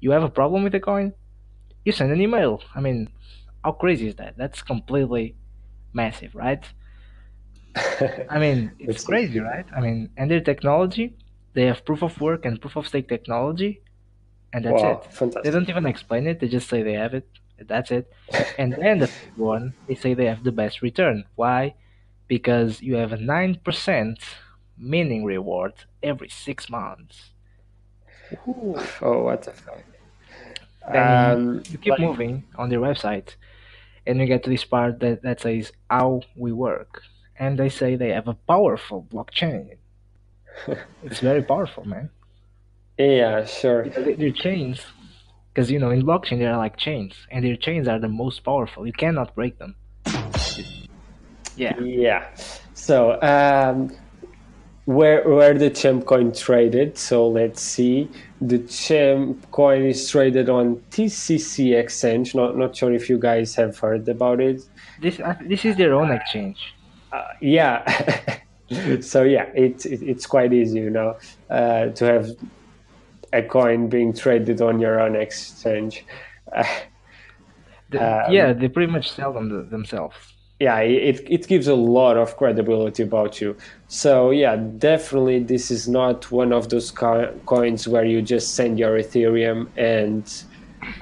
you 0.00 0.10
have 0.16 0.22
a 0.30 0.34
problem 0.40 0.60
with 0.64 0.74
a 0.74 0.80
coin, 0.92 1.12
you 1.84 1.92
send 1.92 2.10
an 2.12 2.20
email. 2.20 2.52
I 2.78 2.80
mean, 2.86 2.98
how 3.64 3.72
crazy 3.72 4.06
is 4.10 4.16
that? 4.16 4.32
That's 4.36 4.62
completely 4.62 5.24
massive, 5.92 6.32
right? 6.34 6.64
I 8.34 8.38
mean, 8.44 8.58
it's 8.78 9.02
It's- 9.02 9.04
crazy, 9.10 9.40
right? 9.40 9.66
I 9.76 9.80
mean, 9.80 9.98
and 10.18 10.30
their 10.30 10.44
technology, 10.52 11.06
they 11.54 11.64
have 11.70 11.84
proof 11.88 12.02
of 12.02 12.20
work 12.20 12.44
and 12.46 12.60
proof 12.60 12.76
of 12.76 12.86
stake 12.86 13.08
technology, 13.08 13.72
and 14.56 14.64
that's 14.64 14.82
wow, 14.82 15.02
it. 15.20 15.44
They 15.44 15.50
don't 15.50 15.68
even 15.68 15.84
explain 15.84 16.26
it. 16.26 16.40
They 16.40 16.48
just 16.48 16.68
say 16.70 16.82
they 16.82 16.94
have 16.94 17.12
it. 17.12 17.28
That's 17.58 17.90
it. 17.90 18.10
And 18.58 18.72
then 18.72 18.98
the 19.00 19.08
third 19.08 19.36
one, 19.36 19.74
they 19.86 19.94
say 19.94 20.14
they 20.14 20.24
have 20.32 20.44
the 20.44 20.52
best 20.62 20.80
return. 20.80 21.24
Why? 21.34 21.74
Because 22.26 22.80
you 22.80 22.94
have 22.96 23.12
a 23.12 23.18
nine 23.18 23.60
percent 23.62 24.18
meaning 24.78 25.24
reward 25.24 25.74
every 26.02 26.30
six 26.30 26.70
months. 26.70 27.16
Ooh. 28.48 28.76
Oh, 29.02 29.22
what 29.24 29.42
the 29.42 29.52
fuck? 29.52 29.82
Um, 30.86 31.62
You 31.70 31.78
keep 31.78 31.92
like- 31.92 32.00
moving 32.00 32.44
on 32.56 32.70
their 32.70 32.80
website, 32.80 33.34
and 34.06 34.18
you 34.18 34.26
get 34.26 34.42
to 34.44 34.50
this 34.50 34.64
part 34.64 35.00
that, 35.00 35.22
that 35.22 35.40
says 35.40 35.70
how 35.90 36.22
we 36.34 36.50
work, 36.52 37.02
and 37.38 37.58
they 37.58 37.68
say 37.68 37.94
they 37.94 38.12
have 38.18 38.28
a 38.28 38.38
powerful 38.52 39.06
blockchain. 39.12 39.76
it's 41.04 41.20
very 41.20 41.42
powerful, 41.42 41.84
man. 41.86 42.08
Yeah, 42.98 43.44
sure. 43.44 43.84
Because 43.84 44.16
their 44.16 44.30
chains, 44.30 44.80
because 45.52 45.70
you 45.70 45.78
know 45.78 45.90
in 45.90 46.02
blockchain 46.02 46.38
they 46.38 46.46
are 46.46 46.56
like 46.56 46.76
chains, 46.76 47.14
and 47.30 47.44
their 47.44 47.56
chains 47.56 47.88
are 47.88 47.98
the 47.98 48.08
most 48.08 48.40
powerful. 48.44 48.86
You 48.86 48.92
cannot 48.92 49.34
break 49.34 49.58
them. 49.58 49.76
Yeah. 51.56 51.78
Yeah. 51.80 52.24
So, 52.74 53.20
um, 53.22 53.90
where 54.84 55.28
where 55.28 55.54
the 55.54 55.70
champ 55.70 56.06
coin 56.06 56.32
traded? 56.32 56.96
So 56.96 57.28
let's 57.28 57.60
see. 57.60 58.08
The 58.40 58.58
champ 58.60 59.50
coin 59.50 59.84
is 59.84 60.08
traded 60.08 60.48
on 60.48 60.76
TCC 60.90 61.74
exchange. 61.74 62.34
Not 62.34 62.56
not 62.56 62.76
sure 62.76 62.92
if 62.92 63.10
you 63.10 63.18
guys 63.18 63.54
have 63.56 63.78
heard 63.78 64.08
about 64.08 64.40
it. 64.40 64.62
This 65.00 65.18
uh, 65.20 65.34
this 65.44 65.64
is 65.64 65.76
their 65.76 65.94
own 65.94 66.12
exchange. 66.12 66.58
Uh, 67.12 67.24
yeah. 67.40 68.40
so 69.00 69.22
yeah, 69.22 69.50
it's 69.54 69.86
it, 69.86 70.02
it's 70.02 70.26
quite 70.26 70.52
easy, 70.52 70.78
you 70.78 70.90
know, 70.90 71.16
uh, 71.50 71.88
to 71.88 72.04
have 72.04 72.30
a 73.32 73.42
coin 73.42 73.88
being 73.88 74.12
traded 74.14 74.60
on 74.60 74.80
your 74.80 75.00
own 75.00 75.16
exchange. 75.16 76.04
The- 77.90 78.26
Um, 78.26 78.32
yeah, 78.32 78.52
they 78.52 78.68
pretty 78.68 78.90
much 78.90 79.12
sell 79.12 79.32
them 79.32 79.48
th- 79.48 79.70
themselves. 79.70 80.16
yeah 80.58 80.78
it, 80.80 81.20
it 81.28 81.46
gives 81.46 81.68
a 81.68 81.74
lot 81.74 82.16
of 82.16 82.36
credibility 82.36 83.02
about 83.02 83.40
you 83.42 83.54
so 83.88 84.30
yeah 84.30 84.56
definitely 84.56 85.38
this 85.44 85.70
is 85.70 85.86
not 85.86 86.30
one 86.32 86.50
of 86.52 86.68
those 86.70 86.90
co- 86.90 87.32
coins 87.44 87.86
where 87.86 88.04
you 88.04 88.22
just 88.22 88.54
send 88.54 88.78
your 88.78 88.98
ethereum 88.98 89.68
and 89.76 90.24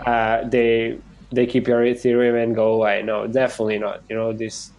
uh, 0.04 0.36
they 0.48 0.98
they 1.30 1.46
keep 1.46 1.68
your 1.68 1.82
ethereum 1.92 2.36
and 2.42 2.54
go 2.56 2.74
away 2.74 3.00
no 3.02 3.26
definitely 3.28 3.78
not 3.78 4.02
you 4.10 4.16
know 4.16 4.32
this 4.32 4.72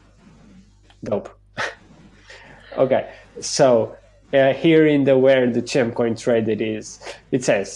dope 1.03 1.29
okay 2.77 3.03
so 3.39 3.95
uh, 4.35 4.53
here 4.53 4.85
in 4.87 5.03
the 5.05 5.17
where 5.17 5.49
the 5.51 5.61
champ 5.61 5.95
coin 5.95 6.15
traded 6.15 6.61
is 6.61 6.99
it 7.31 7.43
says 7.43 7.69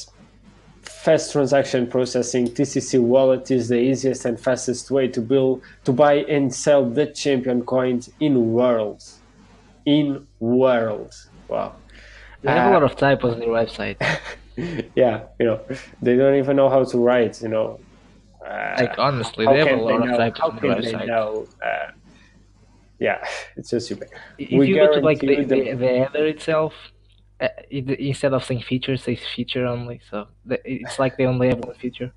fast 0.82 1.32
transaction 1.34 1.88
processing 1.88 2.45
tcc 2.47 2.99
wallet 3.01 3.49
is 3.51 3.70
the 3.70 3.80
easiest 3.80 4.26
and 4.26 4.39
fastest 4.39 4.91
way 4.91 5.07
to 5.07 5.22
build 5.22 5.62
to 5.86 5.91
buy 5.93 6.16
and 6.36 6.53
sell 6.53 6.89
the 6.89 7.05
champion 7.07 7.60
coins 7.64 8.10
in 8.20 8.51
world 8.51 9.01
in 9.86 10.28
world 10.39 11.14
wow 11.47 11.76
They 12.41 12.51
have 12.51 12.66
a 12.66 12.70
Uh, 12.70 12.74
lot 12.80 12.84
of 12.84 12.95
typos 12.95 13.34
on 13.34 13.39
their 13.39 13.49
website. 13.49 13.97
yeah 14.95 15.24
you 15.39 15.45
know 15.45 15.60
they 16.01 16.16
don't 16.16 16.36
even 16.36 16.55
know 16.55 16.70
how 16.70 16.84
to 16.84 16.97
write 16.97 17.41
you 17.41 17.49
know 17.49 17.80
uh, 18.45 18.76
Like 18.80 18.97
honestly, 18.97 19.45
they 19.45 19.60
have 19.60 19.72
a 19.72 19.76
lot 19.76 20.01
of 20.01 20.10
typos 20.18 20.41
on 20.49 20.55
their 20.57 20.76
can 20.76 20.82
they 20.82 20.91
website. 20.91 21.07
know 21.07 21.47
uh, 21.64 21.91
yeah 23.00 23.20
it's 23.56 23.70
just 23.72 23.86
stupid 23.88 24.10
If 24.38 24.60
We 24.60 24.68
you 24.70 24.76
go 24.76 24.93
to 24.93 25.00
like 25.00 25.20
the, 25.20 25.28
the, 25.28 25.43
the- 25.43 25.76
the 25.76 25.88
header 26.04 26.26
itself, 26.28 26.74
uh, 27.41 27.47
it, 27.70 27.89
instead 28.00 28.34
of 28.34 28.43
saying 28.43 28.62
feature, 28.64 28.93
it 28.93 29.02
says 29.02 29.20
feature 29.36 29.66
only. 29.66 30.02
So 30.10 30.28
the, 30.45 30.60
it's 30.66 31.00
like 31.00 31.16
they 31.18 31.26
only 31.26 31.47
have 31.50 31.60
one 31.60 31.76
feature. 31.76 32.12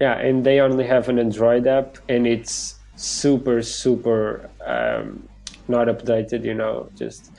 Yeah, 0.00 0.16
and 0.26 0.44
they 0.46 0.60
only 0.60 0.86
have 0.86 1.08
an 1.08 1.18
Android 1.18 1.66
app, 1.66 1.98
and 2.08 2.26
it's 2.26 2.76
super, 2.96 3.62
super 3.62 4.48
um, 4.64 5.28
not 5.68 5.88
updated. 5.88 6.44
You 6.44 6.54
know, 6.54 6.88
just 6.96 7.30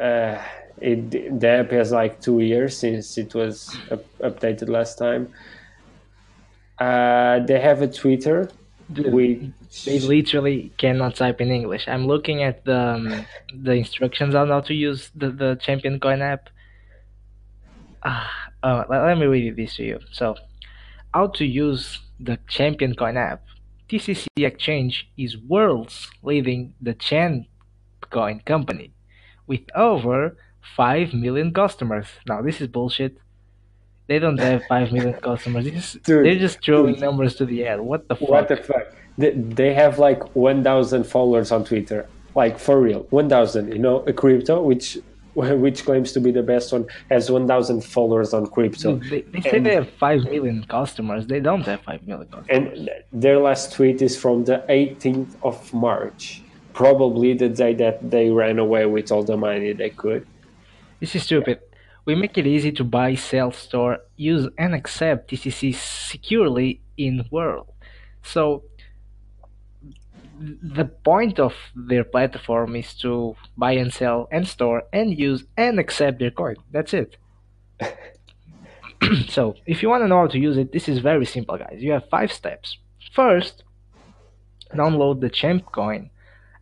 uh, 0.00 0.38
it 0.80 1.40
the 1.40 1.48
app 1.48 1.70
has 1.70 1.92
like 1.92 2.20
two 2.20 2.40
years 2.40 2.76
since 2.78 3.18
it 3.18 3.34
was 3.34 3.76
up, 3.90 4.04
updated 4.20 4.68
last 4.68 4.98
time. 4.98 5.28
Uh, 6.78 7.38
they 7.40 7.60
have 7.60 7.82
a 7.82 7.88
Twitter, 7.88 8.50
Dude, 8.92 9.52
they 9.86 9.98
literally 9.98 10.72
cannot 10.76 11.16
type 11.16 11.40
in 11.40 11.50
English. 11.50 11.88
I'm 11.88 12.06
looking 12.06 12.42
at 12.42 12.64
the 12.64 12.78
um, 12.78 13.26
the 13.52 13.72
instructions 13.72 14.34
on 14.34 14.48
how 14.48 14.60
to 14.60 14.74
use 14.74 15.10
the, 15.14 15.30
the 15.30 15.56
Champion 15.56 15.98
Coin 15.98 16.20
app. 16.20 16.50
Ah, 18.04 18.50
uh, 18.62 18.84
let, 18.88 19.02
let 19.02 19.18
me 19.18 19.26
read 19.26 19.56
this 19.56 19.76
to 19.76 19.84
you. 19.84 20.00
So, 20.12 20.36
how 21.14 21.28
to 21.28 21.44
use 21.44 22.00
the 22.20 22.38
Champion 22.48 22.94
Coin 22.94 23.16
app. 23.16 23.44
TCC 23.88 24.26
Exchange 24.36 25.10
is 25.16 25.36
world's 25.36 26.10
leading 26.22 26.74
the 26.80 26.94
Chain 26.94 27.46
Coin 28.10 28.40
company 28.44 28.92
with 29.46 29.62
over 29.74 30.36
5 30.76 31.14
million 31.14 31.52
customers. 31.52 32.06
Now, 32.26 32.42
this 32.42 32.60
is 32.60 32.68
bullshit. 32.68 33.18
They 34.06 34.18
don't 34.18 34.38
have 34.38 34.62
5 34.68 34.92
million 34.92 35.14
customers. 35.14 35.64
This 35.64 35.94
is, 35.94 36.00
they're 36.04 36.34
just 36.34 36.62
throwing 36.62 36.94
dude, 36.94 37.00
numbers 37.00 37.36
to 37.36 37.46
the 37.46 37.64
air. 37.64 37.82
What 37.82 38.06
the 38.08 38.16
fuck? 38.16 38.28
what 38.28 38.48
the 38.48 38.56
fuck? 38.56 38.94
They, 39.16 39.30
they 39.30 39.72
have 39.74 39.98
like 39.98 40.34
1,000 40.36 41.04
followers 41.04 41.50
on 41.52 41.64
Twitter. 41.64 42.06
Like 42.34 42.58
for 42.58 42.80
real, 42.80 43.06
1,000. 43.10 43.72
You 43.72 43.78
know, 43.78 44.00
a 44.00 44.12
crypto 44.12 44.60
which 44.60 44.98
which 45.34 45.84
claims 45.84 46.12
to 46.12 46.20
be 46.20 46.30
the 46.30 46.42
best 46.42 46.72
one 46.72 46.86
has 47.10 47.28
1,000 47.30 47.82
followers 47.82 48.32
on 48.32 48.46
crypto, 48.46 48.98
Dude, 48.98 49.10
they, 49.10 49.20
they 49.22 49.50
say 49.50 49.58
they 49.58 49.74
have 49.74 49.90
5 49.90 50.24
million 50.24 50.64
customers. 50.64 51.26
They 51.26 51.40
don't 51.40 51.62
have 51.62 51.80
5 51.82 52.06
million 52.06 52.28
customers. 52.28 52.46
and 52.78 52.90
their 53.12 53.38
last 53.38 53.72
tweet 53.72 54.00
is 54.00 54.16
from 54.16 54.44
the 54.44 54.64
18th 54.68 55.34
of 55.42 55.74
March, 55.74 56.42
probably 56.72 57.34
the 57.34 57.48
day 57.48 57.74
that 57.74 58.10
they 58.10 58.30
ran 58.30 58.60
away 58.60 58.86
with 58.86 59.10
all 59.10 59.24
the 59.24 59.36
money 59.36 59.72
they 59.72 59.90
could. 59.90 60.24
This 61.00 61.16
is 61.16 61.24
stupid. 61.24 61.58
We 62.04 62.14
make 62.14 62.36
it 62.36 62.46
easy 62.46 62.72
to 62.72 62.84
buy, 62.84 63.14
sell, 63.14 63.50
store, 63.50 63.98
use, 64.16 64.48
and 64.58 64.74
accept 64.74 65.30
TCC 65.30 65.74
securely 65.74 66.82
in 66.96 67.24
world. 67.30 67.72
So 68.22 68.64
the 70.38 70.84
point 70.84 71.38
of 71.38 71.54
their 71.74 72.04
platform 72.04 72.76
is 72.76 72.94
to 72.94 73.36
buy 73.56 73.72
and 73.72 73.92
sell 73.92 74.28
and 74.30 74.46
store 74.46 74.82
and 74.92 75.18
use 75.18 75.44
and 75.56 75.78
accept 75.78 76.18
their 76.18 76.30
coin. 76.30 76.56
That's 76.70 76.92
it. 76.92 77.16
so 79.28 79.54
if 79.66 79.82
you 79.82 79.88
want 79.88 80.02
to 80.02 80.08
know 80.08 80.20
how 80.20 80.26
to 80.26 80.38
use 80.38 80.56
it, 80.56 80.72
this 80.72 80.88
is 80.88 80.98
very 80.98 81.26
simple, 81.26 81.56
guys. 81.56 81.78
You 81.78 81.92
have 81.92 82.08
five 82.08 82.32
steps. 82.32 82.78
First, 83.12 83.64
download 84.72 85.20
the 85.20 85.30
Champ 85.30 85.70
Coin 85.72 86.10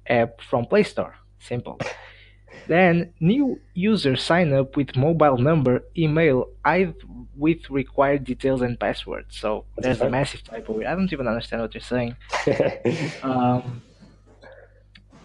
app 0.07 0.41
from 0.41 0.67
Play 0.67 0.83
Store. 0.83 1.17
Simple. 1.41 1.79
Then 2.69 3.13
new 3.21 3.61
user 3.75 4.17
sign 4.17 4.53
up 4.53 4.77
with 4.77 4.97
mobile 4.97 5.39
number, 5.39 5.83
email, 5.97 6.49
I 6.65 6.95
with 7.37 7.69
required 7.71 8.25
details 8.25 8.63
and 8.63 8.79
password. 8.79 9.27
So 9.31 9.65
there's 9.79 10.01
a 10.01 10.09
massive 10.09 10.45
typo. 10.45 10.81
I 10.81 10.95
don't 10.95 11.13
even 11.13 11.27
understand 11.27 11.63
what 11.63 11.75
you're 11.75 11.83
saying. 11.83 12.17
Um, 13.23 13.83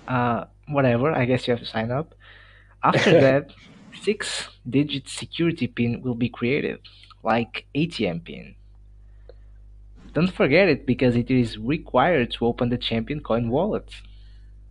uh, 0.08 0.46
whatever. 0.68 1.12
I 1.12 1.26
guess 1.26 1.48
you 1.48 1.52
have 1.52 1.60
to 1.60 1.66
sign 1.66 1.92
up. 1.92 2.16
After 2.84 3.20
that, 3.28 3.52
six 4.02 4.48
digit 4.70 5.10
security 5.10 5.68
pin 5.68 6.02
will 6.02 6.16
be 6.16 6.30
created, 6.30 6.80
like 7.24 7.66
ATM 7.76 8.24
pin. 8.24 8.56
Don't 10.14 10.32
forget 10.32 10.68
it 10.70 10.86
because 10.86 11.16
it 11.16 11.30
is 11.30 11.58
required 11.58 12.32
to 12.32 12.46
open 12.46 12.70
the 12.70 12.78
Champion 12.78 13.20
Coin 13.20 13.50
wallet. 13.50 13.90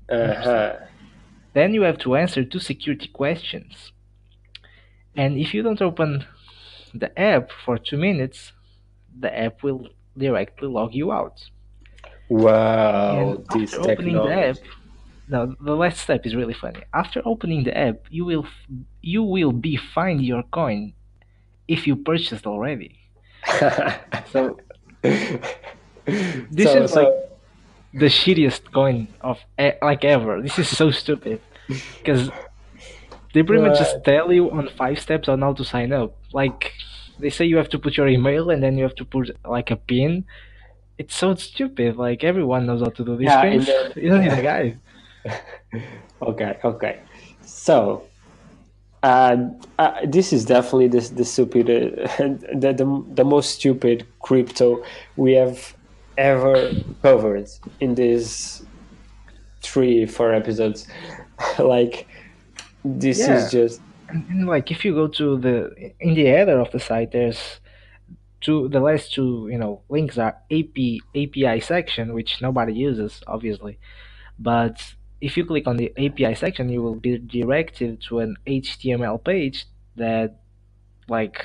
Uh-huh. 0.09 0.77
Then 1.57 1.75
you 1.75 1.83
have 1.83 1.99
to 2.01 2.15
answer 2.17 2.45
two 2.45 2.61
security 2.61 3.09
questions. 3.09 3.93
And 5.17 5.39
if 5.39 5.55
you 5.55 5.63
don't 5.63 5.83
open 5.83 6.27
the 6.95 7.19
app 7.19 7.51
for 7.65 7.79
two 7.79 7.97
minutes, 7.97 8.53
the 9.19 9.37
app 9.37 9.63
will 9.63 9.89
directly 10.17 10.69
log 10.69 10.95
you 10.95 11.13
out. 11.13 11.51
And 13.09 13.39
Wow, 13.39 13.45
this 13.51 13.73
after 13.73 13.81
opening 13.81 14.23
the 14.23 14.31
app, 14.33 14.59
now 15.29 15.55
the 15.61 15.75
last 15.77 16.01
step 16.01 16.27
is 16.27 16.35
really 16.35 16.55
funny. 16.55 16.83
After 16.95 17.23
opening 17.25 17.65
the 17.65 17.77
app, 17.77 18.07
you 18.11 18.25
will 18.25 18.45
f- 18.47 18.67
you 19.03 19.23
will 19.23 19.53
be 19.53 19.77
fined 19.77 20.25
your 20.25 20.43
coin 20.45 20.95
if 21.69 21.87
you 21.87 21.97
purchased 21.97 22.47
already. 22.47 22.99
So 24.33 24.59
this 26.51 26.73
so 26.73 26.83
is 26.83 26.93
like 26.93 27.09
so 27.09 27.26
the 27.99 28.07
shittiest 28.07 28.73
coin 28.73 29.09
of 29.21 29.39
e- 29.61 29.79
like 29.83 30.05
ever. 30.05 30.43
This 30.43 30.59
is 30.59 30.69
so 30.77 30.91
stupid 30.91 31.43
because 32.05 32.31
they 33.35 33.43
pretty 33.43 33.63
much 33.63 33.79
just 33.79 34.03
tell 34.05 34.33
you 34.33 34.51
on 34.51 34.69
five 34.69 34.99
steps 35.01 35.29
on 35.29 35.43
how 35.43 35.53
to 35.55 35.65
sign 35.65 35.93
up. 35.93 36.17
Like 36.33 36.73
they 37.19 37.31
say 37.31 37.45
you 37.45 37.57
have 37.59 37.71
to 37.71 37.79
put 37.79 37.97
your 37.97 38.09
email 38.09 38.51
and 38.51 38.63
then 38.63 38.77
you 38.77 38.85
have 38.85 38.97
to 38.97 39.05
put 39.05 39.31
like 39.45 39.71
a 39.71 39.77
pin. 39.77 40.25
It's 40.99 41.17
so 41.17 41.35
stupid. 41.35 41.97
Like 41.97 42.25
everyone 42.25 42.67
knows 42.67 42.83
how 42.83 42.91
to 42.91 43.05
do 43.05 43.17
these 43.17 43.37
Yeah, 43.37 43.37
things. 43.37 43.69
then 43.69 43.93
You 43.97 44.11
don't 44.11 44.23
need 44.23 44.33
a 44.33 44.43
guide. 44.43 44.81
okay, 46.23 46.59
okay. 46.65 47.03
So 47.43 48.11
uh, 49.03 49.37
uh, 49.79 49.93
this 50.07 50.33
is 50.33 50.47
definitely 50.47 50.89
the 50.89 51.01
the 51.15 51.25
stupid, 51.25 51.71
uh, 51.71 52.09
the, 52.19 52.75
the 52.77 53.05
the 53.15 53.25
most 53.25 53.53
stupid 53.57 54.07
crypto 54.23 54.83
we 55.17 55.35
have 55.35 55.76
ever 56.19 56.73
covered 57.03 57.49
in 57.81 57.95
these 57.95 58.65
three 59.63 60.07
four 60.07 60.33
episodes. 60.33 60.87
like 61.59 62.07
this 62.85 63.21
is 63.21 63.51
just 63.51 63.81
and, 64.09 64.27
and 64.29 64.47
like 64.47 64.71
if 64.71 64.85
you 64.85 64.95
go 64.95 65.09
to 65.09 65.39
the 65.39 65.93
in 66.01 66.15
the 66.15 66.27
header 66.27 66.59
of 66.59 66.71
the 66.73 66.79
site, 66.79 67.13
there's 67.13 67.61
two 68.41 68.69
the 68.69 68.81
last 68.81 69.13
two 69.13 69.49
you 69.51 69.59
know 69.59 69.83
links 69.89 70.19
are 70.19 70.37
AP 70.51 70.79
API 71.15 71.61
section, 71.61 72.15
which 72.15 72.41
nobody 72.41 72.73
uses 72.73 73.23
obviously, 73.27 73.79
but 74.39 74.95
if 75.21 75.37
you 75.37 75.45
click 75.45 75.67
on 75.67 75.77
the 75.77 75.93
API 75.97 76.35
section, 76.35 76.69
you 76.69 76.83
will 76.83 76.95
be 76.95 77.19
directed 77.19 78.03
to 78.03 78.21
an 78.21 78.37
HTML 78.47 79.23
page 79.25 79.67
that 79.97 80.41
like 81.09 81.45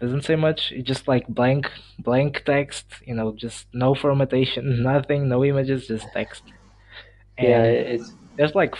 doesn't 0.00 0.22
say 0.22 0.36
much. 0.36 0.72
It's 0.72 0.86
just 0.86 1.08
like 1.08 1.26
blank 1.28 1.70
blank 1.98 2.42
text, 2.44 2.86
you 3.06 3.14
know, 3.14 3.32
just 3.32 3.66
no 3.72 3.94
formattation, 3.94 4.82
nothing, 4.82 5.28
no 5.28 5.44
images, 5.44 5.86
just 5.86 6.06
text. 6.12 6.42
yeah, 7.38 7.62
it's 7.64 8.12
there's 8.36 8.54
like 8.54 8.74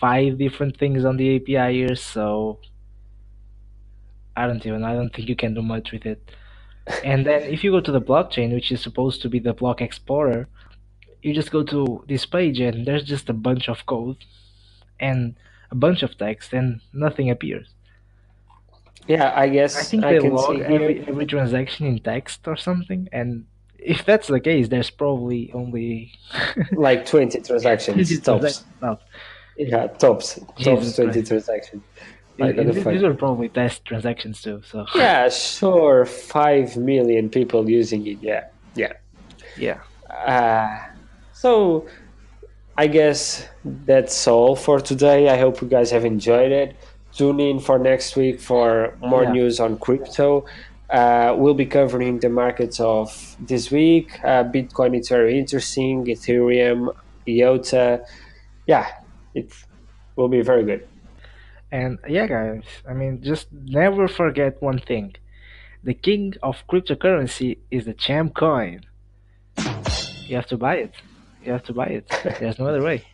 five 0.00 0.38
different 0.38 0.76
things 0.76 1.04
on 1.04 1.16
the 1.16 1.36
API 1.36 1.74
here, 1.74 1.94
so 1.94 2.58
I 4.36 4.46
don't 4.46 4.64
even 4.66 4.84
I 4.84 4.94
don't 4.94 5.14
think 5.14 5.28
you 5.28 5.36
can 5.36 5.54
do 5.54 5.62
much 5.62 5.92
with 5.92 6.06
it. 6.06 6.30
And 7.04 7.26
then 7.26 7.42
if 7.42 7.64
you 7.64 7.72
go 7.72 7.80
to 7.80 7.90
the 7.90 8.00
blockchain, 8.00 8.54
which 8.54 8.70
is 8.70 8.80
supposed 8.80 9.20
to 9.22 9.28
be 9.28 9.40
the 9.40 9.52
block 9.52 9.80
explorer, 9.80 10.46
you 11.20 11.34
just 11.34 11.50
go 11.50 11.64
to 11.64 12.04
this 12.06 12.24
page 12.24 12.60
and 12.60 12.86
there's 12.86 13.02
just 13.02 13.28
a 13.28 13.32
bunch 13.32 13.68
of 13.68 13.84
code 13.86 14.18
and 15.00 15.34
a 15.72 15.74
bunch 15.74 16.04
of 16.04 16.16
text 16.16 16.52
and 16.52 16.80
nothing 16.92 17.28
appears. 17.28 17.75
Yeah. 19.06 19.32
I 19.34 19.48
guess 19.48 19.76
I 19.76 19.82
think 19.82 20.04
I 20.04 20.12
they 20.14 20.18
can 20.20 20.34
log 20.34 20.56
see 20.56 20.62
every 20.62 21.00
every 21.06 21.26
transaction 21.26 21.86
in 21.86 21.98
text 22.00 22.46
or 22.48 22.56
something, 22.56 23.08
and 23.12 23.44
if 23.78 24.04
that's 24.04 24.28
the 24.28 24.40
case, 24.40 24.68
there's 24.68 24.90
probably 24.90 25.50
only 25.54 26.12
like 26.72 27.06
20 27.06 27.40
transactions 27.42 28.08
20 28.08 28.20
tops 28.22 28.64
transactions. 28.80 28.98
Yeah 29.56 29.86
tops 29.86 30.34
tops 30.60 30.96
20 30.96 31.12
Christ. 31.12 31.28
transactions 31.28 31.82
like 32.38 32.56
And- 32.56 32.66
what 32.66 32.66
the 32.66 32.72
and 32.80 32.82
fuck 32.84 32.92
these 32.92 33.02
are 33.04 33.14
probably 33.14 33.48
test 33.48 33.84
transactions 33.84 34.42
too. 34.42 34.60
So 34.66 34.86
yeah 34.94 35.28
sure 35.28 36.04
5 36.04 36.76
million 36.76 37.30
people 37.30 37.68
using 37.70 38.06
it 38.06 38.18
yeah 38.20 38.44
yeah 38.74 38.92
yeah, 39.56 39.78
uh, 40.10 40.78
so 41.32 41.86
i 42.76 42.86
guess 42.86 43.48
that's 43.64 44.26
all 44.28 44.54
for 44.54 44.78
today 44.80 45.30
i 45.30 45.38
hope 45.38 45.62
you 45.62 45.68
guys 45.68 45.90
have 45.90 46.04
enjoyed 46.04 46.52
it 46.52 46.76
tune 47.16 47.40
in 47.40 47.58
for 47.60 47.78
next 47.78 48.16
week 48.16 48.40
for 48.40 48.96
more 49.00 49.24
yeah, 49.24 49.32
news 49.32 49.60
on 49.60 49.78
crypto 49.78 50.44
uh, 50.90 51.34
we'll 51.36 51.54
be 51.54 51.66
covering 51.66 52.20
the 52.20 52.28
markets 52.28 52.78
of 52.80 53.36
this 53.40 53.70
week 53.70 54.18
uh, 54.24 54.44
bitcoin 54.44 54.96
it's 54.96 55.08
very 55.08 55.38
interesting 55.38 56.04
ethereum 56.06 56.94
iota 57.28 58.04
yeah 58.66 58.86
it 59.34 59.52
will 60.16 60.28
be 60.28 60.40
very 60.40 60.64
good 60.64 60.86
and 61.72 61.98
yeah, 62.08 62.26
guys. 62.26 62.62
I 62.88 62.92
mean, 62.92 63.22
just 63.22 63.52
never 63.52 64.08
forget 64.08 64.62
one 64.62 64.78
thing: 64.78 65.16
the 65.82 65.94
king 65.94 66.34
of 66.42 66.56
cryptocurrency 66.68 67.58
is 67.70 67.84
the 67.84 67.94
Champ 67.94 68.34
Coin. 68.34 68.80
You 70.26 70.36
have 70.36 70.46
to 70.46 70.56
buy 70.56 70.76
it. 70.76 70.94
You 71.44 71.52
have 71.52 71.64
to 71.64 71.72
buy 71.72 71.86
it. 71.86 72.06
There's 72.40 72.58
no 72.58 72.66
other 72.68 72.82
way. 72.82 73.04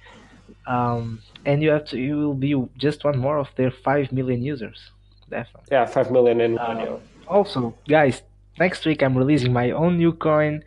Um, 0.66 1.20
and 1.44 1.62
you 1.62 1.70
have 1.70 1.86
to. 1.86 1.98
You 1.98 2.16
will 2.18 2.34
be 2.34 2.54
just 2.76 3.04
one 3.04 3.18
more 3.18 3.38
of 3.38 3.48
their 3.56 3.70
five 3.70 4.12
million 4.12 4.42
users. 4.42 4.90
Definitely. 5.28 5.68
Yeah, 5.72 5.86
five 5.86 6.10
million 6.10 6.40
in 6.40 6.54
one 6.56 6.76
Um, 6.76 6.78
year. 6.80 6.96
also, 7.26 7.74
guys, 7.88 8.22
next 8.58 8.84
week 8.84 9.02
I'm 9.02 9.16
releasing 9.16 9.52
my 9.52 9.70
own 9.70 9.96
new 9.98 10.12
coin. 10.12 10.62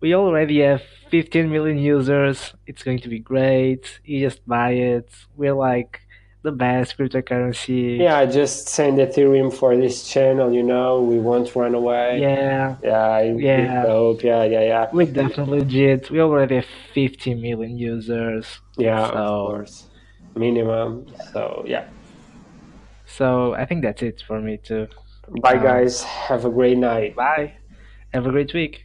We 0.00 0.14
already 0.14 0.60
have 0.60 0.82
15 1.10 1.50
million 1.50 1.78
users. 1.78 2.52
It's 2.66 2.82
going 2.82 2.98
to 3.00 3.08
be 3.08 3.18
great. 3.18 4.00
You 4.04 4.20
just 4.20 4.46
buy 4.46 4.72
it. 4.72 5.08
We're 5.36 5.54
like 5.54 6.00
the 6.44 6.52
best 6.52 6.98
cryptocurrency. 6.98 7.98
Yeah, 7.98 8.24
just 8.26 8.68
send 8.68 8.98
Ethereum 8.98 9.50
for 9.52 9.74
this 9.76 10.06
channel. 10.06 10.52
You 10.52 10.62
know, 10.62 11.00
we 11.02 11.18
won't 11.18 11.48
run 11.56 11.74
away. 11.74 12.20
Yeah, 12.20 12.76
Yeah, 12.82 13.22
yeah. 13.22 13.82
hope. 13.82 14.22
Yeah, 14.22 14.44
yeah, 14.44 14.60
yeah. 14.60 14.90
We 14.92 15.06
definitely 15.06 15.60
legit. 15.60 16.10
We 16.10 16.20
already 16.20 16.56
have 16.56 16.66
50 16.92 17.34
million 17.34 17.78
users. 17.78 18.60
Yeah, 18.76 19.08
So- 19.08 19.14
of 19.14 19.48
course. 19.50 19.86
Minimum. 20.36 21.06
So 21.32 21.64
yeah. 21.66 21.84
So 23.06 23.54
I 23.54 23.64
think 23.64 23.82
that's 23.82 24.02
it 24.02 24.22
for 24.26 24.40
me 24.40 24.58
too. 24.58 24.88
Bye, 25.40 25.54
Uh, 25.54 25.62
guys. 25.62 26.02
Have 26.02 26.44
a 26.44 26.50
great 26.50 26.76
night. 26.76 27.14
Bye. 27.16 27.52
Have 28.12 28.26
a 28.26 28.30
great 28.30 28.52
week. 28.52 28.84